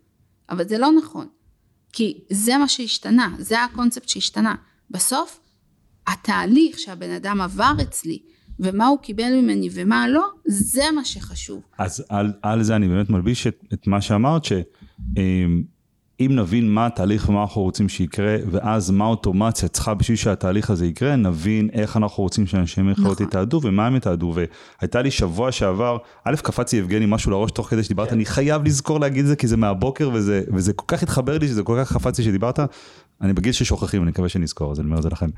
אבל 0.51 0.69
זה 0.69 0.79
לא 0.79 0.93
נכון. 0.93 1.27
כי 1.93 2.21
זה 2.31 2.59
מה 2.59 2.69
שהשתנה, 2.69 3.37
זה 3.39 3.65
הקונספט 3.65 4.09
שהשתנה. 4.09 4.55
בסוף 4.91 5.41
התהליך 6.07 6.79
שהבן 6.79 7.11
אדם 7.11 7.41
עבר 7.41 7.73
אצלי 7.83 8.19
ומה 8.61 8.87
הוא 8.87 8.99
קיבל 8.99 9.41
ממני 9.41 9.69
ומה 9.73 10.09
לא, 10.09 10.27
זה 10.47 10.83
מה 10.95 11.05
שחשוב. 11.05 11.63
אז 11.79 12.05
על, 12.09 12.33
על 12.43 12.63
זה 12.63 12.77
אני 12.77 12.89
באמת 12.89 13.11
מלביש 13.11 13.47
את, 13.47 13.65
את 13.73 13.87
מה 13.87 14.01
שאמרת, 14.01 14.45
שאם 16.19 16.37
נבין 16.37 16.75
מה 16.75 16.87
התהליך 16.87 17.29
ומה 17.29 17.43
אנחנו 17.43 17.63
רוצים 17.63 17.89
שיקרה, 17.89 18.37
ואז 18.51 18.91
מה 18.91 19.05
האוטומציה 19.05 19.69
צריכה 19.69 19.95
בשביל 19.95 20.17
שהתהליך 20.17 20.71
הזה 20.71 20.87
יקרה, 20.87 21.17
נבין 21.17 21.69
איך 21.73 21.97
אנחנו 21.97 22.23
רוצים 22.23 22.47
שאנשי 22.47 22.83
מכירות 22.83 23.13
נכון. 23.13 23.27
יתעדו 23.27 23.61
ומה 23.63 23.87
הם 23.87 23.97
יתעדו. 23.97 24.35
והייתה 24.35 25.03
לי 25.03 25.11
שבוע 25.11 25.53
שעבר, 25.53 25.99
א', 26.25 26.37
קפץ 26.37 26.73
לי 26.73 26.79
יבגני 26.79 27.07
משהו 27.09 27.31
לראש 27.31 27.51
תוך 27.51 27.69
כדי 27.71 27.83
שדיברת, 27.83 28.13
אני 28.13 28.25
חייב 28.25 28.65
לזכור 28.65 29.01
להגיד 29.01 29.21
את 29.21 29.27
זה 29.27 29.37
כי 29.37 29.47
זה 29.47 29.57
מהבוקר 29.57 30.11
וזה, 30.13 30.43
וזה 30.53 30.73
כל 30.73 30.85
כך 30.89 31.03
התחבר 31.03 31.39
לי 31.39 31.49
שזה 31.49 31.63
כל 31.63 31.79
כך 31.81 31.93
קפץ 31.93 32.19
לי 32.19 32.25
שדיברת. 32.25 32.59
אני 33.21 33.33
בגיל 33.33 33.53
ששוכחים, 33.53 34.03
אני 34.03 34.11
מקווה 34.11 34.29
שנזכור, 34.29 34.73
אז 34.73 34.81
אני 34.81 34.87
אומר 34.87 34.99
את 34.99 35.03
זה 35.03 35.09
לכם. 35.09 35.29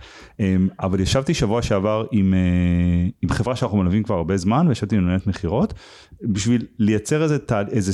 אמ, 0.41 0.69
אבל 0.81 1.01
ישבתי 1.01 1.35
שבוע 1.35 1.63
שעבר 1.63 2.05
עם, 2.13 2.35
אה, 2.35 3.09
עם 3.23 3.29
חברה 3.29 3.57
שאנחנו 3.57 3.79
מלווים 3.79 4.03
כבר 4.03 4.15
הרבה 4.15 4.37
זמן, 4.37 4.69
וישבתי 4.69 4.97
עם 4.97 5.05
מנהלת 5.05 5.27
מכירות, 5.27 5.75
בשביל 6.23 6.67
לייצר 6.79 7.23
איזה, 7.23 7.39
איזה 7.71 7.93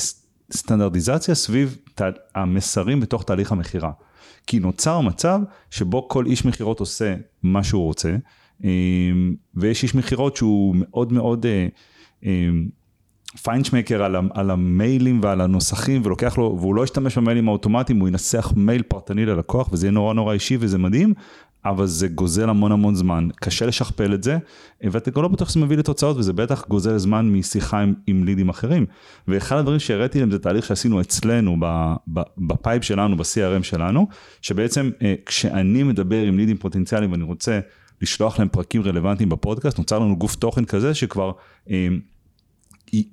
סטנדרטיזציה 0.53 1.35
סביב 1.35 1.77
תה- 1.95 2.09
המסרים 2.35 3.01
בתוך 3.01 3.23
תהליך 3.25 3.53
המכירה. 3.53 3.91
כי 4.47 4.59
נוצר 4.59 5.01
מצב 5.01 5.41
שבו 5.71 6.09
כל 6.09 6.27
איש 6.27 6.45
מכירות 6.45 6.81
עושה 6.81 7.15
מה 7.43 7.65
שהוא 7.65 7.85
רוצה, 7.85 8.17
אמ, 8.65 9.35
ויש 9.55 9.83
איש 9.83 9.95
מכירות 9.95 10.37
שהוא 10.37 10.77
מאוד 10.79 11.13
מאוד 11.13 11.47
אה, 11.47 11.67
אמ, 12.23 12.69
פיינשמקר 13.43 14.03
על, 14.03 14.17
על 14.35 14.51
המיילים 14.51 15.21
ועל 15.23 15.41
הנוסחים, 15.41 16.03
ולוקח 16.05 16.39
לו, 16.39 16.57
והוא 16.61 16.75
לא 16.75 16.85
ישתמש 16.85 17.19
במיילים 17.19 17.49
האוטומטיים, 17.49 18.01
הוא 18.01 18.09
ינסח 18.09 18.53
מייל 18.57 18.83
פרטני 18.83 19.27
ללקוח, 19.27 19.73
וזה 19.73 19.87
יהיה 19.87 19.93
נורא 19.93 20.15
נורא 20.15 20.33
אישי 20.33 20.57
וזה 20.61 20.79
מדהים, 20.79 21.15
אבל 21.65 21.87
זה 21.87 22.09
גוזל 22.09 22.49
המון 22.49 22.73
המון 22.73 22.95
זמן, 22.95 23.29
קשה 23.37 23.67
לשכפל 23.67 24.15
את 24.15 24.23
זה, 24.23 24.39
ואתה 24.83 25.11
גם 25.11 25.23
לא 25.23 25.29
בטוח 25.29 25.49
שזה 25.49 25.61
מביא 25.61 25.77
לתוצאות, 25.77 26.17
וזה 26.17 26.33
בטח 26.33 26.65
גוזל 26.69 26.99
זמן 26.99 27.31
משיחה 27.31 27.81
עם, 27.81 27.95
עם 28.07 28.25
לידים 28.25 28.49
אחרים. 28.49 28.87
ואחד 29.29 29.57
הדברים 29.57 29.79
שהראיתי 29.79 30.21
להם 30.21 30.31
זה 30.31 30.39
תהליך 30.39 30.67
שעשינו 30.67 31.01
אצלנו, 31.01 31.57
ב 32.39 32.48
pipe 32.48 32.85
שלנו, 32.85 33.17
ב 33.17 33.28
CRM 33.28 33.63
שלנו, 33.63 34.07
שבעצם 34.43 34.91
אה, 35.03 35.15
כשאני 35.27 35.83
מדבר 35.83 36.23
עם 36.23 36.37
לידים 36.37 36.57
פוטנציאליים 36.57 37.13
ואני 37.13 37.25
רוצה 37.25 37.61
לשלוח 38.03 38.39
להם 38.39 38.49
פרקים 38.49 38.83
רלוונטיים 38.83 39.29
בפודקאסט, 39.29 39.79
נוצר 39.79 39.99
לנו 39.99 40.17
גוף 40.17 40.35
תוכן 40.35 40.65
כזה 40.65 40.95
שכבר... 40.95 41.33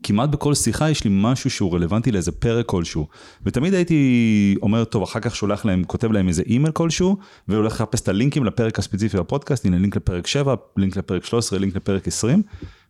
כמעט 0.03 0.29
בכל 0.29 0.53
שיחה 0.53 0.89
יש 0.89 1.03
לי 1.03 1.09
משהו 1.13 1.49
שהוא 1.49 1.75
רלוונטי 1.75 2.11
לאיזה 2.11 2.31
פרק 2.31 2.65
כלשהו. 2.65 3.07
ותמיד 3.45 3.73
הייתי 3.73 4.55
אומר, 4.61 4.83
טוב, 4.83 5.03
אחר 5.03 5.19
כך 5.19 5.35
שולח 5.35 5.65
להם, 5.65 5.83
כותב 5.83 6.11
להם 6.11 6.27
איזה 6.27 6.43
אימייל 6.45 6.71
כלשהו, 6.71 7.17
והולך 7.47 7.73
לחפש 7.73 8.01
את 8.01 8.07
הלינקים 8.07 8.45
לפרק 8.45 8.79
הספציפי 8.79 9.17
בפודקאסט, 9.17 9.65
הנה 9.65 9.77
לינק 9.77 9.95
לפרק 9.95 10.27
7, 10.27 10.55
לינק 10.77 10.97
לפרק 10.97 11.25
13, 11.25 11.59
לינק 11.59 11.75
לפרק 11.75 12.07
20, 12.07 12.41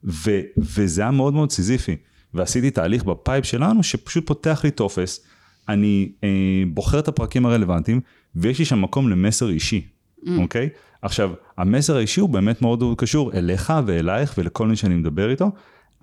ו, 0.04 0.40
וזה 0.58 1.02
היה 1.02 1.12
מאוד 1.12 1.34
מאוד 1.34 1.52
סיזיפי. 1.52 1.96
ועשיתי 2.34 2.72
תהליך 2.72 3.04
ב 3.04 3.12
pipe 3.12 3.46
שלנו, 3.46 3.84
שפשוט 3.84 4.28
פותח 4.28 4.62
לי 4.64 4.72
טופס, 4.72 5.26
אני 5.70 6.12
אה, 6.24 6.30
בוחר 6.68 7.00
את 7.00 7.08
הפרקים 7.08 7.46
הרלוונטיים, 7.46 8.02
ויש 8.36 8.60
לי 8.60 8.66
שם 8.66 8.82
מקום 8.82 9.10
למסר 9.10 9.50
אישי, 9.50 9.88
אוקיי? 10.38 10.70
עכשיו, 11.02 11.32
המסר 11.58 11.98
האישי 11.98 12.22
הוא 12.22 12.30
באמת 12.30 12.62
מאוד 12.62 12.84
קשור 12.98 13.34
אליך 13.34 13.74
ואלייך 13.86 14.34
ולכל 14.38 14.68
מי 14.68 14.76
שאני 14.76 14.96
מדבר 14.96 15.30
איתו, 15.30 15.52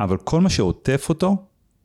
אבל 0.01 0.17
כל 0.17 0.41
מה 0.41 0.51
שעוטף 0.51 1.07
אותו, 1.09 1.37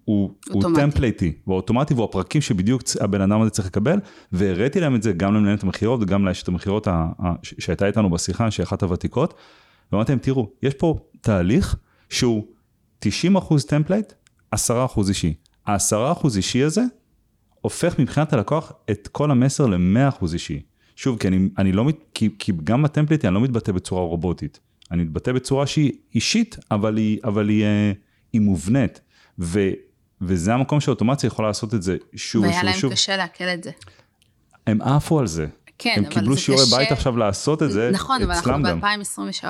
הוא, 0.05 0.31
הוא. 0.49 0.63
טמפלייטי, 0.75 1.33
הוא 1.43 1.55
אוטומטי 1.55 1.93
והוא 1.93 2.05
הפרקים 2.05 2.41
שבדיוק 2.41 2.81
הבן 3.01 3.21
אדם 3.21 3.41
הזה 3.41 3.49
צריך 3.49 3.67
לקבל, 3.67 3.99
והראיתי 4.31 4.79
להם 4.79 4.95
את 4.95 5.03
זה 5.03 5.11
גם 5.13 5.33
למנהלת 5.33 5.63
המכירות 5.63 5.99
וגם 6.01 6.25
לאשת 6.25 6.47
המכירות 6.47 6.87
שהייתה 7.43 7.87
איתנו 7.87 8.09
בשיחה, 8.09 8.51
שהיא 8.51 8.63
אחת 8.63 8.83
הוותיקות, 8.83 9.33
ואמרתי 9.91 10.11
להם, 10.11 10.19
תראו, 10.19 10.49
יש 10.63 10.73
פה 10.73 10.95
תהליך 11.21 11.75
שהוא 12.09 12.43
90% 13.05 13.07
template, 13.67 14.13
10% 14.55 14.57
אישי. 15.07 15.33
ה-10% 15.67 16.27
אישי 16.35 16.63
הזה 16.63 16.83
הופך 17.61 17.99
מבחינת 17.99 18.33
הלקוח 18.33 18.71
את 18.91 19.07
כל 19.07 19.31
המסר 19.31 19.65
ל-100% 19.65 20.33
אישי. 20.33 20.61
שוב, 20.95 21.19
כי, 21.19 21.27
אני, 21.27 21.49
אני 21.57 21.71
לא, 21.71 21.85
מת- 21.85 22.03
כי, 22.13 22.29
כי 22.39 22.51
גם 22.63 22.83
ב 22.83 22.88
template 22.88 23.25
אני 23.25 23.33
לא 23.33 23.41
מתבטא 23.41 23.71
בצורה 23.71 24.01
רובוטית. 24.01 24.59
אני 24.91 25.03
מתבטא 25.03 25.31
בצורה 25.31 25.67
שהיא 25.67 25.91
אישית, 26.15 26.57
אבל 26.71 26.97
היא, 26.97 27.19
אבל 27.23 27.49
היא, 27.49 27.63
אה, 27.63 27.91
היא 28.33 28.41
מובנית. 28.41 29.01
ו, 29.39 29.59
וזה 30.21 30.53
המקום 30.53 30.79
שאוטומציה 30.79 31.27
יכולה 31.27 31.47
לעשות 31.47 31.73
את 31.73 31.83
זה 31.83 31.97
שוב 32.15 32.43
והיה 32.43 32.55
ושוב 32.55 32.65
להם 32.65 32.77
ושוב. 32.77 32.91
קשה 32.91 33.17
לעכל 33.17 33.43
את 33.43 33.63
זה. 33.63 33.71
הם 34.67 34.81
עפו 34.81 35.19
על 35.19 35.27
זה. 35.27 35.47
כן, 35.77 35.93
הם 35.97 36.05
קיבלו 36.05 36.37
שיעורי 36.37 36.65
קשה. 36.65 36.77
בית 36.77 36.91
עכשיו 36.91 37.17
לעשות 37.17 37.63
את 37.63 37.71
זה 37.71 37.89
נכון, 37.93 38.21
אבל 38.21 38.31
אנחנו 38.31 38.51
אצלם 38.51 38.63
גם. 38.63 38.81
כן. 38.81 38.99
ב-2023. 38.99 39.45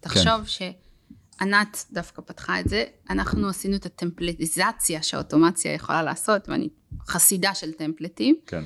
תחשוב 0.00 0.46
שענת 0.46 1.84
דווקא 1.92 2.22
פתחה 2.22 2.60
את 2.60 2.68
זה, 2.68 2.84
אנחנו 3.10 3.48
עשינו 3.48 3.76
את 3.76 3.86
הטמפלטיזציה 3.86 5.02
שהאוטומציה 5.02 5.72
יכולה 5.72 6.02
לעשות, 6.02 6.48
ואני 6.48 6.68
חסידה 7.06 7.54
של 7.54 7.72
טמפלטים, 7.72 8.36
כן, 8.46 8.62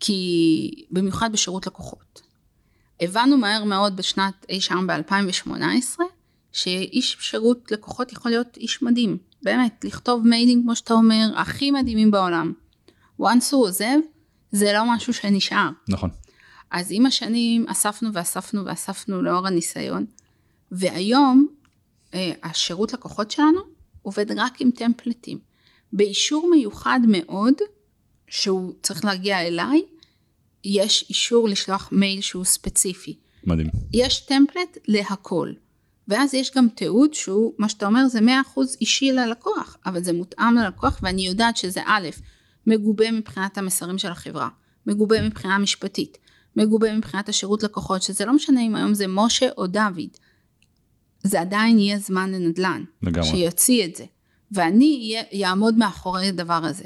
כי 0.00 0.70
במיוחד 0.90 1.32
בשירות 1.32 1.66
לקוחות. 1.66 2.29
הבנו 3.00 3.36
מהר 3.36 3.64
מאוד 3.64 3.96
בשנת 3.96 4.46
אי 4.48 4.60
שם 4.60 4.86
ב-2018, 4.86 6.00
שאיש 6.52 7.16
שירות 7.20 7.72
לקוחות 7.72 8.12
יכול 8.12 8.30
להיות 8.30 8.56
איש 8.56 8.82
מדהים. 8.82 9.18
באמת, 9.42 9.84
לכתוב 9.84 10.26
מיילים 10.26 10.62
כמו 10.62 10.76
שאתה 10.76 10.94
אומר, 10.94 11.32
הכי 11.36 11.70
מדהימים 11.70 12.10
בעולם. 12.10 12.52
once 13.20 13.52
הוא 13.52 13.66
עוזב, 13.66 13.98
זה 14.52 14.72
לא 14.72 14.94
משהו 14.94 15.14
שנשאר. 15.14 15.68
נכון. 15.88 16.10
אז 16.70 16.88
עם 16.90 17.06
השנים 17.06 17.66
אספנו 17.68 18.12
ואספנו 18.12 18.64
ואספנו 18.64 19.22
לאור 19.22 19.46
הניסיון, 19.46 20.06
והיום 20.72 21.46
אה, 22.14 22.32
השירות 22.42 22.92
לקוחות 22.92 23.30
שלנו 23.30 23.60
עובד 24.02 24.38
רק 24.38 24.60
עם 24.60 24.70
טמפלטים. 24.70 25.38
באישור 25.92 26.50
מיוחד 26.50 27.00
מאוד, 27.08 27.54
שהוא 28.28 28.72
צריך 28.82 29.04
להגיע 29.04 29.40
אליי, 29.40 29.82
יש 30.64 31.04
אישור 31.08 31.48
לשלוח 31.48 31.88
מייל 31.92 32.20
שהוא 32.20 32.44
ספציפי. 32.44 33.16
מדהים. 33.44 33.70
יש 33.92 34.20
טמפלט 34.20 34.78
להכל. 34.88 35.52
ואז 36.08 36.34
יש 36.34 36.50
גם 36.56 36.68
תיעוד 36.68 37.14
שהוא, 37.14 37.52
מה 37.58 37.68
שאתה 37.68 37.86
אומר 37.86 38.08
זה 38.08 38.18
100% 38.18 38.22
אישי 38.80 39.12
ללקוח, 39.12 39.76
אבל 39.86 40.02
זה 40.02 40.12
מותאם 40.12 40.54
ללקוח 40.54 40.98
ואני 41.02 41.26
יודעת 41.26 41.56
שזה 41.56 41.80
א', 41.86 42.08
מגובה 42.66 43.10
מבחינת 43.10 43.58
המסרים 43.58 43.98
של 43.98 44.08
החברה, 44.08 44.48
מגובה 44.86 45.22
מבחינה 45.22 45.58
משפטית, 45.58 46.18
מגובה 46.56 46.96
מבחינת 46.96 47.28
השירות 47.28 47.62
לקוחות, 47.62 48.02
שזה 48.02 48.24
לא 48.24 48.32
משנה 48.32 48.60
אם 48.60 48.76
היום 48.76 48.94
זה 48.94 49.06
משה 49.08 49.48
או 49.58 49.66
דוד, 49.66 50.10
זה 51.22 51.40
עדיין 51.40 51.78
יהיה 51.78 51.98
זמן 51.98 52.32
לנדל"ן, 52.32 52.84
לגמרי. 53.02 53.28
שיוציא 53.28 53.84
את 53.84 53.96
זה, 53.96 54.04
ואני 54.52 55.16
אעמוד 55.44 55.78
מאחורי 55.78 56.28
הדבר 56.28 56.60
הזה. 56.64 56.84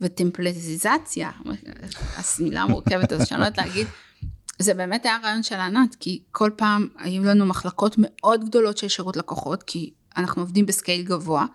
וטמפלטיזציה, 0.00 1.30
המילה 2.38 2.62
המורכבת 2.62 3.12
הזאת 3.12 3.26
שאני 3.26 3.40
לא 3.40 3.44
יודעת 3.44 3.66
להגיד, 3.66 3.86
זה 4.58 4.74
באמת 4.74 5.04
היה 5.04 5.18
רעיון 5.22 5.42
של 5.42 5.54
ענת, 5.54 5.94
כי 5.94 6.22
כל 6.32 6.50
פעם 6.56 6.88
היו 6.98 7.24
לנו 7.24 7.46
מחלקות 7.46 7.94
מאוד 7.98 8.44
גדולות 8.44 8.78
של 8.78 8.88
שירות 8.88 9.16
לקוחות, 9.16 9.62
כי 9.62 9.92
אנחנו 10.16 10.42
עובדים 10.42 10.66
בסקייל 10.66 11.02
גבוה, 11.02 11.46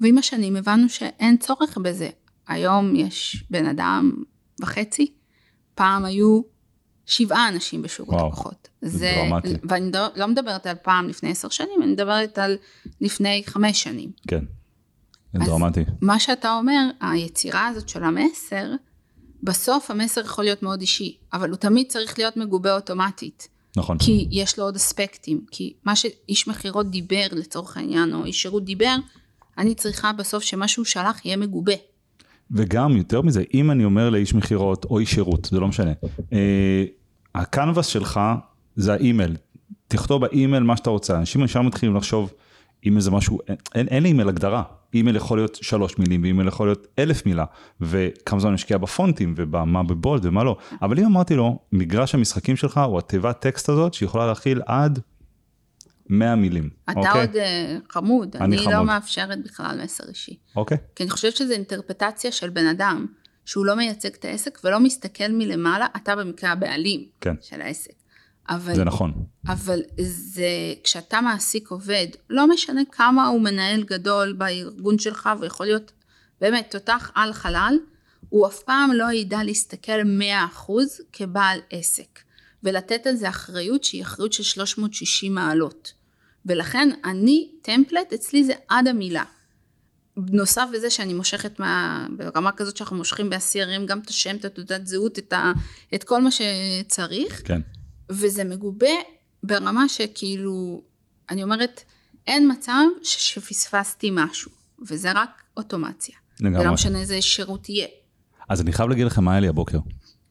ועם 0.00 0.18
השנים 0.18 0.56
הבנו 0.56 0.88
שאין 0.88 1.36
צורך 1.36 1.78
בזה. 1.78 2.10
היום 2.48 2.96
יש 2.96 3.44
בן 3.50 3.66
אדם 3.66 4.12
וחצי, 4.60 5.12
פעם 5.74 6.04
היו 6.04 6.42
שבעה 7.06 7.48
אנשים 7.48 7.82
בשירות 7.82 8.14
וואו, 8.14 8.28
לקוחות. 8.28 8.68
זה 8.82 9.12
דרמטי. 9.16 9.54
ואני 9.68 9.90
לא 10.16 10.28
מדברת 10.28 10.66
על 10.66 10.76
פעם 10.82 11.08
לפני 11.08 11.30
עשר 11.30 11.48
שנים, 11.48 11.82
אני 11.82 11.92
מדברת 11.92 12.38
על 12.38 12.56
לפני 13.00 13.42
חמש 13.46 13.82
שנים. 13.82 14.10
כן. 14.28 14.44
דרמטי. 15.34 15.80
מה 16.00 16.18
שאתה 16.18 16.56
אומר, 16.56 16.90
היצירה 17.00 17.66
הזאת 17.66 17.88
של 17.88 18.04
המסר, 18.04 18.70
בסוף 19.42 19.90
המסר 19.90 20.20
יכול 20.20 20.44
להיות 20.44 20.62
מאוד 20.62 20.80
אישי, 20.80 21.16
אבל 21.32 21.50
הוא 21.50 21.56
תמיד 21.56 21.86
צריך 21.88 22.18
להיות 22.18 22.36
מגובה 22.36 22.74
אוטומטית, 22.74 23.48
נכון. 23.76 23.98
כי 23.98 24.28
יש 24.30 24.58
לו 24.58 24.64
עוד 24.64 24.76
אספקטים, 24.76 25.40
כי 25.50 25.72
מה 25.84 25.96
שאיש 25.96 26.48
מכירות 26.48 26.90
דיבר 26.90 27.26
לצורך 27.32 27.76
העניין, 27.76 28.14
או 28.14 28.24
איש 28.24 28.42
שירות 28.42 28.64
דיבר, 28.64 28.96
אני 29.58 29.74
צריכה 29.74 30.12
בסוף 30.12 30.42
שמה 30.42 30.68
שהוא 30.68 30.84
שלח 30.84 31.24
יהיה 31.24 31.36
מגובה. 31.36 31.72
וגם 32.50 32.96
יותר 32.96 33.22
מזה, 33.22 33.42
אם 33.54 33.70
אני 33.70 33.84
אומר 33.84 34.10
לאיש 34.10 34.34
מכירות 34.34 34.84
או 34.84 34.98
איש 34.98 35.10
שירות, 35.10 35.48
זה 35.50 35.60
לא 35.60 35.68
משנה, 35.68 35.92
אה, 36.32 36.84
הקנבס 37.34 37.86
שלך 37.86 38.20
זה 38.76 38.92
האימייל, 38.92 39.36
תכתוב 39.88 40.20
באימייל 40.20 40.62
מה 40.62 40.76
שאתה 40.76 40.90
רוצה, 40.90 41.18
אנשים 41.18 41.44
ישר 41.44 41.62
מתחילים 41.62 41.96
לחשוב 41.96 42.32
אימייל 42.84 43.00
זה 43.00 43.10
משהו, 43.10 43.38
אין, 43.48 43.56
אין, 43.74 43.88
אין 43.88 44.02
לאימייל 44.02 44.28
הגדרה, 44.28 44.62
אימייל 44.94 45.16
יכול 45.16 45.38
להיות 45.38 45.54
שלוש 45.54 45.98
מילים 45.98 46.22
ואימייל 46.22 46.48
יכול 46.48 46.68
להיות 46.68 46.86
אלף 46.98 47.26
מילה, 47.26 47.44
וכמה 47.80 48.40
זמן 48.40 48.52
משקיע 48.54 48.78
בפונטים 48.78 49.34
ומה 49.36 49.82
ב 49.82 49.91
bold 49.91 50.26
ומה 50.26 50.44
לא, 50.44 50.56
אבל 50.82 50.98
אם 50.98 51.04
אמרתי 51.04 51.34
לו, 51.34 51.58
מגרש 51.72 52.14
המשחקים 52.14 52.56
שלך 52.56 52.78
הוא 52.78 52.98
התיבת 52.98 53.40
טקסט 53.40 53.68
הזאת 53.68 53.94
שיכולה 53.94 54.26
להכיל 54.26 54.62
עד 54.66 54.98
100 56.08 56.34
מילים, 56.34 56.70
אתה 56.90 57.00
אוקיי? 57.00 57.20
עוד 57.20 57.36
אה, 57.36 57.76
חמוד, 57.88 58.36
אני 58.36 58.44
אני 58.44 58.56
לא 58.56 58.62
חמוד. 58.62 58.86
מאפשרת 58.86 59.44
בכלל 59.44 59.80
מסר 59.84 60.04
אישי. 60.08 60.36
אוקיי, 60.56 60.78
כי 60.96 61.02
אני 61.02 61.10
חושבת 61.10 61.36
שזו 61.36 61.52
אינטרפטציה 61.52 62.32
של 62.32 62.50
בן 62.50 62.66
אדם, 62.66 63.06
שהוא 63.44 63.66
לא 63.66 63.74
מייצג 63.74 64.08
את 64.08 64.24
העסק 64.24 64.58
ולא 64.64 64.80
מסתכל 64.80 65.28
מלמעלה, 65.32 65.86
אתה 65.96 66.16
במקרה 66.16 66.52
הבעלים 66.52 67.04
כן. 67.20 67.34
של 67.40 67.60
העסק. 67.60 67.92
אבל 68.48 68.74
זה 68.74 68.84
נכון, 68.84 69.12
אבל 69.46 69.80
זה, 70.02 70.74
כשאתה 70.84 71.20
מעסיק 71.20 71.68
עובד, 71.68 72.06
לא 72.30 72.48
משנה 72.48 72.80
כמה 72.92 73.26
הוא 73.26 73.40
מנהל 73.40 73.82
גדול 73.82 74.32
בארגון 74.32 74.98
שלך, 74.98 75.30
ויכול 75.40 75.66
להיות 75.66 75.92
באמת 76.40 76.70
תותח 76.70 77.10
על 77.14 77.32
חלל, 77.32 77.78
הוא 78.28 78.46
אף 78.46 78.62
פעם 78.62 78.92
לא 78.92 79.12
ידע 79.12 79.42
להסתכל 79.42 80.00
100% 80.66 80.70
כבעל 81.12 81.58
עסק, 81.70 82.20
ולתת 82.62 83.06
על 83.06 83.16
זה 83.16 83.28
אחריות 83.28 83.84
שהיא 83.84 84.02
אחריות 84.02 84.32
של 84.32 84.42
360 84.42 85.34
מעלות. 85.34 85.92
ולכן 86.46 86.88
אני, 87.04 87.50
טמפלט, 87.62 88.12
אצלי 88.12 88.44
זה 88.44 88.52
עד 88.68 88.88
המילה. 88.88 89.24
נוסף 90.16 90.66
לזה 90.72 90.90
שאני 90.90 91.14
מושכת 91.14 91.60
מה, 91.60 92.06
ברמה 92.16 92.52
כזאת 92.52 92.76
שאנחנו 92.76 92.96
מושכים 92.96 93.30
ב-CRM 93.30 93.86
גם 93.86 93.98
את 93.98 94.08
השם, 94.08 94.36
את 94.36 94.44
התעודת 94.44 94.86
זהות, 94.86 95.18
את, 95.18 95.32
ה, 95.32 95.52
את 95.94 96.04
כל 96.04 96.22
מה 96.22 96.30
שצריך, 96.30 97.42
כן, 97.44 97.60
וזה 98.10 98.44
מגובה 98.44 98.86
ברמה 99.42 99.88
שכאילו, 99.88 100.82
אני 101.30 101.42
אומרת, 101.42 101.82
אין 102.26 102.52
מצב 102.52 102.82
שפספסתי 103.02 104.10
משהו, 104.12 104.50
וזה 104.88 105.12
רק 105.12 105.42
אוטומציה. 105.56 106.14
לגמרי. 106.40 106.60
ולא 106.60 106.72
משנה 106.72 107.00
איזה 107.00 107.22
שירות 107.22 107.68
יהיה. 107.68 107.86
אז 108.48 108.60
אני 108.60 108.72
חייב 108.72 108.88
להגיד 108.88 109.06
לכם 109.06 109.24
מה 109.24 109.30
היה 109.30 109.40
לי 109.40 109.48
הבוקר. 109.48 109.78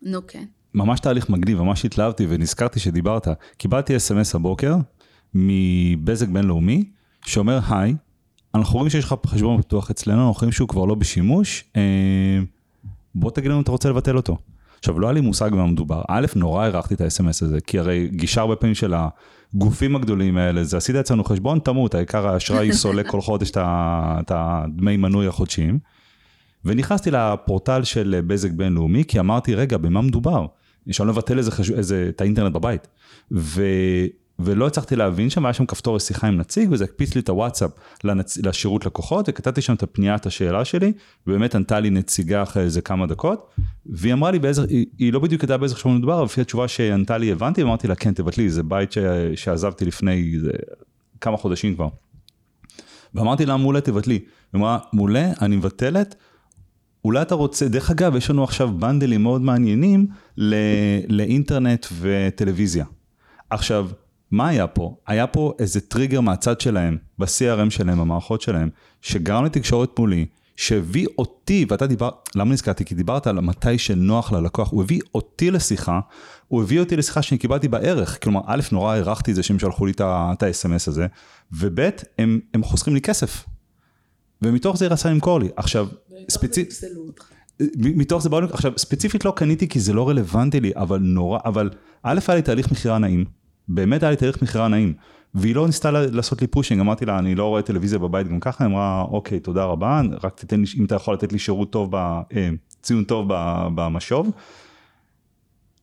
נו 0.01 0.27
כן. 0.27 0.45
ממש 0.73 0.99
תהליך 0.99 1.29
מגניב, 1.29 1.61
ממש 1.61 1.85
התלהבתי 1.85 2.25
ונזכרתי 2.29 2.79
שדיברת. 2.79 3.27
קיבלתי 3.57 3.97
אס.אם.אס 3.97 4.35
הבוקר 4.35 4.75
מבזק 5.33 6.27
בינלאומי, 6.27 6.89
שאומר, 7.25 7.59
היי, 7.69 7.95
אנחנו 8.55 8.77
רואים 8.77 8.89
שיש 8.89 9.05
לך 9.05 9.15
חשבון 9.25 9.61
פתוח 9.61 9.91
אצלנו, 9.91 10.27
אנחנו 10.27 10.39
רואים 10.39 10.51
שהוא 10.51 10.67
כבר 10.67 10.85
לא 10.85 10.95
בשימוש, 10.95 11.63
אה, 11.75 12.39
בוא 13.15 13.31
תגיד 13.31 13.49
לנו 13.49 13.57
אם 13.57 13.63
אתה 13.63 13.71
רוצה 13.71 13.89
לבטל 13.89 14.17
אותו. 14.17 14.37
עכשיו, 14.83 14.99
לא 14.99 15.07
היה 15.07 15.13
לי 15.13 15.21
מושג 15.21 15.51
במה 15.51 15.65
מדובר. 15.65 16.01
א', 16.07 16.25
נורא 16.35 16.63
הערכתי 16.63 16.93
את 16.93 17.01
ה-SMS 17.01 17.45
הזה, 17.45 17.57
כי 17.67 17.79
הרי 17.79 18.07
גישה 18.11 18.41
הרבה 18.41 18.55
פעמים 18.55 18.75
של 18.75 18.93
הגופים 19.53 19.95
הגדולים 19.95 20.37
האלה, 20.37 20.63
זה 20.63 20.77
עשית 20.77 20.95
אצלנו 20.95 21.23
חשבון, 21.23 21.59
תמות, 21.59 21.95
העיקר 21.95 22.27
האשראי 22.27 22.73
סולק 22.81 23.07
כל 23.07 23.21
חודש 23.21 23.51
את 23.55 24.31
הדמי 24.31 24.97
מנוי 24.97 25.27
החודשיים. 25.27 25.79
ונכנסתי 26.65 27.11
לפורטל 27.11 27.83
של 27.83 28.21
בזק 28.27 28.51
בינלאומי, 28.51 29.03
כי 29.05 29.19
אמרתי, 29.19 29.55
רגע, 29.55 29.77
במה 29.77 30.01
מדובר? 30.01 30.45
לא 30.99 31.07
לבטל 31.07 31.37
איזה, 31.37 31.51
חש... 31.51 31.71
את 32.09 32.21
האינטרנט 32.21 32.53
בבית. 32.53 32.87
ו... 33.31 33.63
ולא 34.45 34.67
הצלחתי 34.67 34.95
להבין 34.95 35.29
שם, 35.29 35.45
היה 35.45 35.53
שם 35.53 35.65
כפתור 35.65 35.95
לשיחה 35.95 36.27
עם 36.27 36.37
נציג, 36.37 36.69
וזה 36.71 36.83
הקפיץ 36.83 37.15
לי 37.15 37.21
את 37.21 37.29
הוואטסאפ 37.29 37.71
לנצ... 38.03 38.37
לשירות 38.37 38.85
לקוחות, 38.85 39.29
וכתבתי 39.29 39.61
שם 39.61 39.73
את 39.73 39.83
הפנייה, 39.83 40.15
את 40.15 40.25
השאלה 40.25 40.65
שלי, 40.65 40.93
ובאמת 41.27 41.55
ענתה 41.55 41.79
לי 41.79 41.89
נציגה 41.89 42.43
אחרי 42.43 42.63
איזה 42.63 42.81
כמה 42.81 43.07
דקות, 43.07 43.49
והיא 43.85 44.13
אמרה 44.13 44.31
לי 44.31 44.39
באיזה, 44.39 44.61
היא, 44.69 44.85
היא 44.97 45.13
לא 45.13 45.19
בדיוק 45.19 45.43
ידעה 45.43 45.57
באיזה 45.57 45.75
חשבון 45.75 45.97
מדובר, 45.97 46.13
אבל 46.13 46.25
לפי 46.25 46.41
התשובה 46.41 46.67
שענתה 46.67 47.17
לי 47.17 47.31
הבנתי, 47.31 47.63
ואמרתי 47.63 47.87
לה, 47.87 47.95
כן, 47.95 48.13
תבטלי, 48.13 48.49
זה 48.49 48.63
בית 48.63 48.91
ש... 48.91 48.97
שעזבתי 49.35 49.85
לפני 49.85 50.39
זה... 50.39 50.51
כמה 51.21 51.37
חודשים 51.37 51.75
כבר. 51.75 51.87
ואמרתי 53.15 53.45
לה, 53.45 53.57
מעולה, 53.57 53.81
תבטלי. 53.81 54.13
היא 54.13 54.23
אמרה, 54.55 54.77
מעולה, 54.93 55.31
אני 55.41 55.55
מבטלת, 55.55 56.15
אולי 57.05 57.21
אתה 57.21 57.35
רוצה, 57.35 57.67
דרך 57.67 57.91
אגב, 57.91 58.15
יש 58.15 58.29
לנו 58.29 58.43
עכשיו 58.43 58.71
בנדלים 58.79 59.23
מאוד 59.23 59.41
מעניינים 59.41 60.07
ל, 60.37 60.55
לאינטרנט 61.09 61.85
וטלוויזיה. 61.99 62.85
עכשיו, 63.49 63.89
מה 64.33 64.47
היה 64.47 64.67
פה? 64.67 64.95
היה 65.07 65.27
פה 65.27 65.53
איזה 65.59 65.81
טריגר 65.81 66.21
מהצד 66.21 66.61
שלהם, 66.61 66.97
ב-CRM 67.19 67.69
שלהם, 67.69 67.99
במערכות 67.99 68.41
שלהם, 68.41 68.69
שגרם 69.01 69.45
לתקשורת 69.45 69.99
מולי, 69.99 70.25
שהביא 70.55 71.07
אותי, 71.17 71.65
ואתה 71.69 71.87
דיבר, 71.87 72.09
למה 72.35 72.53
נזכרתי? 72.53 72.85
כי 72.85 72.95
דיברת 72.95 73.27
על 73.27 73.39
מתי 73.39 73.77
שנוח 73.77 74.31
ללקוח, 74.31 74.71
הוא 74.71 74.83
הביא 74.83 74.99
אותי 75.15 75.51
לשיחה, 75.51 75.99
הוא 76.47 76.63
הביא 76.63 76.79
אותי 76.79 76.95
לשיחה 76.95 77.21
שאני 77.21 77.37
קיבלתי 77.37 77.67
בערך, 77.67 78.23
כלומר, 78.23 78.41
א', 78.45 78.61
נורא 78.71 78.93
הערכתי 78.93 79.31
את 79.31 79.35
זה 79.35 79.43
שהם 79.43 79.59
שלחו 79.59 79.85
לי 79.85 79.91
את 79.91 80.01
ה-SMS 80.01 80.87
הזה, 80.87 81.07
וב', 81.51 81.89
הם, 82.19 82.39
הם 82.53 82.63
חוסכים 82.63 82.93
לי 82.93 83.01
כסף. 83.01 83.45
ומתוך 84.41 84.77
זה 84.77 84.85
היא 84.85 84.91
רצה 84.91 85.09
למכור 85.09 85.39
לי. 85.39 85.49
עכשיו, 85.55 85.87
ספציפית... 86.29 86.73
מתוך 87.77 88.23
זה 88.23 88.29
באו, 88.29 88.39
עכשיו 88.39 88.73
ספציפית 88.77 89.25
לא 89.25 89.33
קניתי 89.35 89.67
כי 89.67 89.79
זה 89.79 89.93
לא 89.93 90.09
רלוונטי 90.09 90.59
לי, 90.59 90.71
אבל 90.75 90.99
נורא, 90.99 91.39
אבל 91.45 91.69
א' 92.03 92.19
היה 92.27 92.35
לי 92.35 92.41
תהליך 92.41 92.71
מכירה 92.71 92.97
נעים, 92.97 93.25
באמת 93.67 94.03
היה 94.03 94.09
לי 94.09 94.17
תהליך 94.17 94.41
מכירה 94.41 94.67
נעים, 94.67 94.93
והיא 95.33 95.55
לא 95.55 95.65
ניסתה 95.65 95.91
לעשות 95.91 96.41
לי 96.41 96.47
פושינג, 96.47 96.79
אמרתי 96.81 97.05
לה 97.05 97.19
אני 97.19 97.35
לא 97.35 97.45
רואה 97.45 97.61
טלוויזיה 97.61 97.99
בבית 97.99 98.27
גם 98.27 98.39
ככה, 98.39 98.63
היא 98.63 98.71
אמרה 98.71 99.01
אוקיי 99.01 99.39
תודה 99.39 99.63
רבה, 99.63 100.01
רק 100.23 100.39
תתן 100.39 100.59
לי, 100.59 100.65
אם 100.79 100.85
אתה 100.85 100.95
יכול 100.95 101.13
לתת 101.13 101.31
לי 101.31 101.39
שירות 101.39 101.71
טוב, 101.71 101.89
ב, 101.91 101.95
אה, 101.95 102.49
ציון 102.81 103.03
טוב 103.03 103.27
במשוב. 103.75 104.31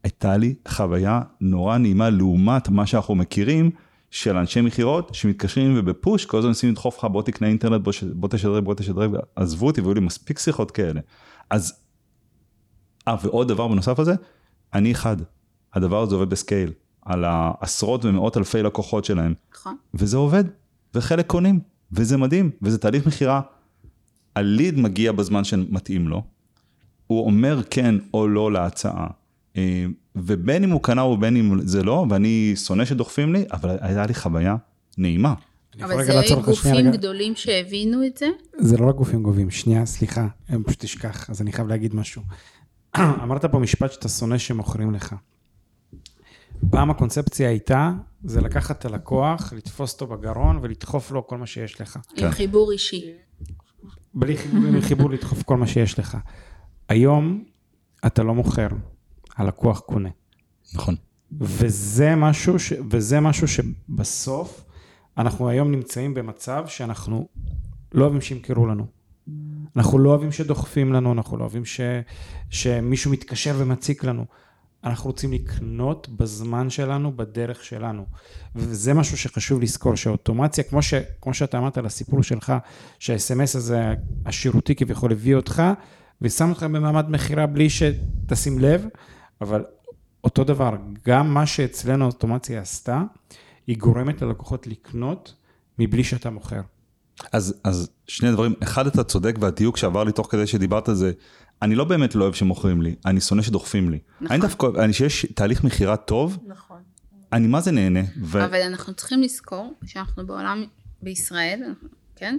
הייתה 0.05 0.37
לי 0.37 0.55
חוויה 0.69 1.21
נורא 1.41 1.79
נעימה 1.79 2.11
לעומת 2.11 2.69
מה 2.69 2.87
שאנחנו 2.87 3.15
מכירים. 3.15 3.71
של 4.11 4.37
אנשי 4.37 4.61
מכירות 4.61 5.15
שמתקשרים 5.15 5.75
ובפוש 5.79 6.27
כל 6.27 6.39
הזמן 6.39 6.49
מנסים 6.49 6.71
לדחוף 6.71 6.99
לך 6.99 7.05
בוא 7.05 7.23
תקנה 7.23 7.49
אינטרנט 7.49 7.81
בוא, 7.83 7.93
בוא 8.13 8.29
תשדרג 8.29 8.65
בוא 8.65 8.75
תשדרג 8.75 9.11
עזבו 9.37 9.67
אותי 9.67 9.81
והיו 9.81 9.95
לי 9.95 10.01
מספיק 10.01 10.39
שיחות 10.39 10.71
כאלה 10.71 11.01
אז. 11.51 11.73
אה 13.09 13.17
ועוד 13.23 13.49
דבר 13.49 13.69
בנוסף 13.69 13.99
לזה 13.99 14.15
אני 14.75 14.93
אחד 14.93 15.17
הדבר 15.75 16.03
הזה 16.03 16.15
עובד 16.15 16.31
בסקייל 16.31 16.73
על 17.03 17.25
העשרות 17.25 18.05
ומאות 18.05 18.37
אלפי 18.37 18.63
לקוחות 18.63 19.05
שלהם 19.05 19.35
נכון. 19.55 19.77
וזה 19.95 20.17
עובד 20.17 20.45
וחלק 20.95 21.27
קונים 21.27 21.61
וזה 21.93 22.17
מדהים 22.17 22.51
וזה 22.63 22.79
תהליך 22.79 23.07
מכירה. 23.07 23.41
הליד 24.37 24.79
מגיע 24.79 25.13
בזמן 25.13 25.45
שמתאים 25.45 26.09
לו. 26.09 26.23
הוא 27.07 27.27
אומר 27.27 27.63
כן 27.71 27.95
או 28.15 28.29
לא 28.29 28.53
להצעה. 28.53 29.07
אה, 29.57 29.87
ובין 30.17 30.65
אם 30.65 30.71
הוא 30.71 30.83
קנה 30.83 31.05
ובין 31.05 31.37
אם 31.37 31.67
זה 31.67 31.83
לא, 31.83 32.07
ואני 32.11 32.53
שונא 32.57 32.85
שדוחפים 32.85 33.33
לי, 33.33 33.45
אבל 33.53 33.77
הייתה 33.81 34.07
לי 34.07 34.15
חוויה 34.15 34.57
נעימה. 34.99 35.35
אבל 35.83 36.05
זה 36.05 36.21
היו 36.21 36.43
גופים 36.43 36.91
גדולים 36.91 37.37
שהבינו 37.37 38.07
את 38.07 38.17
זה? 38.17 38.27
זה 38.59 38.77
לא 38.77 38.89
רק 38.89 38.95
גופים 38.95 39.23
גובים, 39.23 39.51
שנייה, 39.51 39.87
סליחה, 39.87 40.27
הם 40.49 40.63
פשוט 40.63 40.81
תשכח, 40.81 41.31
אז 41.31 41.43
אני 41.43 41.53
חייב 41.53 41.69
להגיד 41.69 41.95
משהו. 41.95 42.23
אמרת 43.23 43.45
פה 43.45 43.59
משפט 43.59 43.93
שאתה 43.93 44.09
שונא 44.09 44.39
שמוכרים 44.39 44.95
לך. 44.95 45.15
פעם 46.71 46.91
הקונספציה 46.91 47.49
הייתה, 47.49 47.93
זה 48.25 48.41
לקחת 48.41 48.79
את 48.79 48.85
הלקוח, 48.85 49.53
לתפוס 49.53 49.93
אותו 49.93 50.07
בגרון 50.07 50.59
ולדחוף 50.63 51.11
לו 51.11 51.27
כל 51.27 51.39
מה 51.39 51.47
שיש 51.47 51.81
לך. 51.81 51.97
עם 51.97 52.03
כן. 52.17 52.31
חיבור 52.31 52.73
אישי. 52.73 53.13
בלי 54.15 54.37
חיבור 54.83 55.11
לדחוף 55.11 55.43
כל 55.43 55.57
מה 55.57 55.67
שיש 55.67 55.99
לך. 55.99 56.19
היום 56.89 57.45
אתה 58.07 58.23
לא 58.23 58.35
מוכר, 58.35 58.69
הלקוח 59.37 59.81
קונה. 59.81 60.09
נכון. 60.75 60.95
וזה 61.41 62.17
משהו, 62.17 62.59
ש, 62.59 62.73
וזה 62.91 63.21
משהו 63.21 63.49
שבסוף, 63.49 64.65
אנחנו 65.19 65.49
היום 65.49 65.71
נמצאים 65.71 66.15
במצב 66.15 66.65
שאנחנו 66.67 67.29
לא 67.93 68.05
אוהבים 68.05 68.21
שימכרו 68.21 68.67
לנו. 68.67 68.87
אנחנו 69.77 69.99
לא 69.99 70.11
אוהבים 70.11 70.33
שדוחפים 70.33 70.93
לנו, 70.93 71.13
אנחנו 71.13 71.37
לא 71.37 71.43
אוהבים 71.43 71.65
ש, 71.65 71.81
שמישהו 72.51 73.11
מתקשר 73.11 73.55
ומציק 73.59 74.05
לנו. 74.05 74.25
אנחנו 74.85 75.11
רוצים 75.11 75.33
לקנות 75.33 76.09
בזמן 76.09 76.71
שלנו, 76.71 77.17
בדרך 77.17 77.65
שלנו. 77.65 78.07
וזה 78.55 78.95
משהו 78.95 79.17
שחשוב 79.17 79.61
לזכור, 79.61 79.97
שאוטומציה, 79.97 80.65
כמו, 80.65 80.83
ש, 80.83 80.95
כמו 81.21 81.35
שאתה 81.35 81.59
אמרת 81.59 81.79
על 81.79 81.87
הסיפור 81.87 82.23
שלך, 82.23 82.53
שהאס.אם.אס 82.99 83.57
הזה, 83.57 83.95
השירותי 84.27 84.75
כביכול 84.75 85.13
הביא 85.13 85.35
אותך, 85.35 85.63
ושם 86.23 86.51
אותך 86.51 86.63
במעמד 86.63 87.07
מכירה 87.09 87.47
בלי 87.47 87.69
שתשים 87.71 88.59
לב, 88.59 88.87
אבל 89.41 89.65
אותו 90.25 90.45
דבר, 90.45 90.71
גם 91.07 91.35
מה 91.35 91.47
שאצלנו 91.47 92.05
האוטומציה 92.05 92.61
עשתה, 92.61 93.03
היא 93.67 93.79
גורמת 93.79 94.23
ללקוחות 94.23 94.67
לקנות 94.67 95.35
מבלי 95.79 96.05
שאתה 96.05 96.31
מוכר. 96.31 96.61
אז, 97.33 97.55
אז 97.65 97.91
שני 98.07 98.33
דברים, 98.33 98.55
אחד 98.63 98.87
אתה 98.87 99.05
צודק 99.05 99.37
והדיוק 99.41 99.77
שעבר 99.77 100.05
לי 100.05 100.13
תוך 100.13 100.29
כדי 100.31 100.47
שדיברת 100.47 100.89
על 100.89 100.95
זה, 100.95 101.13
אני 101.63 101.75
לא 101.75 101.85
באמת 101.85 102.15
לא 102.15 102.25
אוהב 102.25 102.35
שמוכרים 102.35 102.83
לי, 102.83 102.95
אני 103.07 103.21
שונא 103.21 103.43
שדוחפים 103.43 103.91
לי. 103.91 103.99
נכון. 104.21 104.33
אני 104.33 104.43
דווקא, 104.43 104.67
אני 104.79 104.93
שיש 104.93 105.27
תהליך 105.35 105.65
מכירה 105.65 105.97
טוב, 105.97 106.39
נכון. 106.47 106.79
אני 107.33 107.47
מה 107.47 107.61
זה 107.61 107.71
נהנה. 107.71 108.01
ו... 108.23 108.45
אבל 108.45 108.63
אנחנו 108.63 108.95
צריכים 108.95 109.23
לזכור 109.23 109.75
שאנחנו 109.87 110.27
בעולם, 110.27 110.65
בישראל, 111.03 111.63
כן? 112.17 112.37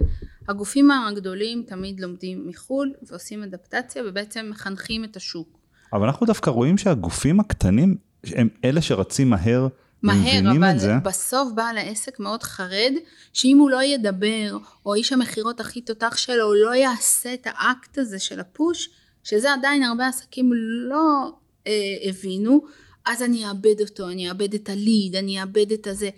הגופים 0.48 0.90
הגדולים 0.90 1.64
תמיד 1.66 2.00
לומדים 2.00 2.48
מחו"ל 2.48 2.92
ועושים 3.02 3.42
אדפטציה 3.42 4.02
ובעצם 4.06 4.46
מחנכים 4.50 5.04
את 5.04 5.16
השוק. 5.16 5.58
אבל 5.92 6.06
אנחנו 6.06 6.26
דווקא 6.26 6.50
רואים 6.50 6.78
שהגופים 6.78 7.40
הקטנים 7.40 7.96
הם 8.26 8.48
אלה 8.64 8.82
שרצים 8.82 9.30
מהר, 9.30 9.68
מהר, 10.02 10.50
אבל 10.50 10.78
זה. 10.78 10.94
בסוף 11.02 11.52
בעל 11.54 11.78
העסק 11.78 12.20
מאוד 12.20 12.42
חרד, 12.42 12.92
שאם 13.32 13.56
הוא 13.60 13.70
לא 13.70 13.82
ידבר, 13.82 14.58
או 14.86 14.94
איש 14.94 15.12
המכירות 15.12 15.60
הכי 15.60 15.80
תותח 15.80 16.16
שלו, 16.16 16.54
לא 16.54 16.74
יעשה 16.74 17.34
את 17.34 17.46
האקט 17.46 17.98
הזה 17.98 18.18
של 18.18 18.40
הפוש, 18.40 18.88
שזה 19.22 19.52
עדיין 19.52 19.82
הרבה 19.82 20.06
עסקים 20.08 20.50
לא 20.88 21.32
אה, 21.66 21.72
הבינו, 22.08 22.60
אז 23.06 23.22
אני 23.22 23.48
אאבד 23.48 23.80
אותו, 23.80 24.08
אני 24.08 24.28
אאבד 24.28 24.54
את 24.54 24.68
הליד, 24.68 25.16
אני 25.16 25.40
אאבד 25.40 25.72
את 25.72 25.86
הזה. 25.86 26.10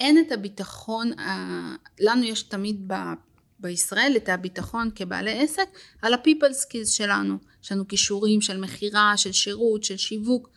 אין 0.00 0.18
את 0.18 0.32
הביטחון, 0.32 1.12
אה, 1.18 1.74
לנו 2.00 2.24
יש 2.24 2.42
תמיד 2.42 2.84
ב, 2.86 2.94
בישראל 3.58 4.12
את 4.16 4.28
הביטחון 4.28 4.90
כבעלי 4.94 5.42
עסק 5.42 5.68
על 6.02 6.14
ה-people 6.14 6.54
skills 6.64 6.86
שלנו. 6.86 7.36
יש 7.64 7.72
לנו 7.72 7.88
כישורים 7.88 8.40
של 8.40 8.60
מכירה, 8.60 9.12
של 9.16 9.32
שירות, 9.32 9.84
של 9.84 9.96
שיווק, 9.96 10.48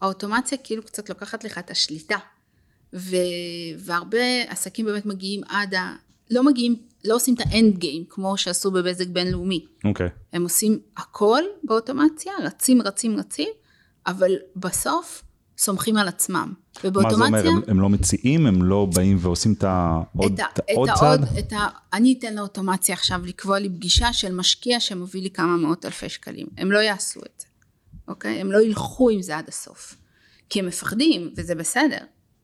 והאוטומציה 0.00 0.58
כאילו 0.58 0.82
קצת 0.82 1.08
לוקחת 1.08 1.44
לך 1.44 1.58
את 1.58 1.70
השליטה. 1.70 2.18
ו, 2.94 3.16
והרבה 3.78 4.42
עסקים 4.48 4.86
באמת 4.86 5.06
מגיעים 5.06 5.40
עד 5.48 5.74
ה... 5.74 5.96
לא 6.30 6.42
מגיעים, 6.42 6.76
לא 7.06 7.14
עושים 7.14 7.34
את 7.34 7.40
האנד 7.40 7.78
גיים 7.78 8.04
כמו 8.08 8.36
שעשו 8.36 8.70
בבזק 8.70 9.06
בינלאומי. 9.06 9.64
אוקיי. 9.84 10.06
Okay. 10.06 10.10
הם 10.32 10.42
עושים 10.42 10.78
הכל 10.96 11.42
באוטומציה, 11.64 12.32
רצים, 12.42 12.82
רצים, 12.82 13.18
רצים, 13.18 13.48
אבל 14.06 14.32
בסוף 14.56 15.22
סומכים 15.58 15.96
על 15.96 16.08
עצמם. 16.08 16.52
ובאוטומציה... 16.84 17.30
מה 17.30 17.42
זה 17.42 17.48
אומר? 17.48 17.62
הם, 17.64 17.70
הם 17.70 17.80
לא 17.80 17.88
מציעים? 17.88 18.46
הם 18.46 18.62
לא 18.62 18.86
באים 18.94 19.18
ועושים 19.20 19.52
את 19.52 19.64
העוד, 19.64 20.32
את 20.32 20.40
ה, 20.40 20.44
את 20.60 20.98
צעד? 20.98 21.24
את 21.38 21.52
ה, 21.52 21.68
אני 21.92 22.16
אתן 22.18 22.34
לאוטומציה 22.34 22.94
עכשיו 22.94 23.20
לקבוע 23.24 23.58
לי 23.58 23.68
פגישה 23.68 24.12
של 24.12 24.34
משקיע 24.34 24.80
שמוביל 24.80 25.22
לי 25.22 25.30
כמה 25.30 25.56
מאות 25.56 25.84
אלפי 25.84 26.08
שקלים. 26.08 26.46
הם 26.56 26.72
לא 26.72 26.78
יעשו 26.78 27.20
את 27.20 27.40
זה, 27.40 27.46
אוקיי? 28.08 28.40
הם 28.40 28.52
לא 28.52 28.62
ילכו 28.62 29.10
עם 29.10 29.22
זה 29.22 29.36
עד 29.36 29.48
הסוף. 29.48 29.94
כי 30.50 30.58
הם 30.58 30.66
מפחדים, 30.66 31.30
וזה 31.36 31.54
בסדר. 31.54 31.98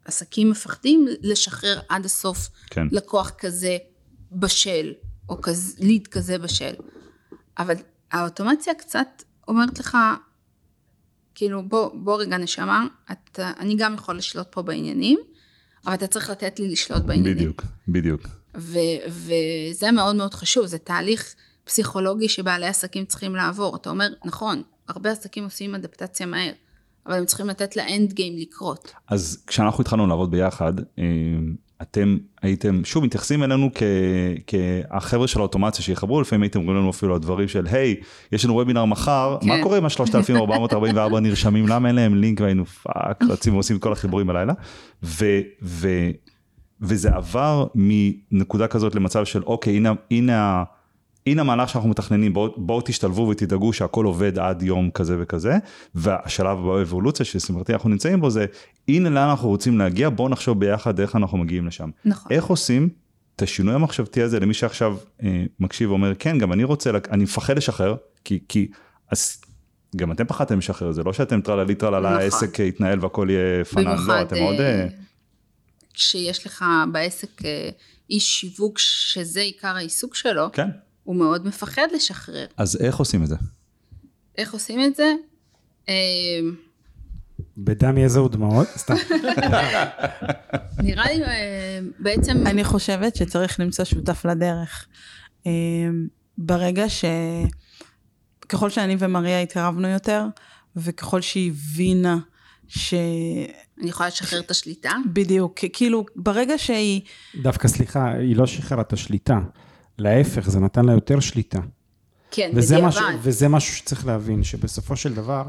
עסקים 0.04 0.50
מפחדים 0.50 1.06
לשחרר 1.22 1.80
עד 1.88 2.04
הסוף 2.04 2.48
כן. 2.70 2.86
לקוח 2.90 3.30
כזה 3.38 3.76
בשל, 4.34 4.92
או 5.28 5.40
כזה, 5.42 5.84
ליד 5.84 6.06
כזה 6.06 6.38
בשל. 6.38 6.72
אבל 7.58 7.74
האוטומציה 8.12 8.74
קצת 8.74 9.22
אומרת 9.48 9.80
לך, 9.80 9.98
כאילו 11.34 11.62
בוא, 11.68 11.90
בוא 11.94 12.20
רגע 12.20 12.38
נשמה, 12.38 12.86
את, 13.12 13.40
אני 13.58 13.76
גם 13.76 13.94
יכול 13.94 14.16
לשלוט 14.16 14.46
פה 14.50 14.62
בעניינים, 14.62 15.18
אבל 15.86 15.94
אתה 15.94 16.06
צריך 16.06 16.30
לתת 16.30 16.58
לי 16.58 16.68
לשלוט 16.68 17.02
בעניינים. 17.02 17.34
בדיוק, 17.34 17.62
בדיוק. 17.88 18.22
ו- 18.56 18.78
וזה 19.08 19.90
מאוד 19.92 20.16
מאוד 20.16 20.34
חשוב, 20.34 20.66
זה 20.66 20.78
תהליך 20.78 21.34
פסיכולוגי 21.64 22.28
שבעלי 22.28 22.66
עסקים 22.66 23.04
צריכים 23.04 23.34
לעבור. 23.34 23.76
אתה 23.76 23.90
אומר, 23.90 24.08
נכון, 24.24 24.62
הרבה 24.88 25.10
עסקים 25.10 25.44
עושים 25.44 25.74
אדפטציה 25.74 26.26
מהר, 26.26 26.52
אבל 27.06 27.14
הם 27.18 27.26
צריכים 27.26 27.46
לתת 27.46 27.76
ל 27.76 27.85
end 27.85 28.12
game 28.12 28.36
לקרות. 28.36 28.92
אז 29.08 29.44
כשאנחנו 29.46 29.82
התחלנו 29.82 30.06
לעבוד 30.06 30.30
ביחד, 30.30 30.72
אה, 30.78 31.04
אתם 31.82 32.16
הייתם, 32.42 32.80
שוב, 32.84 33.04
מתייחסים 33.04 33.42
אלינו 33.42 33.70
כ- 33.74 33.82
כהחבר'ה 34.46 35.26
של 35.28 35.38
האוטומציה 35.38 35.84
שיחברו, 35.84 36.20
לפעמים 36.20 36.42
הייתם 36.42 36.58
אומרים 36.58 36.78
לנו 36.78 36.90
אפילו 36.90 37.14
הדברים 37.14 37.48
של, 37.48 37.66
היי, 37.70 37.96
יש 38.32 38.44
לנו 38.44 38.54
וובינר 38.54 38.84
מחר, 38.84 39.36
כן. 39.40 39.48
מה 39.48 39.54
קורה 39.62 39.78
עם 39.78 39.84
ה-3444 39.84 41.20
נרשמים, 41.22 41.68
למה 41.68 41.88
אין 41.88 41.96
להם 41.96 42.14
לינק? 42.14 42.40
והיינו 42.40 42.66
fuck, 42.66 43.22
רצים 43.30 43.54
ועושים 43.54 43.76
את 43.76 43.82
כל 43.82 43.92
החיבורים 43.92 44.26
בלילה, 44.26 44.52
ו- 45.02 45.40
ו- 45.62 46.10
וזה 46.80 47.10
עבר 47.14 47.66
מנקודה 47.74 48.66
כזאת 48.66 48.94
למצב 48.94 49.24
של, 49.24 49.42
אוקיי, 49.42 49.76
הנה, 49.76 49.92
הנה, 50.10 50.38
ה- 50.42 50.64
הנה 51.26 51.40
המהלך 51.40 51.68
שאנחנו 51.68 51.88
מתכננים, 51.88 52.32
בואו 52.32 52.52
בוא 52.56 52.82
תשתלבו 52.84 53.28
ותדאגו 53.28 53.72
שהכל 53.72 54.04
עובד 54.04 54.38
עד 54.38 54.62
יום 54.62 54.90
כזה 54.90 55.16
וכזה, 55.20 55.56
והשלב 55.94 56.58
באבולוציה 56.58 57.26
שלשמחתי 57.26 57.72
אנחנו 57.72 57.88
נמצאים 57.88 58.20
בו 58.20 58.30
זה, 58.30 58.46
הנה 58.88 59.10
לאן 59.10 59.28
אנחנו 59.28 59.48
רוצים 59.48 59.78
להגיע, 59.78 60.08
בואו 60.10 60.28
נחשוב 60.28 60.60
ביחד 60.60 61.00
איך 61.00 61.16
אנחנו 61.16 61.38
מגיעים 61.38 61.66
לשם. 61.66 61.90
נכון. 62.04 62.32
איך 62.32 62.44
עושים 62.44 62.88
את 63.36 63.42
השינוי 63.42 63.74
המחשבתי 63.74 64.22
הזה 64.22 64.40
למי 64.40 64.54
שעכשיו 64.54 64.96
אה, 65.22 65.44
מקשיב 65.60 65.90
ואומר, 65.90 66.12
כן, 66.18 66.38
גם 66.38 66.52
אני 66.52 66.64
רוצה, 66.64 66.90
אני 67.10 67.24
מפחד 67.24 67.56
לשחרר, 67.56 67.96
כי, 68.24 68.38
כי, 68.48 68.68
אז 69.10 69.40
גם 69.96 70.12
אתם 70.12 70.24
פחדתם 70.24 70.58
לשחרר, 70.58 70.92
זה 70.92 71.02
לא 71.02 71.12
שאתם 71.12 71.40
טרללי 71.40 71.74
טרללה, 71.74 72.10
נכון. 72.10 72.22
העסק 72.22 72.58
יתנהל 72.58 72.98
והכל 73.00 73.28
יהיה 73.30 73.64
פנן, 73.64 73.96
לא, 74.06 74.22
אתם 74.22 74.36
מאוד... 74.36 74.60
אה, 74.60 74.86
כשיש 75.94 76.46
לך 76.46 76.64
בעסק 76.92 77.44
אה, 77.44 77.68
איש 78.10 78.40
שיווק 78.40 78.78
שזה 78.78 79.40
עיקר 79.40 79.76
העיסוק 79.76 80.14
שלו, 80.14 80.52
כן, 80.52 80.68
הוא 81.04 81.16
מאוד 81.16 81.46
מפחד 81.46 81.86
לשחרר. 81.94 82.46
אז 82.56 82.78
איך 82.80 82.96
עושים 82.96 83.22
את 83.22 83.28
זה? 83.28 83.36
איך 84.38 84.52
עושים 84.52 84.80
את 84.84 84.96
זה? 84.96 85.12
אה, 85.88 85.94
בדם 87.56 87.98
יזע 87.98 88.22
ודמעות, 88.22 88.68
סתם. 88.82 88.94
נראה 90.78 91.12
לי 91.12 91.24
אה, 91.24 91.80
בעצם, 91.98 92.46
אני 92.46 92.64
חושבת 92.64 93.16
שצריך 93.16 93.60
למצוא 93.60 93.84
שותף 93.84 94.24
לדרך. 94.24 94.86
אה, 95.46 95.52
ברגע 96.38 96.88
ש... 96.88 97.04
ככל 98.48 98.70
שאני 98.70 98.96
ומריה 98.98 99.40
התקרבנו 99.40 99.88
יותר, 99.88 100.24
וככל 100.76 101.20
שהיא 101.20 101.50
הבינה 101.50 102.18
ש... 102.68 102.94
אני 103.80 103.90
יכולה 103.90 104.08
לשחרר 104.08 104.40
את 104.40 104.50
השליטה. 104.50 104.92
בדיוק, 105.06 105.60
כאילו, 105.72 106.04
ברגע 106.16 106.58
שהיא... 106.58 107.00
דווקא 107.42 107.68
סליחה, 107.68 108.12
היא 108.12 108.36
לא 108.36 108.46
שחררה 108.46 108.82
את 108.82 108.92
השליטה. 108.92 109.38
להפך, 109.98 110.50
זה 110.50 110.60
נתן 110.60 110.84
לה 110.84 110.92
יותר 110.92 111.20
שליטה. 111.20 111.58
כן, 112.30 112.50
וזה 112.54 112.74
בדיעבד. 112.74 112.88
משהו, 112.88 113.04
וזה 113.22 113.48
משהו 113.48 113.74
שצריך 113.76 114.06
להבין, 114.06 114.44
שבסופו 114.44 114.96
של 114.96 115.14
דבר, 115.14 115.42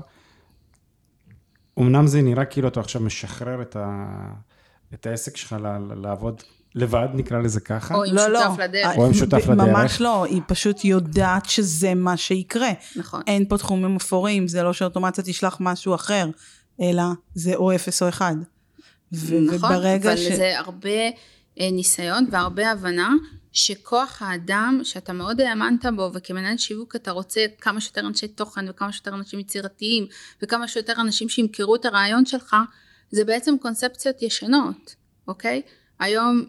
אמנם 1.80 2.08
זה 2.08 2.22
נראה 2.22 2.46
כאילו 2.46 2.68
אתה 2.68 2.80
עכשיו 2.80 3.02
משחרר 3.02 3.62
את, 3.62 3.76
ה, 3.76 4.08
את 4.94 5.06
העסק 5.06 5.38
שלך 5.38 5.56
ל, 5.62 5.68
ל- 5.68 6.02
לעבוד 6.02 6.42
לבד, 6.76 7.08
נקרא 7.14 7.40
לזה 7.40 7.60
ככה. 7.60 7.96
או 7.96 8.04
עם 8.04 8.16
לא, 8.16 8.28
לא. 8.28 8.40
שותף 8.44 8.60
לדרך. 8.60 8.98
או 8.98 9.06
עם 9.06 9.14
שותף 9.14 9.48
לדרך. 9.48 9.68
ממש 9.68 10.02
לא, 10.02 10.26
היא 10.26 10.42
פשוט 10.48 10.86
יודעת 10.86 11.46
שזה 11.46 11.94
מה 11.94 12.18
שיקרה. 12.18 12.70
נכון. 12.96 13.22
אין 13.28 13.46
פה 13.50 13.58
תחומים 13.58 13.96
אפורים, 13.96 14.48
זה 14.48 14.64
לא 14.64 14.74
שאוטומציה 14.74 15.24
תשלח 15.24 15.58
משהו 15.60 15.96
אחר, 15.96 16.30
אלא 16.82 17.04
זה 17.34 17.56
או 17.56 17.76
אפס 17.76 18.04
או 18.04 18.10
אחד. 18.10 18.36
ו- 19.14 19.40
נכון, 19.42 19.72
וברגע 19.72 20.14
אבל 20.14 20.18
ש... 20.18 20.32
זה 20.32 20.60
הרבה 20.60 20.90
אה, 21.60 21.72
ניסיון 21.72 22.26
והרבה 22.32 22.72
הבנה 22.72 23.10
שכוח 23.54 24.22
האדם 24.22 24.80
שאתה 24.84 25.14
מאוד 25.14 25.42
האמנת 25.42 25.86
בו 25.96 26.12
וכמנהל 26.14 26.58
שיווק 26.58 26.96
אתה 26.96 27.12
רוצה 27.12 27.46
כמה 27.62 27.82
שיותר 27.82 28.08
אנשי 28.08 28.28
תוכן 28.28 28.70
וכמה 28.70 28.92
שיותר 28.92 29.14
אנשים 29.14 29.40
יצירתיים 29.40 30.06
וכמה 30.42 30.68
שיותר 30.68 30.94
אנשים 31.02 31.30
שימכרו 31.30 31.76
את 31.76 31.86
הרעיון 31.86 32.26
שלך 32.26 32.56
זה 33.12 33.26
בעצם 33.26 33.56
קונספציות 33.62 34.22
ישנות, 34.22 34.96
אוקיי? 35.28 35.62
היום 36.00 36.46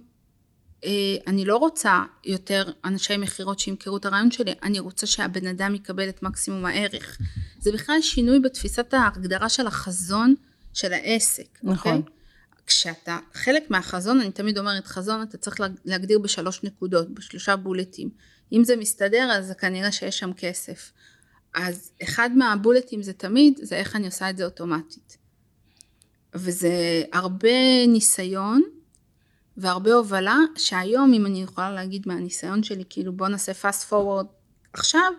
אה, 0.84 0.90
אני 1.26 1.44
לא 1.44 1.57
רוצה 1.57 2.02
יותר 2.24 2.72
אנשי 2.84 3.16
מכירות 3.16 3.59
שימכרו 3.59 3.96
את 3.96 4.07
הרעיון 4.07 4.30
שלי, 4.30 4.55
אני 4.62 4.78
רוצה 4.78 5.07
שהבן 5.07 5.46
אדם 5.46 5.74
יקבל 5.74 6.09
את 6.09 6.22
מקסימום 6.22 6.66
הערך. 6.66 7.18
זה 7.59 7.72
בכלל 7.72 8.00
שינוי 8.00 8.40
בתפיסת 8.40 8.94
ההגדרה 8.94 9.48
של 9.48 9.66
החזון 9.66 10.34
של 10.74 10.92
העסק, 10.92 11.59
נכון. 11.62 11.96
אוקיי? 11.96 12.12
כשאתה 12.66 13.18
חלק 13.34 13.70
מהחזון, 13.70 14.20
אני 14.20 14.30
תמיד 14.30 14.58
אומרת 14.58 14.86
חזון 14.86 15.22
אתה 15.22 15.36
צריך 15.38 15.60
לה- 15.60 15.66
להגדיר 15.84 16.18
בשלוש 16.18 16.62
נקודות, 16.62 17.14
בשלושה 17.14 17.56
בולטים. 17.56 18.10
אם 18.52 18.64
זה 18.64 18.76
מסתדר 18.76 19.28
אז 19.32 19.52
כנראה 19.58 19.92
שיש 19.92 20.18
שם 20.18 20.32
כסף. 20.32 20.92
אז 21.54 21.90
אחד 22.02 22.30
מהבולטים 22.36 23.02
זה 23.02 23.12
תמיד, 23.12 23.60
זה 23.62 23.76
איך 23.76 23.96
אני 23.96 24.06
עושה 24.06 24.30
את 24.30 24.36
זה 24.36 24.44
אוטומטית. 24.44 25.16
וזה 26.34 27.02
הרבה 27.12 27.86
ניסיון 27.88 28.62
והרבה 29.56 29.92
הובלה, 29.94 30.38
שהיום 30.56 31.12
אם 31.14 31.26
אני 31.26 31.42
יכולה 31.42 31.70
להגיד 31.70 32.02
מהניסיון 32.06 32.62
שלי, 32.62 32.84
כאילו 32.90 33.12
בוא 33.12 33.28
נעשה 33.28 33.52
fast 33.52 33.90
forward 33.90 34.26
עכשיו, 34.72 35.12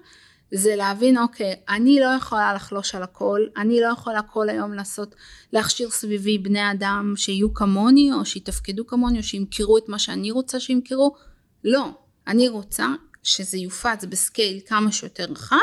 זה 0.57 0.75
להבין 0.75 1.17
אוקיי, 1.17 1.55
אני 1.69 1.99
לא 1.99 2.05
יכולה 2.17 2.53
לחלוש 2.53 2.95
על 2.95 3.03
הכל, 3.03 3.41
אני 3.57 3.81
לא 3.81 3.87
יכולה 3.87 4.21
כל 4.21 4.49
היום 4.49 4.73
לעשות, 4.73 5.15
להכשיר 5.53 5.89
סביבי 5.89 6.37
בני 6.37 6.71
אדם 6.71 7.13
שיהיו 7.17 7.53
כמוני, 7.53 8.13
או 8.13 8.25
שיתפקדו 8.25 8.87
כמוני, 8.87 9.17
או 9.17 9.23
שימכרו 9.23 9.77
את 9.77 9.89
מה 9.89 9.99
שאני 9.99 10.31
רוצה 10.31 10.59
שימכרו, 10.59 11.15
לא, 11.63 11.89
אני 12.27 12.49
רוצה 12.49 12.87
שזה 13.23 13.57
יופץ 13.57 14.03
בסקייל 14.09 14.59
כמה 14.65 14.91
שיותר 14.91 15.25
רחב, 15.29 15.55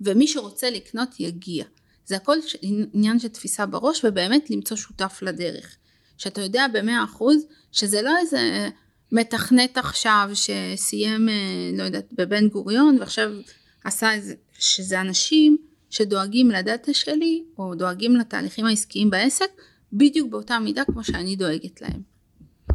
ומי 0.00 0.26
שרוצה 0.26 0.70
לקנות 0.70 1.20
יגיע. 1.20 1.64
זה 2.06 2.16
הכל 2.16 2.36
עניין 2.62 3.18
של 3.18 3.28
תפיסה 3.28 3.66
בראש, 3.66 4.04
ובאמת 4.04 4.50
למצוא 4.50 4.76
שותף 4.76 5.18
לדרך. 5.22 5.76
שאתה 6.18 6.40
יודע 6.40 6.66
במאה 6.72 7.04
אחוז 7.04 7.46
שזה 7.72 8.02
לא 8.02 8.10
איזה 8.20 8.68
מתכנת 9.12 9.78
עכשיו 9.78 10.30
שסיים, 10.34 11.28
אה, 11.28 11.34
לא 11.78 11.82
יודעת, 11.82 12.12
בבן 12.12 12.48
גוריון 12.48 12.96
ועכשיו 13.00 13.30
עשה 13.88 14.12
איזה, 14.12 14.34
שזה 14.58 15.00
אנשים 15.00 15.56
שדואגים 15.90 16.50
לדאטה 16.50 16.94
שלי 16.94 17.42
או 17.58 17.74
דואגים 17.74 18.16
לתהליכים 18.16 18.66
העסקיים 18.66 19.10
בעסק 19.10 19.50
בדיוק 19.92 20.30
באותה 20.30 20.58
מידה 20.58 20.84
כמו 20.84 21.04
שאני 21.04 21.36
דואגת 21.36 21.82
להם. 21.82 22.02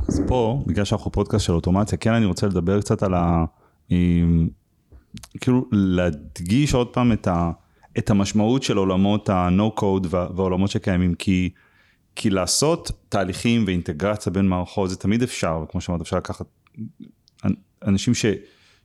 אז 0.07 0.21
פה, 0.27 0.63
בגלל 0.67 0.85
שאנחנו 0.85 1.11
פודקאסט 1.11 1.45
של 1.45 1.53
אוטומציה, 1.53 1.97
כן 1.97 2.13
אני 2.13 2.25
רוצה 2.25 2.47
לדבר 2.47 2.81
קצת 2.81 3.03
על 3.03 3.13
ה... 3.13 3.45
עם- 3.89 4.49
כאילו 5.41 5.65
להדגיש 5.71 6.73
עוד 6.73 6.87
פעם 6.87 7.11
את, 7.11 7.27
ה, 7.27 7.51
את 7.97 8.09
המשמעות 8.09 8.63
של 8.63 8.77
עולמות 8.77 9.29
ה-no 9.29 9.79
code 9.79 10.07
וה, 10.09 10.27
והעולמות 10.35 10.69
שקיימים, 10.69 11.15
כי, 11.15 11.49
כי 12.15 12.29
לעשות 12.29 12.91
תהליכים 13.09 13.63
ואינטגרציה 13.67 14.31
בין 14.31 14.47
מערכות 14.47 14.89
זה 14.89 14.95
תמיד 14.95 15.23
אפשר, 15.23 15.61
וכמו 15.63 15.81
שאמרת 15.81 16.01
אפשר 16.01 16.17
לקחת 16.17 16.45
אנשים 17.85 18.13
ש, 18.13 18.25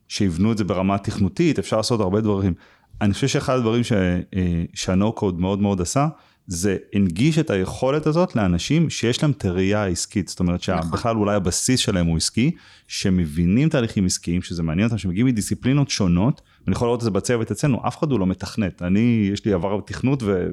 שיבנו 0.09 0.51
את 0.51 0.57
זה 0.57 0.63
ברמה 0.63 0.97
תכנותית, 0.97 1.59
אפשר 1.59 1.77
לעשות 1.77 1.99
הרבה 1.99 2.21
דברים. 2.21 2.53
אני 3.01 3.13
חושב 3.13 3.27
שאחד 3.27 3.55
הדברים 3.55 3.83
ש, 3.83 3.91
אה, 3.91 4.63
שה-no 4.73 5.19
code 5.19 5.37
מאוד 5.37 5.59
מאוד 5.59 5.81
עשה, 5.81 6.07
זה 6.47 6.77
הנגיש 6.93 7.39
את 7.39 7.49
היכולת 7.49 8.07
הזאת 8.07 8.35
לאנשים 8.35 8.89
שיש 8.89 9.23
להם 9.23 9.31
את 9.31 9.45
הראייה 9.45 9.83
העסקית, 9.83 10.27
זאת 10.27 10.39
אומרת 10.39 10.69
נכון. 10.69 10.89
שבכלל 10.89 11.17
אולי 11.17 11.35
הבסיס 11.35 11.79
שלהם 11.79 12.05
הוא 12.05 12.17
עסקי, 12.17 12.51
שמבינים 12.87 13.69
תהליכים 13.69 14.05
עסקיים, 14.05 14.41
שזה 14.41 14.63
מעניין 14.63 14.85
אותם, 14.85 14.97
שמגיעים 14.97 15.27
מדיסציפלינות 15.27 15.89
שונות, 15.89 16.41
ואני 16.65 16.75
יכול 16.75 16.87
לראות 16.87 16.99
את 16.99 17.03
זה 17.03 17.11
בצוות 17.11 17.51
אצלנו, 17.51 17.87
אף 17.87 17.97
אחד 17.99 18.11
הוא 18.11 18.19
לא 18.19 18.27
מתכנת, 18.27 18.81
אני, 18.81 19.29
יש 19.33 19.45
לי 19.45 19.53
עבר 19.53 19.79
תכנות 19.85 20.23
ו, 20.23 20.47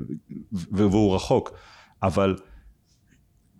והוא 0.52 1.14
רחוק, 1.14 1.50
אבל 2.02 2.36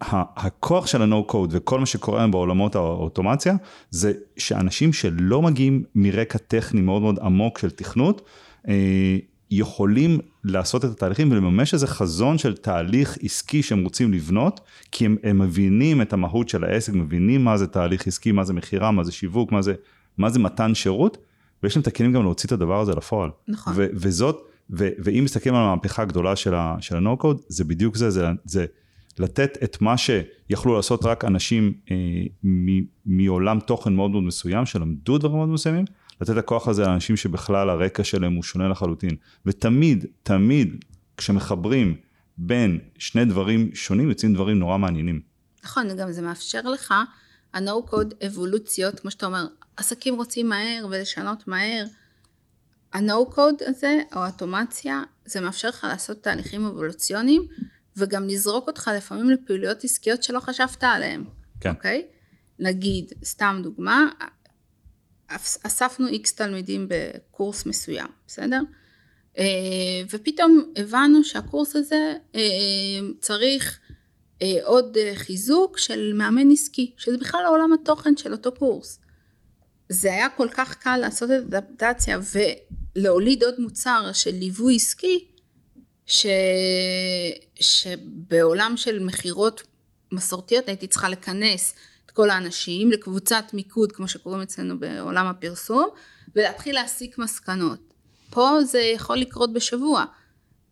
הכוח 0.00 0.86
של 0.86 1.02
ה-No 1.02 1.32
code 1.32 1.48
וכל 1.50 1.80
מה 1.80 1.86
שקורה 1.86 2.20
היום 2.20 2.30
בעולמות 2.30 2.74
האוטומציה, 2.74 3.54
זה 3.90 4.12
שאנשים 4.36 4.92
שלא 4.92 5.42
מגיעים 5.42 5.84
מרקע 5.94 6.38
טכני 6.38 6.80
מאוד 6.80 7.02
מאוד 7.02 7.18
עמוק 7.18 7.58
של 7.58 7.70
תכנות, 7.70 8.22
אה, 8.68 9.18
יכולים 9.50 10.18
לעשות 10.44 10.84
את 10.84 10.90
התהליכים 10.90 11.32
ולממש 11.32 11.74
איזה 11.74 11.86
חזון 11.86 12.38
של 12.38 12.56
תהליך 12.56 13.18
עסקי 13.22 13.62
שהם 13.62 13.84
רוצים 13.84 14.12
לבנות, 14.12 14.60
כי 14.92 15.06
הם, 15.06 15.16
הם 15.22 15.38
מבינים 15.38 16.02
את 16.02 16.12
המהות 16.12 16.48
של 16.48 16.64
העסק, 16.64 16.92
מבינים 16.92 17.44
מה 17.44 17.56
זה 17.56 17.66
תהליך 17.66 18.06
עסקי, 18.06 18.32
מה 18.32 18.44
זה 18.44 18.52
מכירה, 18.52 18.90
מה 18.90 19.04
זה 19.04 19.12
שיווק, 19.12 19.52
מה 19.52 19.62
זה, 19.62 19.74
מה 20.18 20.30
זה 20.30 20.38
מתן 20.38 20.74
שירות, 20.74 21.18
ויש 21.62 21.76
להם 21.76 21.82
את 21.82 21.86
הכלים 21.86 22.12
גם 22.12 22.22
להוציא 22.22 22.46
את 22.46 22.52
הדבר 22.52 22.80
הזה 22.80 22.92
לפועל. 22.94 23.30
נכון. 23.48 23.72
ו- 23.76 23.86
וזאת, 23.92 24.36
ו- 24.70 24.88
ואם 24.98 25.24
מסתכלים 25.24 25.54
על 25.54 25.62
המהפכה 25.62 26.02
הגדולה 26.02 26.36
של 26.36 26.54
ה-No 26.54 27.22
code, 27.22 27.42
זה 27.48 27.64
בדיוק 27.64 27.96
זה, 27.96 28.10
זה, 28.10 28.26
זה 28.44 28.66
לתת 29.18 29.58
את 29.64 29.80
מה 29.80 29.94
שיכלו 29.96 30.76
לעשות 30.76 31.04
רק 31.04 31.24
אנשים 31.24 31.74
אה, 31.90 31.96
מ- 32.44 32.84
מעולם 33.06 33.60
תוכן 33.60 33.92
מאוד 33.94 34.10
מאוד 34.10 34.22
מסוים, 34.22 34.66
שלמדו 34.66 35.18
דברים 35.18 35.36
מאוד 35.36 35.48
מסוימים, 35.48 35.84
לתת 36.20 36.30
את 36.30 36.36
הכוח 36.36 36.68
הזה 36.68 36.82
לאנשים 36.82 37.16
שבכלל 37.16 37.70
הרקע 37.70 38.04
שלהם 38.04 38.34
הוא 38.34 38.42
שונה 38.42 38.68
לחלוטין. 38.68 39.16
ותמיד, 39.46 40.04
תמיד, 40.22 40.84
כשמחברים 41.16 41.96
בין 42.38 42.78
שני 42.98 43.24
דברים 43.24 43.70
שונים, 43.74 44.08
יוצאים 44.08 44.34
דברים 44.34 44.58
נורא 44.58 44.78
מעניינים. 44.78 45.20
נכון, 45.64 45.96
גם 45.96 46.12
זה 46.12 46.22
מאפשר 46.22 46.60
לך, 46.60 46.94
ה-No 47.54 47.90
code 47.90 48.26
אבולוציות, 48.26 49.00
כמו 49.00 49.10
שאתה 49.10 49.26
אומר, 49.26 49.46
עסקים 49.76 50.14
רוצים 50.14 50.48
מהר 50.48 50.86
ולשנות 50.90 51.48
מהר. 51.48 51.84
ה-No 52.92 53.34
code 53.34 53.68
הזה, 53.68 53.98
או 54.14 54.20
האוטומציה, 54.20 55.02
זה 55.24 55.40
מאפשר 55.40 55.68
לך 55.68 55.86
לעשות 55.88 56.22
תהליכים 56.22 56.66
אבולוציוניים, 56.66 57.42
וגם 57.96 58.28
לזרוק 58.28 58.68
אותך 58.68 58.90
לפעמים 58.96 59.30
לפעילויות 59.30 59.84
עסקיות 59.84 60.22
שלא 60.22 60.40
חשבת 60.40 60.84
עליהן. 60.84 61.24
כן. 61.60 61.70
אוקיי? 61.70 62.06
נגיד, 62.58 63.12
סתם 63.24 63.60
דוגמה, 63.62 64.08
אס- 65.28 65.58
אספנו 65.66 66.06
איקס 66.08 66.34
תלמידים 66.34 66.88
בקורס 66.88 67.66
מסוים, 67.66 68.06
בסדר? 68.26 68.60
אה, 69.38 69.44
ופתאום 70.10 70.72
הבנו 70.76 71.24
שהקורס 71.24 71.76
הזה 71.76 72.14
אה, 72.34 72.40
צריך 73.20 73.78
אה, 74.42 74.58
עוד 74.62 74.96
חיזוק 75.14 75.78
של 75.78 76.12
מאמן 76.14 76.50
עסקי, 76.50 76.94
שזה 76.96 77.18
בכלל 77.18 77.44
עולם 77.48 77.72
התוכן 77.72 78.16
של 78.16 78.32
אותו 78.32 78.52
קורס. 78.52 79.00
זה 79.88 80.12
היה 80.12 80.28
כל 80.28 80.48
כך 80.54 80.74
קל 80.74 80.96
לעשות 80.96 81.30
את 81.30 81.54
האדפטציה 81.54 82.18
ולהוליד 82.96 83.42
עוד 83.44 83.54
מוצר 83.58 84.10
של 84.12 84.30
ליווי 84.34 84.76
עסקי, 84.76 85.28
ש... 86.06 86.26
שבעולם 87.60 88.76
של 88.76 89.04
מכירות 89.04 89.62
מסורתיות 90.12 90.68
הייתי 90.68 90.86
צריכה 90.86 91.08
לכנס 91.08 91.74
את 92.06 92.10
כל 92.10 92.30
האנשים 92.30 92.90
לקבוצת 92.90 93.44
מיקוד, 93.52 93.92
כמו 93.92 94.08
שקוראים 94.08 94.42
אצלנו 94.42 94.78
בעולם 94.78 95.26
הפרסום, 95.26 95.88
ולהתחיל 96.36 96.74
להסיק 96.74 97.18
מסקנות. 97.18 97.78
פה 98.30 98.64
זה 98.64 98.80
יכול 98.80 99.16
לקרות 99.16 99.52
בשבוע. 99.52 100.04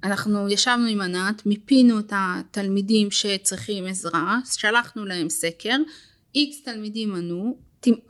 אנחנו 0.05 0.49
ישבנו 0.49 0.87
עם 0.87 1.01
ענת, 1.01 1.47
מיפינו 1.47 1.99
את 1.99 2.13
התלמידים 2.17 3.11
שצריכים 3.11 3.87
עזרה, 3.87 4.39
שלחנו 4.53 5.05
להם 5.05 5.29
סקר, 5.29 5.77
איקס 6.35 6.63
תלמידים 6.63 7.15
ענו, 7.15 7.59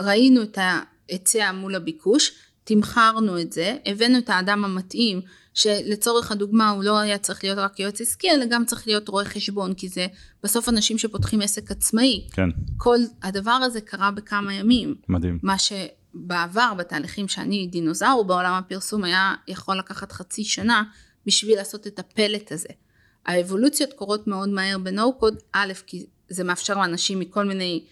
ראינו 0.00 0.42
את 0.42 0.58
ההיצע 0.60 1.52
מול 1.52 1.74
הביקוש, 1.74 2.32
תמחרנו 2.64 3.40
את 3.40 3.52
זה, 3.52 3.76
הבאנו 3.86 4.18
את 4.18 4.30
האדם 4.30 4.64
המתאים, 4.64 5.20
שלצורך 5.54 6.32
הדוגמה 6.32 6.70
הוא 6.70 6.84
לא 6.84 6.98
היה 6.98 7.18
צריך 7.18 7.44
להיות 7.44 7.58
רק 7.58 7.80
יועץ 7.80 8.00
עסקי, 8.00 8.30
אלא 8.30 8.44
גם 8.46 8.64
צריך 8.64 8.86
להיות 8.86 9.08
רואה 9.08 9.24
חשבון, 9.24 9.74
כי 9.74 9.88
זה 9.88 10.06
בסוף 10.42 10.68
אנשים 10.68 10.98
שפותחים 10.98 11.40
עסק 11.40 11.70
עצמאי. 11.70 12.26
כן, 12.32 12.48
כל 12.76 12.98
הדבר 13.22 13.50
הזה 13.50 13.80
קרה 13.80 14.10
בכמה 14.10 14.54
ימים. 14.54 14.94
מדהים. 15.08 15.38
מה 15.42 15.56
שבעבר, 15.58 16.72
בתהליכים 16.78 17.28
שאני 17.28 17.66
דינוזאור 17.66 18.24
בעולם 18.24 18.52
הפרסום, 18.52 19.04
היה 19.04 19.34
יכול 19.48 19.78
לקחת 19.78 20.12
חצי 20.12 20.44
שנה 20.44 20.82
בשביל 21.26 21.56
לעשות 21.56 21.86
את 21.86 21.98
הפלט 21.98 22.52
הזה. 22.52 22.68
האבולוציות 23.26 23.92
קורות 23.92 24.26
מאוד 24.26 24.48
מהר 24.48 24.78
בנו 24.78 25.12
קוד, 25.18 25.36
א', 25.52 25.72
כי 25.86 26.06
זה 26.28 26.44
מאפשר 26.44 26.74
לאנשים 26.74 27.18
מכל 27.20 27.44
מיני 27.44 27.84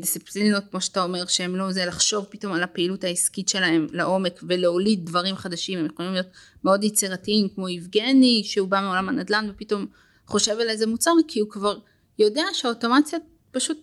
דיסציפלינות, 0.00 0.64
כמו 0.70 0.80
שאתה 0.80 1.02
אומר, 1.02 1.26
שהם 1.26 1.56
לא 1.56 1.72
זה, 1.72 1.86
לחשוב 1.86 2.26
פתאום 2.30 2.52
על 2.52 2.62
הפעילות 2.62 3.04
העסקית 3.04 3.48
שלהם 3.48 3.86
לעומק 3.92 4.40
ולהוליד 4.42 5.06
דברים 5.06 5.36
חדשים, 5.36 5.78
הם 5.78 5.86
יכולים 5.86 6.12
להיות 6.12 6.26
מאוד 6.64 6.84
יצירתיים, 6.84 7.48
כמו 7.54 7.68
יבגני, 7.68 8.42
שהוא 8.44 8.68
בא 8.68 8.80
מעולם 8.80 9.08
הנדל"ן 9.08 9.46
ופתאום 9.50 9.86
חושב 10.26 10.52
על 10.60 10.68
איזה 10.68 10.86
מוצר, 10.86 11.10
כי 11.28 11.40
הוא 11.40 11.50
כבר 11.50 11.78
יודע 12.18 12.42
שהאוטומציה 12.52 13.18
פשוט 13.50 13.78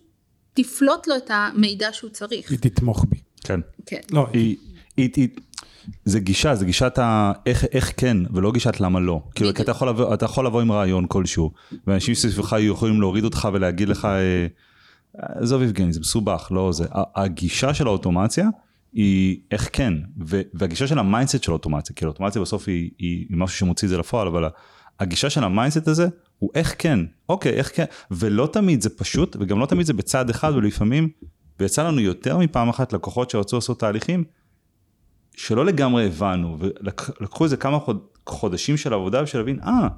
תפלוט 0.54 1.06
לו 1.06 1.16
את 1.16 1.30
המידע 1.30 1.88
שהוא 1.92 2.10
צריך. 2.10 2.50
היא 2.50 2.58
תתמוך 2.58 3.06
בי. 3.08 3.16
כן. 3.44 3.60
כן. 3.86 4.00
לא, 4.10 4.26
היא, 4.32 4.56
היא, 4.96 5.10
היא, 5.16 5.28
זה 6.04 6.20
גישה, 6.20 6.54
זה 6.54 6.64
גישת 6.64 6.98
ה... 6.98 7.32
איך, 7.46 7.64
איך 7.72 7.92
כן, 7.96 8.16
ולא 8.34 8.52
גישת 8.52 8.80
למה 8.80 9.00
לא. 9.00 9.22
כאילו, 9.34 9.54
כי 9.54 9.62
אתה 9.62 9.70
יכול, 9.70 9.88
לבוא, 9.88 10.14
אתה 10.14 10.24
יכול 10.24 10.46
לבוא 10.46 10.60
עם 10.60 10.72
רעיון 10.72 11.06
כלשהו, 11.08 11.50
ואנשים 11.86 12.14
סביבך 12.14 12.56
יכולים 12.60 13.00
להוריד 13.00 13.24
אותך 13.24 13.48
ולהגיד 13.52 13.88
לך, 13.88 14.04
אה, 14.04 14.46
עזוב 15.18 15.62
יבגני, 15.62 15.92
זה 15.92 16.00
מסובך, 16.00 16.48
לא 16.50 16.72
זה. 16.72 16.84
הגישה 17.14 17.74
של 17.74 17.86
האוטומציה 17.86 18.48
היא 18.92 19.40
איך 19.50 19.70
כן, 19.72 19.94
והגישה 20.54 20.86
של 20.86 20.98
ה 20.98 21.03
mindset 21.03 21.42
של 21.42 21.52
האוטומציה, 21.52 21.96
כי 21.96 22.04
האוטומציה 22.04 22.42
בסוף 22.42 22.68
היא, 22.68 22.90
היא, 22.98 23.26
היא 23.28 23.36
משהו 23.38 23.58
שמוציא 23.58 23.88
את 23.88 23.90
זה 23.90 23.98
לפועל, 23.98 24.28
אבל 24.28 24.48
הגישה 25.00 25.30
של 25.30 25.44
ה 25.44 25.49
mindset 25.49 25.88
הזה 25.88 26.08
הוא 26.38 26.50
איך 26.54 26.74
כן, 26.78 27.00
אוקיי, 27.28 27.52
איך 27.52 27.76
כן, 27.76 27.84
ולא 28.10 28.48
תמיד 28.52 28.80
זה 28.80 28.90
פשוט, 28.90 29.36
וגם 29.40 29.60
לא 29.60 29.66
תמיד 29.66 29.86
זה 29.86 29.92
בצד 29.92 30.30
אחד, 30.30 30.52
ולפעמים, 30.54 31.08
ויצא 31.60 31.88
לנו 31.88 32.00
יותר 32.00 32.38
מפעם 32.38 32.68
אחת 32.68 32.92
לקוחות 32.92 33.30
שרצו 33.30 33.56
לעשות 33.56 33.80
תהליכים, 33.80 34.24
שלא 35.36 35.66
לגמרי 35.66 36.06
הבנו, 36.06 36.56
ולקחו 36.58 37.44
איזה 37.44 37.56
כמה 37.56 37.78
חוד, 37.78 38.00
חודשים 38.26 38.76
של 38.76 38.94
עבודה 38.94 39.22
בשביל 39.22 39.40
להבין, 39.42 39.60
אה, 39.60 39.88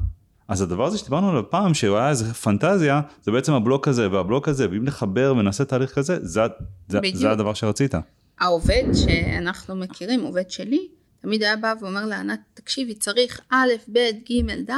אז 0.50 0.62
הדבר 0.62 0.86
הזה 0.86 0.98
שדיברנו 0.98 1.30
עליו 1.30 1.50
פעם, 1.50 1.74
שהוא 1.74 1.96
היה 1.96 2.10
איזה 2.10 2.34
פנטזיה, 2.34 3.00
זה 3.22 3.30
בעצם 3.30 3.52
הבלוק 3.52 3.88
הזה 3.88 4.10
והבלוק 4.10 4.48
הזה, 4.48 4.70
ואם 4.70 4.84
נחבר 4.84 5.34
ונעשה 5.38 5.64
תהליך 5.64 5.94
כזה, 5.94 6.18
זה, 6.22 6.40
זה. 6.88 6.98
זה 7.14 7.30
הדבר 7.30 7.54
שרצית. 7.54 7.94
העובד 8.40 8.82
שאנחנו 8.94 9.76
מכירים, 9.76 10.22
עובד 10.22 10.50
שלי, 10.50 10.88
תמיד 11.22 11.42
היה 11.42 11.56
בא 11.56 11.74
ואומר 11.80 12.06
לענת, 12.06 12.40
תקשיבי, 12.54 12.94
צריך 12.94 13.40
א', 13.50 13.72
ב', 13.92 13.98
ג', 14.30 14.70
ד', 14.70 14.72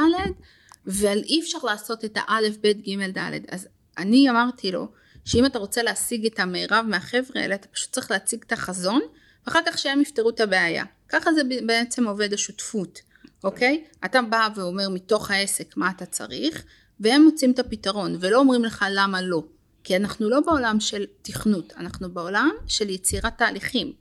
ואי 0.85 1.39
אפשר 1.41 1.57
לעשות 1.63 2.05
את 2.05 2.17
האלף, 2.21 2.57
ב', 2.61 2.67
ג', 2.67 3.17
ד'. 3.17 3.31
אז 3.49 3.67
אני 3.97 4.29
אמרתי 4.29 4.71
לו, 4.71 4.87
שאם 5.25 5.45
אתה 5.45 5.59
רוצה 5.59 5.83
להשיג 5.83 6.25
את 6.25 6.39
המרב 6.39 6.85
מהחבר'ה 6.89 7.41
האלה, 7.41 7.55
אתה 7.55 7.67
פשוט 7.67 7.91
צריך 7.91 8.11
להציג 8.11 8.43
את 8.47 8.51
החזון, 8.51 9.01
ואחר 9.47 9.59
כך 9.65 9.77
שהם 9.77 10.01
יפתרו 10.01 10.29
את 10.29 10.39
הבעיה. 10.39 10.83
ככה 11.09 11.33
זה 11.33 11.41
בעצם 11.65 12.07
עובד 12.07 12.33
השותפות, 12.33 12.99
אוקיי? 13.43 13.83
אתה 14.05 14.21
בא 14.21 14.49
ואומר 14.55 14.89
מתוך 14.89 15.31
העסק 15.31 15.77
מה 15.77 15.89
אתה 15.89 16.05
צריך, 16.05 16.63
והם 16.99 17.21
מוצאים 17.21 17.51
את 17.51 17.59
הפתרון, 17.59 18.17
ולא 18.19 18.39
אומרים 18.39 18.63
לך 18.63 18.85
למה 18.91 19.21
לא. 19.21 19.43
כי 19.83 19.95
אנחנו 19.95 20.29
לא 20.29 20.39
בעולם 20.39 20.79
של 20.79 21.05
תכנות, 21.21 21.73
אנחנו 21.77 22.13
בעולם 22.13 22.49
של 22.67 22.89
יצירת 22.89 23.37
תהליכים. 23.37 23.93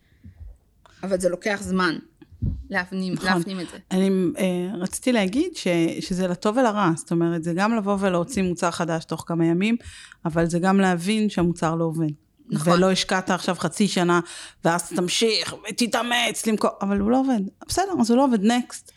אבל 1.03 1.20
זה 1.20 1.28
לוקח 1.28 1.59
זמן 1.62 1.99
להפנים, 2.70 3.12
נכון. 3.12 3.28
להפנים 3.28 3.61
את 3.61 3.66
זה. 3.72 3.78
אני 3.90 4.11
אה, 4.38 4.76
רציתי 4.78 5.12
להגיד 5.12 5.57
ש, 5.57 5.68
שזה 6.01 6.26
לטוב 6.28 6.57
ולרע, 6.57 6.90
זאת 6.97 7.11
אומרת, 7.11 7.45
זה 7.45 7.53
גם 7.57 7.76
לבוא 7.76 7.97
ולהוציא 8.01 8.43
מוצר 8.43 8.70
חדש 8.70 9.05
תוך 9.05 9.24
כמה 9.26 9.47
ימים, 9.47 9.76
אבל 10.24 10.47
זה 10.47 10.59
גם 10.59 10.80
להבין 10.80 11.30
שהמוצר 11.30 11.74
לא 11.74 11.84
עובד. 11.84 12.07
נכון. 12.51 12.72
ולא 12.72 12.90
השקעת 12.90 13.30
עכשיו 13.30 13.55
חצי 13.55 13.88
שנה, 13.88 14.20
ואז 14.64 14.88
תמשיך 14.88 15.55
ותתאמץ 15.70 16.47
למכור, 16.47 16.70
אבל 16.82 16.99
הוא 16.99 17.11
לא 17.11 17.20
עובד. 17.20 17.40
בסדר, 17.68 17.93
אז 18.01 18.11
הוא 18.11 18.18
לא 18.18 18.24
עובד 18.24 18.45
נקסט. 18.45 18.93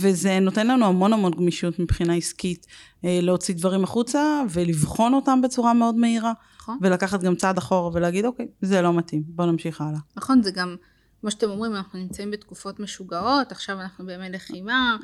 וזה 0.00 0.38
נותן 0.40 0.66
לנו 0.66 0.86
המון 0.86 1.12
המון 1.12 1.32
גמישות 1.32 1.78
מבחינה 1.78 2.14
עסקית, 2.14 2.66
אה, 3.04 3.18
להוציא 3.22 3.54
דברים 3.54 3.84
החוצה 3.84 4.42
ולבחון 4.50 5.14
אותם 5.14 5.40
בצורה 5.42 5.72
מאוד 5.72 5.94
מהירה, 5.94 6.32
נכון. 6.58 6.78
ולקחת 6.80 7.22
גם 7.22 7.34
צעד 7.34 7.58
אחורה 7.58 7.90
ולהגיד, 7.94 8.24
אוקיי, 8.24 8.48
זה 8.62 8.82
לא 8.82 8.92
מתאים, 8.92 9.22
בוא 9.26 9.46
נמשיך 9.46 9.80
הלאה. 9.80 9.98
נכון, 10.16 10.42
זה 10.42 10.50
גם, 10.50 10.76
כמו 11.20 11.30
שאתם 11.30 11.50
אומרים, 11.50 11.74
אנחנו 11.74 11.98
נמצאים 11.98 12.30
בתקופות 12.30 12.80
משוגעות, 12.80 13.52
עכשיו 13.52 13.80
אנחנו 13.80 14.06
בימי 14.06 14.30
לחימה, 14.30 14.96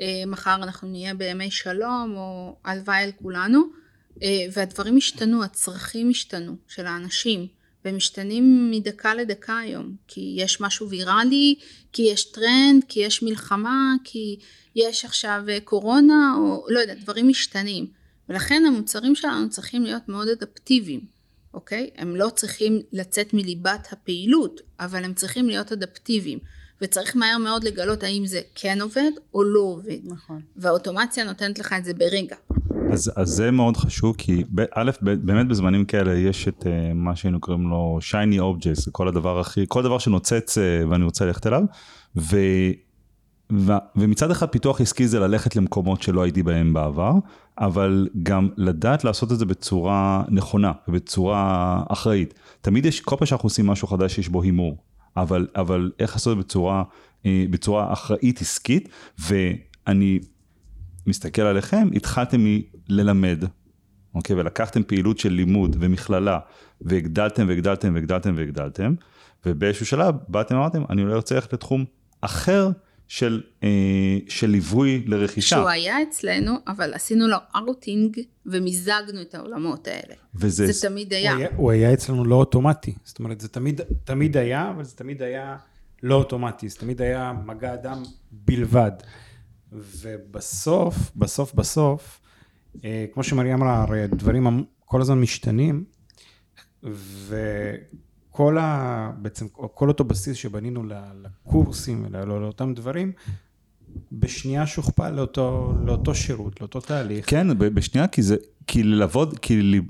אה, 0.00 0.06
מחר 0.26 0.54
אנחנו 0.54 0.88
נהיה 0.88 1.14
בימי 1.14 1.50
שלום, 1.50 2.14
או 2.16 2.56
הלוואי 2.64 3.02
על 3.02 3.10
כולנו, 3.22 3.62
אה, 4.22 4.28
והדברים 4.52 4.96
השתנו, 4.96 5.44
הצרכים 5.44 6.10
השתנו 6.10 6.56
של 6.68 6.86
האנשים, 6.86 7.46
והם 7.86 7.96
משתנים 7.96 8.70
מדקה 8.70 9.14
לדקה 9.14 9.58
היום, 9.58 9.96
כי 10.08 10.34
יש 10.36 10.60
משהו 10.60 10.88
ויראלי, 10.88 11.54
כי 11.92 12.02
יש 12.02 12.24
טרנד, 12.24 12.84
כי 12.88 13.00
יש 13.00 13.22
מלחמה, 13.22 13.94
כי 14.04 14.38
יש 14.76 15.04
עכשיו 15.04 15.42
אה, 15.48 15.58
קורונה, 15.64 16.34
או 16.38 16.66
לא 16.68 16.80
יודע, 16.80 16.94
דברים 16.94 17.28
משתנים. 17.28 17.86
ולכן 18.28 18.62
המוצרים 18.66 19.14
שלנו 19.14 19.50
צריכים 19.50 19.82
להיות 19.82 20.08
מאוד 20.08 20.28
אדפטיביים. 20.28 21.00
אוקיי? 21.54 21.90
הם 21.96 22.16
לא 22.16 22.28
צריכים 22.28 22.82
לצאת 22.92 23.34
מליבת 23.34 23.88
הפעילות, 23.92 24.60
אבל 24.80 25.04
הם 25.04 25.14
צריכים 25.14 25.48
להיות 25.48 25.72
אדפטיביים. 25.72 26.38
וצריך 26.82 27.16
מהר 27.16 27.38
מאוד 27.38 27.64
לגלות 27.64 28.02
האם 28.02 28.26
זה 28.26 28.40
כן 28.54 28.80
עובד 28.80 29.10
או 29.34 29.44
לא 29.44 29.60
עובד. 29.60 29.98
נכון. 30.04 30.40
והאוטומציה 30.56 31.24
נותנת 31.24 31.58
לך 31.58 31.74
את 31.78 31.84
זה 31.84 31.94
ברגע. 31.94 32.36
אז, 32.96 33.12
אז 33.16 33.28
זה 33.28 33.50
מאוד 33.50 33.76
חשוב, 33.76 34.14
כי 34.18 34.44
א', 34.74 34.90
באמת 35.02 35.48
בזמנים 35.48 35.84
כאלה 35.84 36.14
יש 36.14 36.48
את 36.48 36.62
uh, 36.62 36.66
מה 36.94 37.16
שהיינו 37.16 37.40
קוראים 37.40 37.68
לו 37.68 37.98
objects, 38.22 38.80
זה 38.84 38.90
כל 38.90 39.08
הדבר 39.08 39.40
הכי, 39.40 39.64
כל 39.68 39.82
דבר 39.82 39.98
שנוצץ 39.98 40.58
uh, 40.58 40.60
ואני 40.90 41.04
רוצה 41.04 41.24
ללכת 41.24 41.46
אליו, 41.46 41.62
ו, 42.16 42.36
ו, 43.52 43.72
ומצד 43.96 44.30
אחד 44.30 44.46
פיתוח 44.46 44.80
עסקי 44.80 45.08
זה 45.08 45.20
ללכת 45.20 45.56
למקומות 45.56 46.02
שלא 46.02 46.22
הייתי 46.22 46.42
בהם 46.42 46.72
בעבר, 46.72 47.12
אבל 47.58 48.08
גם 48.22 48.48
לדעת 48.56 49.04
לעשות 49.04 49.32
את 49.32 49.38
זה 49.38 49.46
בצורה 49.46 50.22
נכונה 50.28 50.72
ובצורה 50.88 51.82
אחראית. 51.88 52.34
תמיד 52.60 52.86
יש, 52.86 53.00
כל 53.00 53.16
פעם 53.16 53.26
שאנחנו 53.26 53.46
עושים 53.46 53.66
משהו 53.66 53.88
חדש 53.88 54.18
יש 54.18 54.28
בו 54.28 54.42
הימור, 54.42 54.76
אבל, 55.16 55.46
אבל 55.56 55.90
איך 55.98 56.12
לעשות 56.12 56.32
את 56.32 56.38
זה 56.38 56.44
בצורה, 56.44 56.82
אה, 57.26 57.44
בצורה 57.50 57.92
אחראית 57.92 58.40
עסקית, 58.40 58.88
ואני 59.18 60.18
מסתכל 61.06 61.42
עליכם, 61.42 61.88
התחלתם 61.94 62.44
מללמד, 62.90 63.44
אוקיי? 64.14 64.36
ולקחתם 64.36 64.82
פעילות 64.82 65.18
של 65.18 65.32
לימוד 65.32 65.76
ומכללה, 65.80 66.38
והגדלתם 66.80 67.48
והגדלתם 67.48 67.94
והגדלתם 67.94 68.34
והגדלתם, 68.36 68.94
ובאיזשהו 69.46 69.86
שלב 69.86 70.14
באתם 70.28 70.54
ואמרתם, 70.54 70.82
אני 70.90 71.02
אולי 71.02 71.14
רוצה 71.14 71.34
ללכת 71.34 71.52
לתחום 71.52 71.84
אחר, 72.20 72.70
של, 73.08 73.42
אה, 73.62 74.18
של 74.28 74.50
ליווי 74.50 75.04
לרכישה. 75.06 75.56
שהוא 75.56 75.68
היה 75.68 76.02
אצלנו, 76.02 76.52
אבל 76.66 76.94
עשינו 76.94 77.28
לו 77.28 77.36
אאוטינג 77.56 78.20
ומיזגנו 78.46 79.20
את 79.20 79.34
העולמות 79.34 79.88
האלה. 79.88 80.14
וזה, 80.34 80.72
זה 80.72 80.88
תמיד 80.88 81.12
היה. 81.12 81.32
הוא 81.32 81.40
היה, 81.40 81.48
הוא 81.56 81.70
היה 81.70 81.92
אצלנו 81.92 82.24
לא 82.24 82.34
אוטומטי, 82.34 82.94
זאת 83.04 83.18
אומרת, 83.18 83.40
זה 83.40 83.48
תמיד, 83.48 83.80
תמיד 84.04 84.36
היה, 84.36 84.70
אבל 84.70 84.84
זה 84.84 84.96
תמיד 84.96 85.22
היה 85.22 85.56
לא 86.02 86.14
אוטומטי, 86.14 86.68
זה 86.68 86.76
תמיד 86.76 87.02
היה 87.02 87.32
מגע 87.44 87.74
אדם 87.74 88.02
בלבד. 88.32 88.92
ובסוף, 89.72 90.96
בסוף, 91.16 91.54
בסוף, 91.54 92.20
כמו 93.14 93.22
שמריה 93.22 93.54
אמרה, 93.54 93.82
הרי 93.82 94.02
הדברים 94.02 94.64
כל 94.84 95.00
הזמן 95.00 95.20
משתנים, 95.20 95.84
וכל 97.28 98.58
ה... 98.58 99.10
בעצם, 99.18 99.46
כל 99.48 99.88
אותו 99.88 100.04
בסיס 100.04 100.36
שבנינו 100.36 100.82
ל- 100.84 100.92
לקורסים 101.22 102.06
ולאותם 102.10 102.74
דברים, 102.74 103.12
בשנייה 104.12 104.66
שוכפל 104.66 105.10
לאותו, 105.10 105.72
לאותו 105.86 106.14
שירות, 106.14 106.60
לאותו 106.60 106.80
תהליך. 106.80 107.30
כן, 107.30 107.58
בשנייה, 107.58 108.08
כי 108.08 108.22
זה, 108.22 108.36
כי 108.66 108.82
ללוות, 108.82 109.38
כי 109.38 109.62
ל- 109.62 109.80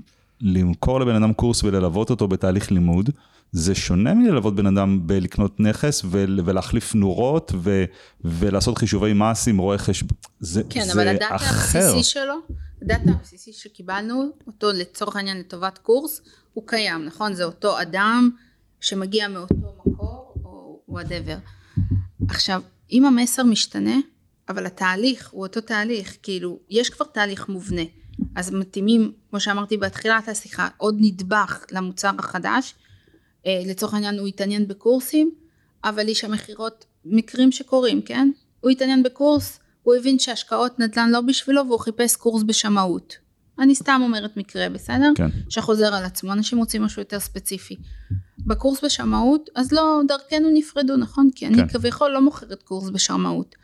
למכור 0.41 0.99
לבן 0.99 1.15
אדם 1.15 1.33
קורס 1.33 1.63
וללוות 1.63 2.09
אותו 2.09 2.27
בתהליך 2.27 2.71
לימוד, 2.71 3.09
זה 3.51 3.75
שונה 3.75 4.13
מללוות 4.13 4.55
בן 4.55 4.65
אדם 4.77 5.07
בלקנות 5.07 5.59
נכס 5.59 6.01
ול- 6.05 6.39
ולהחליף 6.45 6.95
נורות 6.95 7.51
ו- 7.55 7.83
ולעשות 8.25 8.77
חישובי 8.77 9.13
מס 9.13 9.47
עם 9.47 9.57
רואה 9.57 9.77
חשבון. 9.77 10.17
זה, 10.39 10.61
כן, 10.69 10.83
זה 10.85 10.93
אבל 10.93 11.07
הדאטה. 11.07 11.35
הבסיסי 11.35 12.03
שלו, 12.03 12.33
הדאטה 12.91 13.11
הבסיסי 13.11 13.53
שקיבלנו, 13.53 14.29
אותו 14.47 14.71
לצורך 14.71 15.15
העניין 15.15 15.39
לטובת 15.39 15.77
קורס, 15.77 16.21
הוא 16.53 16.67
קיים, 16.67 17.05
נכון? 17.05 17.33
זה 17.33 17.43
אותו 17.43 17.81
אדם 17.81 18.29
שמגיע 18.81 19.27
מאותו 19.27 19.55
מקור, 19.55 20.33
או 20.43 20.81
whatever. 20.87 21.37
עכשיו, 22.29 22.61
אם 22.91 23.05
המסר 23.05 23.43
משתנה, 23.43 23.95
אבל 24.49 24.65
התהליך 24.65 25.29
הוא 25.29 25.43
אותו 25.43 25.61
תהליך, 25.61 26.17
כאילו, 26.23 26.59
יש 26.69 26.89
כבר 26.89 27.05
תהליך 27.05 27.49
מובנה, 27.49 27.81
אז 28.35 28.51
מתאימים, 28.51 29.13
כמו 29.29 29.39
שאמרתי 29.39 29.77
בתחילת 29.77 30.27
השיחה, 30.27 30.67
עוד 30.77 30.95
נדבך 30.99 31.65
למוצר 31.71 32.11
החדש, 32.19 32.75
אה, 33.45 33.61
לצורך 33.65 33.93
העניין 33.93 34.19
הוא 34.19 34.27
התעניין 34.27 34.67
בקורסים, 34.67 35.31
אבל 35.83 36.07
איש 36.07 36.23
המכירות, 36.23 36.85
מקרים 37.05 37.51
שקורים, 37.51 38.01
כן? 38.01 38.29
הוא 38.59 38.71
התעניין 38.71 39.03
בקורס, 39.03 39.59
הוא 39.87 39.95
הבין 39.95 40.19
שהשקעות 40.19 40.79
נדל"ן 40.79 41.09
לא 41.09 41.21
בשבילו 41.21 41.67
והוא 41.67 41.79
חיפש 41.79 42.15
קורס 42.15 42.43
בשמאות. 42.43 43.15
אני 43.59 43.75
סתם 43.75 44.01
אומרת 44.03 44.37
מקרה, 44.37 44.69
בסדר? 44.69 45.11
כן. 45.15 45.27
שחוזר 45.49 45.95
על 45.95 46.05
עצמו, 46.05 46.33
אנשים 46.33 46.57
רוצים 46.57 46.83
משהו 46.83 47.01
יותר 47.01 47.19
ספציפי. 47.19 47.75
בקורס 48.39 48.83
בשמאות, 48.83 49.49
אז 49.55 49.71
לא, 49.71 50.01
דרכנו 50.07 50.49
נפרדו, 50.53 50.97
נכון? 50.97 51.29
כי 51.35 51.47
אני 51.47 51.55
כן. 51.55 51.67
כביכול 51.67 52.11
לא 52.11 52.21
מוכרת 52.21 52.63
קורס 52.63 52.89
בשמאות. 52.89 53.55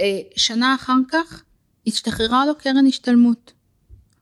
אה, 0.00 0.20
שנה 0.36 0.74
אחר 0.74 0.98
כך, 1.08 1.42
השתחררה 1.86 2.46
לו 2.46 2.52
קרן 2.58 2.86
השתלמות, 2.86 3.52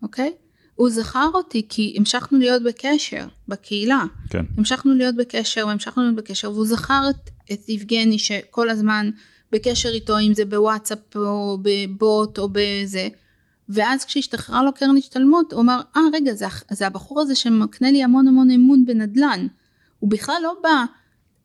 אוקיי? 0.02 0.32
הוא 0.74 0.90
זכר 0.90 1.28
אותי 1.34 1.66
כי 1.68 1.94
המשכנו 1.98 2.38
להיות 2.38 2.62
בקשר, 2.62 3.26
בקהילה. 3.48 4.04
כן. 4.30 4.44
המשכנו 4.58 4.94
להיות 4.94 5.16
בקשר 5.16 5.66
והמשכנו 5.66 6.02
להיות 6.02 6.16
בקשר 6.16 6.50
והוא 6.50 6.66
זכר 6.66 7.02
את, 7.10 7.30
את 7.52 7.68
יבגני 7.68 8.18
שכל 8.18 8.70
הזמן 8.70 9.10
בקשר 9.52 9.88
איתו 9.88 10.18
אם 10.18 10.34
זה 10.34 10.44
בוואטסאפ 10.44 11.16
או 11.16 11.58
בבוט 11.62 12.38
או 12.38 12.48
בזה. 12.52 13.08
ואז 13.68 14.04
כשהשתחררה 14.04 14.62
לו 14.62 14.72
קרן 14.74 14.96
השתלמות 14.96 15.52
הוא 15.52 15.60
אמר 15.60 15.80
אה 15.96 16.00
ah, 16.00 16.16
רגע 16.16 16.34
זה, 16.34 16.46
זה 16.70 16.86
הבחור 16.86 17.20
הזה 17.20 17.34
שמקנה 17.34 17.90
לי 17.90 18.04
המון 18.04 18.28
המון 18.28 18.50
אמון 18.50 18.86
בנדל"ן. 18.86 19.46
הוא 19.98 20.10
בכלל 20.10 20.36
לא 20.42 20.54
בא 20.62 20.84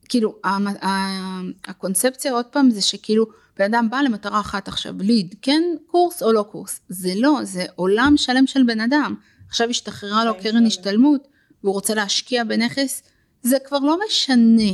כאילו 0.09 0.35
המ- 0.43 1.53
הקונספציה 1.67 2.33
עוד 2.33 2.45
פעם 2.45 2.69
זה 2.69 2.81
שכאילו 2.81 3.25
בן 3.57 3.65
אדם 3.65 3.89
בא 3.89 4.01
למטרה 4.01 4.39
אחת 4.39 4.67
עכשיו 4.67 4.93
ליד 4.99 5.35
כן? 5.41 5.63
קורס 5.87 6.23
או 6.23 6.31
לא 6.31 6.43
קורס? 6.51 6.81
זה 6.89 7.13
לא 7.15 7.39
זה 7.43 7.65
עולם 7.75 8.13
שלם 8.17 8.47
של 8.47 8.63
בן 8.63 8.81
אדם. 8.81 9.15
עכשיו 9.47 9.69
השתחררה 9.69 10.25
לו 10.25 10.33
קרן 10.41 10.65
השתלמות 10.65 11.27
והוא 11.63 11.73
רוצה 11.73 11.95
להשקיע 11.95 12.43
בנכס 12.43 13.03
זה 13.41 13.57
כבר 13.65 13.79
לא 13.79 13.97
משנה 14.07 14.71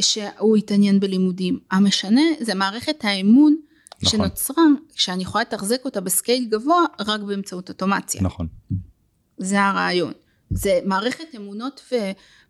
שהוא 0.00 0.56
יתעניין 0.56 1.00
בלימודים 1.00 1.58
המשנה 1.70 2.22
זה 2.40 2.54
מערכת 2.54 2.96
האמון 3.02 3.56
נכון. 4.02 4.10
שנוצרה 4.10 4.64
שאני 4.94 5.22
יכולה 5.22 5.42
לתחזק 5.42 5.84
אותה 5.84 6.00
בסקייל 6.00 6.44
גבוה 6.44 6.84
רק 7.00 7.20
באמצעות 7.20 7.68
אוטומציה 7.68 8.22
נכון. 8.22 8.46
זה 9.38 9.62
הרעיון. 9.62 10.12
זה 10.50 10.80
מערכת 10.84 11.24
אמונות 11.36 11.92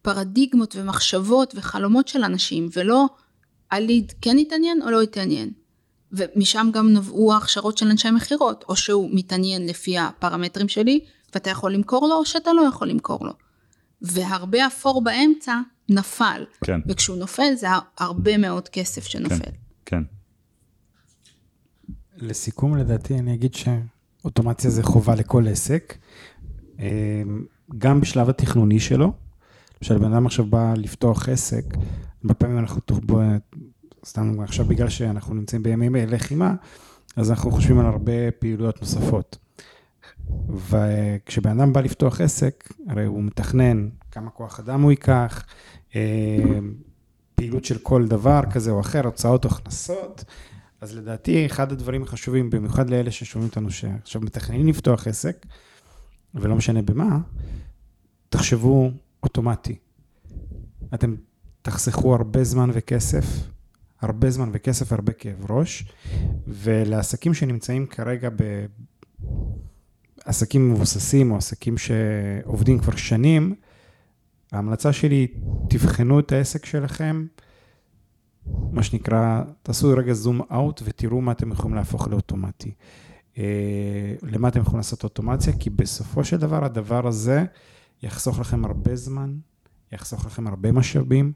ופרדיגמות 0.00 0.76
ומחשבות 0.76 1.54
וחלומות 1.56 2.08
של 2.08 2.24
אנשים, 2.24 2.68
ולא 2.76 3.06
הליד 3.70 4.12
כן 4.20 4.38
התעניין 4.38 4.82
או 4.82 4.90
לא 4.90 5.02
התעניין. 5.02 5.50
ומשם 6.12 6.70
גם 6.72 6.92
נבעו 6.92 7.32
ההכשרות 7.32 7.78
של 7.78 7.86
אנשי 7.86 8.10
מכירות, 8.10 8.64
או 8.68 8.76
שהוא 8.76 9.10
מתעניין 9.12 9.66
לפי 9.66 9.98
הפרמטרים 9.98 10.68
שלי, 10.68 11.00
ואתה 11.34 11.50
יכול 11.50 11.74
למכור 11.74 12.08
לו, 12.08 12.14
או 12.14 12.24
שאתה 12.24 12.52
לא 12.52 12.62
יכול 12.62 12.88
למכור 12.88 13.26
לו. 13.26 13.32
והרבה 14.04 14.66
אפור 14.66 15.04
באמצע 15.04 15.60
נפל, 15.88 16.44
כן. 16.64 16.80
וכשהוא 16.88 17.16
נופל 17.16 17.54
זה 17.54 17.66
הרבה 17.98 18.38
מאוד 18.38 18.68
כסף 18.68 19.04
שנופל. 19.04 19.50
כן. 19.86 20.02
לסיכום, 22.16 22.76
לדעתי, 22.76 23.18
אני 23.18 23.34
אגיד 23.34 23.54
שאוטומציה 23.54 24.70
זה 24.70 24.82
חובה 24.82 25.14
לכל 25.14 25.48
עסק, 25.48 25.94
אה, 26.80 27.22
גם 27.78 28.00
בשלב 28.00 28.28
התכנוני 28.28 28.80
שלו. 28.80 29.12
למשל, 29.82 29.98
בן 29.98 30.12
אדם 30.12 30.26
עכשיו 30.26 30.46
בא 30.46 30.74
לפתוח 30.76 31.28
עסק, 31.28 31.64
הרבה 32.22 32.34
פעמים 32.34 32.58
אנחנו, 32.58 32.80
סתם 34.04 34.40
עכשיו 34.40 34.66
בגלל 34.66 34.88
שאנחנו 34.88 35.34
נמצאים 35.34 35.62
בימי 35.62 36.06
לחימה, 36.06 36.54
אז 37.16 37.30
אנחנו 37.30 37.50
חושבים 37.50 37.78
על 37.78 37.86
הרבה 37.86 38.30
פעילויות 38.38 38.80
נוספות. 38.80 39.38
וכשבן 40.48 41.60
אדם 41.60 41.72
בא 41.72 41.80
לפתוח 41.80 42.20
עסק, 42.20 42.72
הרי 42.88 43.04
הוא 43.04 43.22
מתכנן 43.22 43.88
כמה 44.10 44.30
כוח 44.30 44.60
אדם 44.60 44.82
הוא 44.82 44.90
ייקח, 44.90 45.44
אה, 45.94 46.58
פעילות 47.34 47.64
של 47.64 47.78
כל 47.78 48.06
דבר 48.08 48.40
כזה 48.52 48.70
או 48.70 48.80
אחר, 48.80 49.04
הוצאות 49.04 49.44
או 49.44 49.50
הכנסות. 49.50 50.24
אז 50.80 50.96
לדעתי, 50.96 51.46
אחד 51.46 51.72
הדברים 51.72 52.02
החשובים, 52.02 52.50
במיוחד 52.50 52.90
לאלה 52.90 53.10
ששומעים 53.10 53.48
אותנו, 53.48 53.70
שעכשיו 53.70 54.20
מתכננים 54.20 54.68
לפתוח 54.68 55.06
עסק, 55.06 55.46
ולא 56.34 56.56
משנה 56.56 56.82
במה, 56.82 57.18
תחשבו 58.28 58.90
אוטומטי. 59.22 59.76
אתם 60.94 61.14
תחסכו 61.62 62.14
הרבה 62.14 62.44
זמן 62.44 62.70
וכסף, 62.72 63.24
הרבה 64.00 64.30
זמן 64.30 64.50
וכסף, 64.52 64.92
הרבה 64.92 65.12
כאב 65.12 65.50
ראש, 65.50 65.92
ולעסקים 66.48 67.34
שנמצאים 67.34 67.86
כרגע 67.86 68.28
ב... 68.36 68.66
עסקים 70.24 70.72
מבוססים 70.72 71.30
או 71.30 71.36
עסקים 71.36 71.78
שעובדים 71.78 72.78
כבר 72.78 72.96
שנים, 72.96 73.54
ההמלצה 74.52 74.92
שלי, 74.92 75.26
תבחנו 75.68 76.20
את 76.20 76.32
העסק 76.32 76.64
שלכם, 76.64 77.26
מה 78.46 78.82
שנקרא, 78.82 79.42
תעשו 79.62 79.94
רגע 79.96 80.12
זום 80.12 80.40
אאוט 80.52 80.82
ותראו 80.84 81.20
מה 81.20 81.32
אתם 81.32 81.52
יכולים 81.52 81.76
להפוך 81.76 82.08
לאוטומטי. 82.08 82.74
אה, 83.38 84.14
למה 84.22 84.48
אתם 84.48 84.60
יכולים 84.60 84.76
לעשות 84.76 85.04
אוטומציה? 85.04 85.52
כי 85.58 85.70
בסופו 85.70 86.24
של 86.24 86.36
דבר 86.36 86.64
הדבר 86.64 87.06
הזה 87.06 87.44
יחסוך 88.02 88.38
לכם 88.38 88.64
הרבה 88.64 88.96
זמן, 88.96 89.34
יחסוך 89.92 90.26
לכם 90.26 90.46
הרבה 90.46 90.72
משאבים, 90.72 91.32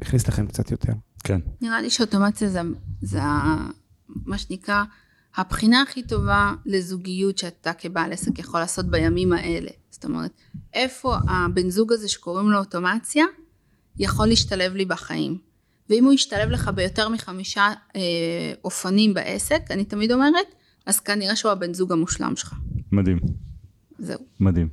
ויכניס 0.00 0.28
לכם 0.28 0.46
קצת 0.46 0.70
יותר. 0.70 0.92
כן. 1.24 1.40
נראה 1.60 1.80
לי 1.80 1.90
שאוטומציה 1.90 2.48
זה, 2.48 2.60
זה 3.02 3.20
מה 4.08 4.38
שנקרא 4.38 4.84
הבחינה 5.36 5.82
הכי 5.82 6.02
טובה 6.02 6.52
לזוגיות 6.66 7.38
שאתה 7.38 7.72
כבעל 7.72 8.12
עסק 8.12 8.38
יכול 8.38 8.60
לעשות 8.60 8.86
בימים 8.86 9.32
האלה. 9.32 9.70
זאת 9.90 10.04
אומרת, 10.04 10.30
איפה 10.74 11.16
הבן 11.28 11.70
זוג 11.70 11.92
הזה 11.92 12.08
שקוראים 12.08 12.50
לו 12.50 12.58
אוטומציה 12.58 13.24
יכול 13.98 14.26
להשתלב 14.26 14.74
לי 14.74 14.84
בחיים. 14.84 15.38
ואם 15.90 16.04
הוא 16.04 16.12
ישתלב 16.12 16.48
לך 16.48 16.68
ביותר 16.68 17.08
מחמישה 17.08 17.68
אה, 17.96 18.00
אופנים 18.64 19.14
בעסק, 19.14 19.62
אני 19.70 19.84
תמיד 19.84 20.12
אומרת, 20.12 20.46
אז 20.86 21.00
כנראה 21.00 21.36
שהוא 21.36 21.52
הבן 21.52 21.74
זוג 21.74 21.92
המושלם 21.92 22.36
שלך. 22.36 22.54
מדהים. 22.92 23.18
זהו. 23.98 24.20
מדהים. 24.40 24.68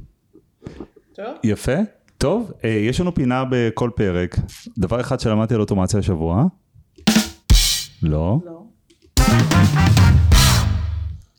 טוב. 1.16 1.26
יפה. 1.43 1.76
טוב, 2.18 2.51
אה, 2.64 2.70
יש 2.70 2.99
לנו 2.99 3.16
פינה 3.16 3.43
בכל 3.51 3.89
פרק. 3.95 4.36
דבר 4.78 5.01
אחד 5.01 5.20
שלמדתי 5.20 5.53
על 5.53 5.60
אוטומציה 5.60 5.99
השבוע. 5.99 6.43
לא. 8.03 8.39
לא. 8.45 8.66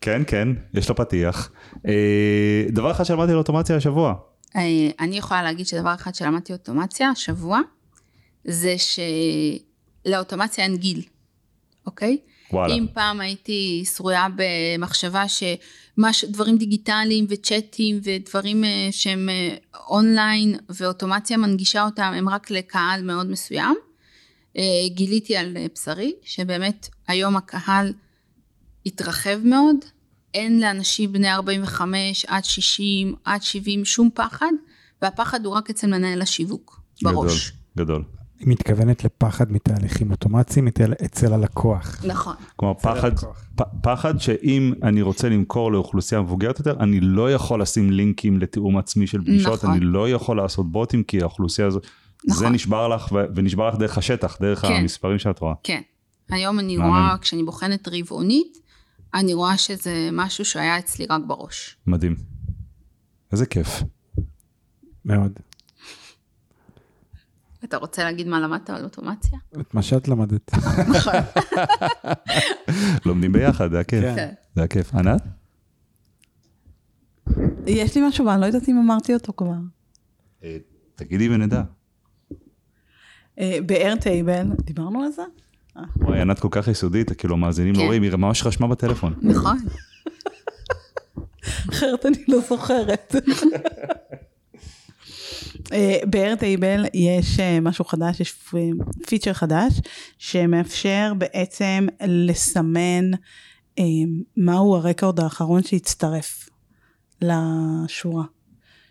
כן, 0.06 0.22
כן, 0.26 0.48
יש 0.74 0.88
לו 0.88 0.96
פתיח. 0.96 1.50
אה, 1.86 2.64
דבר 2.68 2.90
אחד 2.90 3.04
שלמדתי 3.04 3.32
על 3.32 3.38
אוטומציה 3.38 3.76
השבוע. 3.76 4.14
אה, 4.56 4.62
אני 5.00 5.18
יכולה 5.18 5.42
להגיד 5.42 5.66
שדבר 5.66 5.94
אחד 5.94 6.14
שלמדתי 6.14 6.52
אוטומציה 6.52 7.08
השבוע, 7.08 7.60
זה 8.44 8.74
שלאוטומציה 10.06 10.64
אין 10.64 10.76
גיל, 10.76 11.02
אוקיי? 11.86 12.18
וואלה. 12.52 12.74
אם 12.74 12.86
פעם 12.94 13.20
הייתי 13.20 13.84
שרויה 13.96 14.26
במחשבה 14.36 15.24
שדברים 15.28 16.58
דיגיטליים 16.58 17.26
וצ'אטים 17.28 18.00
ודברים 18.02 18.64
אה, 18.64 18.88
שהם 18.90 19.28
אונליין 19.88 20.56
ואוטומציה 20.68 21.36
מנגישה 21.36 21.84
אותם 21.84 22.12
הם 22.16 22.28
רק 22.28 22.50
לקהל 22.50 23.02
מאוד 23.02 23.30
מסוים, 23.30 23.76
גיליתי 24.86 25.36
על 25.36 25.56
בשרי, 25.74 26.12
שבאמת 26.22 26.88
היום 27.08 27.36
הקהל 27.36 27.92
התרחב 28.86 29.38
מאוד, 29.44 29.76
אין 30.36 30.60
לאנשים 30.60 31.12
בני 31.12 31.32
45 31.32 32.24
עד 32.28 32.44
60 32.44 33.14
עד 33.24 33.42
70 33.42 33.84
שום 33.84 34.10
פחד, 34.14 34.52
והפחד 35.02 35.44
הוא 35.46 35.54
רק 35.54 35.70
אצל 35.70 35.86
מנהל 35.86 36.22
השיווק, 36.22 36.80
בראש. 37.02 37.52
גדול, 37.76 37.86
גדול. 37.86 38.02
היא 38.40 38.48
מתכוונת 38.48 39.04
לפחד 39.04 39.52
מתהליכים 39.52 40.10
אוטומציים 40.10 40.68
אצל- 40.68 40.92
אצל 41.04 41.32
הלקוח. 41.32 42.04
נכון. 42.04 42.34
כלומר, 42.56 42.74
פחד. 42.74 43.10
פ, 43.56 43.62
פחד 43.82 44.18
שאם 44.20 44.72
אני 44.82 45.02
רוצה 45.02 45.28
למכור 45.28 45.72
לאוכלוסייה 45.72 46.20
מבוגרת 46.20 46.58
יותר, 46.58 46.76
אני 46.80 47.00
לא 47.00 47.32
יכול 47.32 47.62
לשים 47.62 47.90
לינקים 47.90 48.38
לתיאום 48.40 48.78
עצמי 48.78 49.06
של 49.06 49.20
פגישות, 49.22 49.52
נכון. 49.64 49.70
אני 49.70 49.80
לא 49.80 50.10
יכול 50.10 50.36
לעשות 50.36 50.72
בוטים, 50.72 51.02
כי 51.02 51.20
האוכלוסייה 51.22 51.66
הזאת, 51.68 51.86
זה 52.26 52.34
נכון. 52.40 52.52
נשבר 52.52 52.88
לך, 52.88 53.08
ונשבר 53.34 53.68
לך 53.68 53.74
דרך 53.74 53.98
השטח, 53.98 54.36
דרך 54.40 54.62
כן. 54.62 54.72
המספרים 54.72 55.18
שאת 55.18 55.38
רואה. 55.38 55.54
כן. 55.62 55.80
היום 56.30 56.58
אני. 56.58 56.76
רואה, 56.78 57.14
כשאני 57.20 57.42
בוחנת 57.42 57.88
רבעונית, 57.88 58.58
אני 59.16 59.34
רואה 59.34 59.58
שזה 59.58 60.08
משהו 60.12 60.44
שהיה 60.44 60.78
אצלי 60.78 61.06
רק 61.10 61.20
בראש. 61.26 61.76
מדהים. 61.86 62.16
איזה 63.32 63.46
כיף. 63.46 63.82
מאוד. 65.04 65.32
אתה 67.64 67.76
רוצה 67.76 68.04
להגיד 68.04 68.26
מה 68.26 68.40
למדת 68.40 68.70
על 68.70 68.84
אוטומציה? 68.84 69.38
את 69.60 69.74
מה 69.74 69.82
שאת 69.82 70.08
למדת. 70.08 70.54
נכון. 70.96 71.14
לומדים 73.06 73.32
ביחד, 73.32 73.70
זה 73.70 73.80
הכיף. 73.80 74.04
כן. 74.16 74.32
זה 74.56 74.62
הכיף. 74.62 74.94
ענת? 74.94 75.22
יש 77.66 77.96
לי 77.96 78.08
משהו, 78.08 78.28
אני 78.30 78.40
לא 78.40 78.46
יודעת 78.46 78.68
אם 78.68 78.78
אמרתי 78.78 79.14
אותו 79.14 79.32
כבר. 79.36 79.52
אה, 80.44 80.56
תגידי 80.94 81.28
ונדע. 81.28 81.62
אה, 83.38 83.58
באיירטייבל, 83.66 84.46
דיברנו 84.64 85.02
על 85.02 85.10
זה? 85.12 85.22
וואי, 85.96 86.20
ענת 86.20 86.40
כל 86.40 86.48
כך 86.50 86.68
יסודית, 86.68 87.12
כאילו 87.12 87.34
המאזינים 87.34 87.74
לא 87.74 87.78
כן. 87.78 87.86
רואים, 87.86 88.02
היא 88.02 88.12
ממש 88.12 88.46
רשמה 88.46 88.68
בטלפון. 88.68 89.14
נכון. 89.22 89.58
אחרת 91.70 92.06
אני 92.06 92.16
לא 92.28 92.38
זוכרת. 92.48 93.14
אה, 95.72 95.98
באיירטייבל 96.06 96.84
יש 96.94 97.40
אה, 97.40 97.60
משהו 97.60 97.84
חדש, 97.84 98.20
יש 98.20 98.44
פיצ'ר 99.06 99.32
חדש, 99.32 99.72
שמאפשר 100.18 101.12
בעצם 101.18 101.86
לסמן 102.06 103.10
אה, 103.78 103.84
מהו 104.36 104.76
ה 104.76 104.83
record 104.83 105.20
האחרון 105.20 105.62
שהצטרף 105.62 106.48
לשורה. 107.22 108.24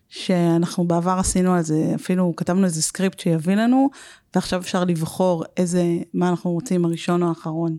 שאנחנו 0.10 0.88
בעבר 0.88 1.16
עשינו 1.20 1.54
על 1.54 1.62
זה, 1.62 1.92
אפילו 1.96 2.34
כתבנו 2.38 2.66
איזה 2.66 2.82
סקריפט 2.82 3.20
שיביא 3.20 3.56
לנו, 3.56 3.90
ועכשיו 4.36 4.60
אפשר 4.60 4.84
לבחור 4.84 5.44
איזה, 5.58 5.84
מה 6.14 6.30
אנחנו 6.30 6.52
רוצים, 6.52 6.86
הראשון 6.86 7.24
או 7.24 7.28
האחרון. 7.28 7.78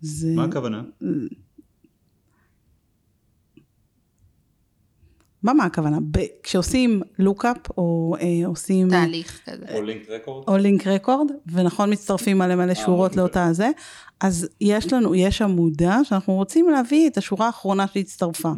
זה... 0.00 0.32
מה 0.34 0.44
הכוונה? 0.44 0.82
מה 5.42 5.52
מה 5.52 5.64
הכוונה? 5.64 5.98
ב- 6.10 6.26
כשעושים 6.42 7.02
lookup 7.18 7.56
או 7.78 8.16
אה, 8.20 8.46
עושים... 8.46 8.90
תהליך 8.90 9.40
כזה. 9.46 9.64
או 9.74 9.82
link 9.82 10.08
record? 10.10 10.48
או 10.48 10.56
link 10.56 10.86
record, 10.86 11.30
ונכון 11.52 11.92
מצטרפים 11.92 12.38
מלא 12.38 12.54
מלא 12.54 12.74
שורות 12.74 13.10
אוקיי. 13.10 13.20
לאותה 13.20 13.52
זה, 13.52 13.70
אז 14.20 14.48
יש 14.60 14.92
לנו, 14.92 15.14
יש 15.14 15.42
עמודה 15.42 16.04
שאנחנו 16.04 16.34
רוצים 16.34 16.68
להביא 16.70 17.08
את 17.08 17.16
השורה 17.16 17.46
האחרונה 17.46 17.86
שהצטרפה. 17.86 18.52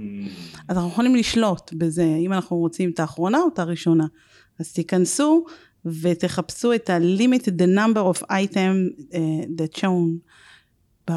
אז 0.69 0.77
אנחנו 0.77 0.91
יכולים 0.91 1.15
לשלוט 1.15 1.73
בזה, 1.73 2.05
אם 2.05 2.33
אנחנו 2.33 2.57
רוצים 2.57 2.91
את 2.91 3.01
האחרונה 3.01 3.39
או 3.39 3.49
את 3.55 3.59
הראשונה. 3.59 4.07
אז 4.61 4.73
תיכנסו 4.73 5.45
ותחפשו 5.85 6.73
את 6.73 6.91
ה-limit 6.91 7.63
the 7.63 7.67
number 7.67 8.19
of 8.19 8.23
item 8.23 9.05
uh, 9.13 9.17
that 9.59 9.81
shown. 9.81 10.31
ב... 11.11 11.13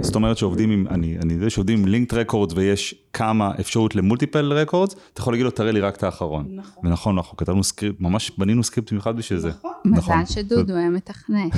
זאת 0.00 0.14
אומרת 0.14 0.38
שעובדים 0.38 0.70
עם, 0.70 0.86
אני, 0.90 1.18
אני 1.22 1.34
יודע 1.34 1.50
שעובדים 1.50 1.78
עם 1.78 1.86
link 1.86 2.14
record 2.14 2.58
ויש 2.58 2.94
כמה 3.12 3.50
אפשרות 3.60 3.94
ל 3.96 4.02
multiple 4.02 4.52
records, 4.52 4.94
אתה 5.12 5.20
יכול 5.20 5.32
להגיד 5.32 5.44
לו 5.44 5.50
תראה 5.50 5.72
לי 5.72 5.80
רק 5.80 5.96
את 5.96 6.02
האחרון. 6.02 6.46
נכון. 6.50 6.86
ונכון, 6.86 7.16
אנחנו 7.16 7.36
כתבנו 7.36 7.64
סקריפט, 7.64 8.00
ממש 8.00 8.32
בנינו 8.38 8.64
סקריפט 8.64 8.90
במיוחד 8.90 9.16
בשביל 9.16 9.38
זה. 9.38 9.50
נכון. 9.84 10.18
מזל 10.20 10.32
שדודו 10.34 10.74
היה 10.74 10.90
מתכנת. 10.90 11.52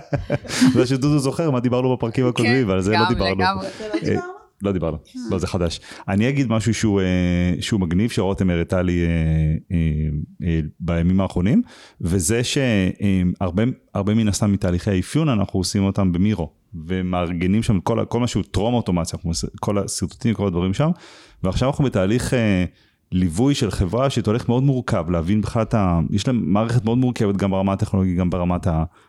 זה 0.74 0.86
שדודו 0.86 1.18
זוכר 1.18 1.50
מה 1.50 1.60
דיברנו 1.60 1.96
בפרקים 1.96 2.26
הקודמים, 2.26 2.68
ועל 2.68 2.80
זה 2.80 2.92
לא 2.92 2.98
גם 2.98 3.08
דיברנו. 3.08 3.40
לגמרי. 3.40 3.68
לא 4.62 4.72
דיברנו, 4.72 4.98
לא 5.30 5.38
זה 5.38 5.46
חדש. 5.46 5.80
אני 6.08 6.28
אגיד 6.28 6.48
משהו 6.48 6.74
שהוא, 6.74 7.00
אה, 7.00 7.54
שהוא 7.60 7.80
מגניב 7.80 8.10
שרותם 8.10 8.50
הראתה 8.50 8.82
לי 8.82 9.06
אה, 9.06 9.76
אה, 10.46 10.60
בימים 10.80 11.20
האחרונים, 11.20 11.62
וזה 12.00 12.40
שהרבה 12.44 13.62
הרבה 13.94 14.14
מן 14.14 14.28
הסתם 14.28 14.52
מתהליכי 14.52 14.90
האפיון 14.90 15.28
אנחנו 15.28 15.60
עושים 15.60 15.84
אותם 15.84 16.12
במירו, 16.12 16.50
ומארגנים 16.74 17.62
שם 17.62 17.80
כל, 17.80 18.04
כל 18.08 18.20
מה 18.20 18.26
שהוא 18.26 18.42
טרום 18.50 18.74
אוטומציה, 18.74 19.18
כל 19.60 19.78
השרטוטים, 19.78 20.34
כל 20.34 20.46
הדברים 20.46 20.74
שם, 20.74 20.90
ועכשיו 21.42 21.68
אנחנו 21.68 21.84
בתהליך 21.84 22.34
ליווי 23.12 23.54
של 23.54 23.70
חברה 23.70 24.08
תהליך 24.24 24.48
מאוד 24.48 24.62
מורכב, 24.62 25.10
להבין 25.10 25.40
בכלל 25.40 25.62
את 25.62 25.74
ה... 25.74 26.00
יש 26.10 26.26
להם 26.26 26.52
מערכת 26.52 26.84
מאוד 26.84 26.98
מורכבת 26.98 27.36
גם 27.36 27.50
ברמה 27.50 27.72
הטכנולוגית, 27.72 28.16
גם 28.16 28.30
ברמת 28.30 28.66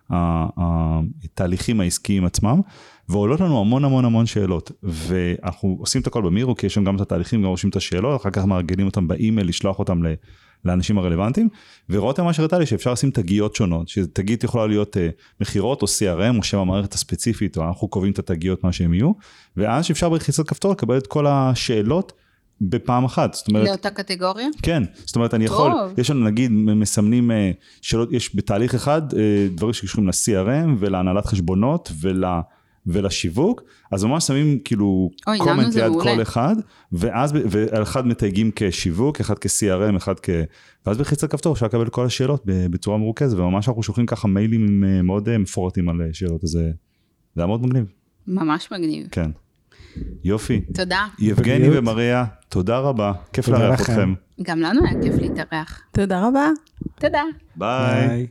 התהליכים 0.10 1.80
העסקיים 1.80 2.26
עצמם. 2.26 2.62
ועולות 3.10 3.40
לנו 3.40 3.60
המון 3.60 3.86
המון 3.86 4.06
המון 4.06 4.26
שאלות, 4.26 4.72
ואנחנו 4.84 5.78
עושים 5.80 6.02
את 6.02 6.08
הכל 6.08 6.22
במירו, 6.22 6.56
כי 6.56 6.66
יש 6.66 6.74
שם 6.74 6.84
גם 6.84 6.96
את 6.96 7.02
התהליכים, 7.02 7.42
גם 7.42 7.48
רושמים 7.48 7.70
את 7.70 7.76
השאלות, 7.76 8.22
אחר 8.22 8.30
כך 8.30 8.46
מארגנים 8.46 8.86
אותם 8.86 9.08
באימייל, 9.08 9.48
לשלוח 9.48 9.80
אותם 9.80 10.04
ל- 10.04 10.14
לאנשים 10.66 10.98
הרלוונטיים, 10.98 11.50
ורותם 11.90 12.24
מה 12.26 12.34
שהראתה 12.34 12.60
לי 12.60 12.66
שאפשר 12.66 12.94
לשים 12.94 13.12
תגיות 13.12 13.56
שונות, 13.56 13.88
שתגית 13.88 14.44
יכולה 14.44 14.68
להיות 14.68 14.98
uh, 14.98 15.00
מכירות 15.42 15.82
או 15.82 15.88
CRM 15.88 16.38
או 16.38 16.44
שם 16.44 16.58
המערכת 16.58 16.94
הספציפית, 16.94 17.58
או 17.58 17.64
אנחנו 17.68 17.88
קובעים 17.88 18.14
את 18.14 18.20
התגיות 18.20 18.64
מה 18.64 18.72
שהם 18.72 18.94
יהיו, 18.94 19.12
ואז 19.58 19.86
שאפשר 19.86 20.10
בלחיצת 20.10 20.48
כפתור 20.48 20.72
לקבל 20.72 20.98
את 20.98 21.08
כל 21.08 21.28
השאלות 21.28 22.14
בפעם 22.62 23.06
אחת, 23.06 23.34
זאת 23.34 23.48
אומרת, 23.48 23.68
לאותה 23.68 23.90
קטגוריה? 23.90 24.48
כן, 24.62 24.84
זאת 25.06 25.16
אומרת 25.16 25.34
אני 25.34 25.46
יכול, 25.46 25.72
טוב. 25.72 26.00
יש 26.00 26.10
לנו 26.10 26.26
נגיד 26.26 26.52
מסמנים 26.52 27.32
אה, 27.32 27.52
שאלות, 27.82 28.12
יש 28.12 28.36
בתהליך 28.36 28.76
אחד 28.76 29.14
אה, 29.14 29.48
דברים 29.56 29.74
שקשורים 29.74 30.08
ל-CRM 30.08 30.70
ולהנהלת 30.80 31.26
חשבונות 31.26 31.92
ול, 32.02 32.24
ולשיווק, 32.90 33.64
אז 33.92 34.04
ממש 34.04 34.28
שמים 34.28 34.60
כאילו 34.64 35.10
אוי, 35.28 35.40
קומנט 35.40 35.76
ליד. 35.76 35.92
כל 36.02 36.22
אחד, 36.22 36.56
ואז, 36.92 37.34
ב- 37.34 37.42
ואחד 37.50 38.08
מתייגים 38.08 38.52
כשיווק, 38.56 39.20
אחד 39.20 39.36
כ-CRM, 39.40 39.98
אחד 39.98 40.14
כ... 40.22 40.30
ואז 40.86 40.98
בלחיצת 40.98 41.32
כפתור 41.32 41.54
אפשר 41.54 41.66
לקבל 41.66 41.84
את 41.84 41.90
כל 41.90 42.06
השאלות 42.06 42.42
ב- 42.46 42.68
בצורה 42.72 42.98
מרוכזת, 42.98 43.38
וממש 43.38 43.68
אנחנו 43.68 43.84
שולחים 43.84 44.06
ככה 44.06 44.28
מיילים 44.28 44.84
אה, 44.84 45.02
מאוד 45.02 45.30
אה, 45.30 45.38
מפורטים 45.38 45.90
על 45.90 46.02
אה, 46.02 46.08
שאלות, 46.14 46.44
אז 46.44 46.50
זה 46.50 46.72
זה 47.36 47.42
היה 47.42 47.48
מאוד 47.48 47.66
מגניב, 47.66 47.86
ממש 48.28 48.72
מגניב. 48.72 49.08
כן. 49.12 49.32
יופי. 50.24 50.62
תודה. 50.74 51.08
יבגני 51.20 51.60
בריאות. 51.60 51.78
ומריה, 51.78 52.26
תודה 52.50 52.80
רבה, 52.80 53.12
כיף 53.34 53.48
לארח. 53.48 53.82
אתכם. 53.82 54.14
גם 54.42 54.60
לנו 54.60 54.82
היה 54.86 55.02
כיף 55.02 55.14
להתארח. 55.22 55.82
תודה 55.92 56.28
רבה. 56.28 56.50
תודה. 57.00 57.24
ביי. 57.56 58.08
ביי. 58.08 58.28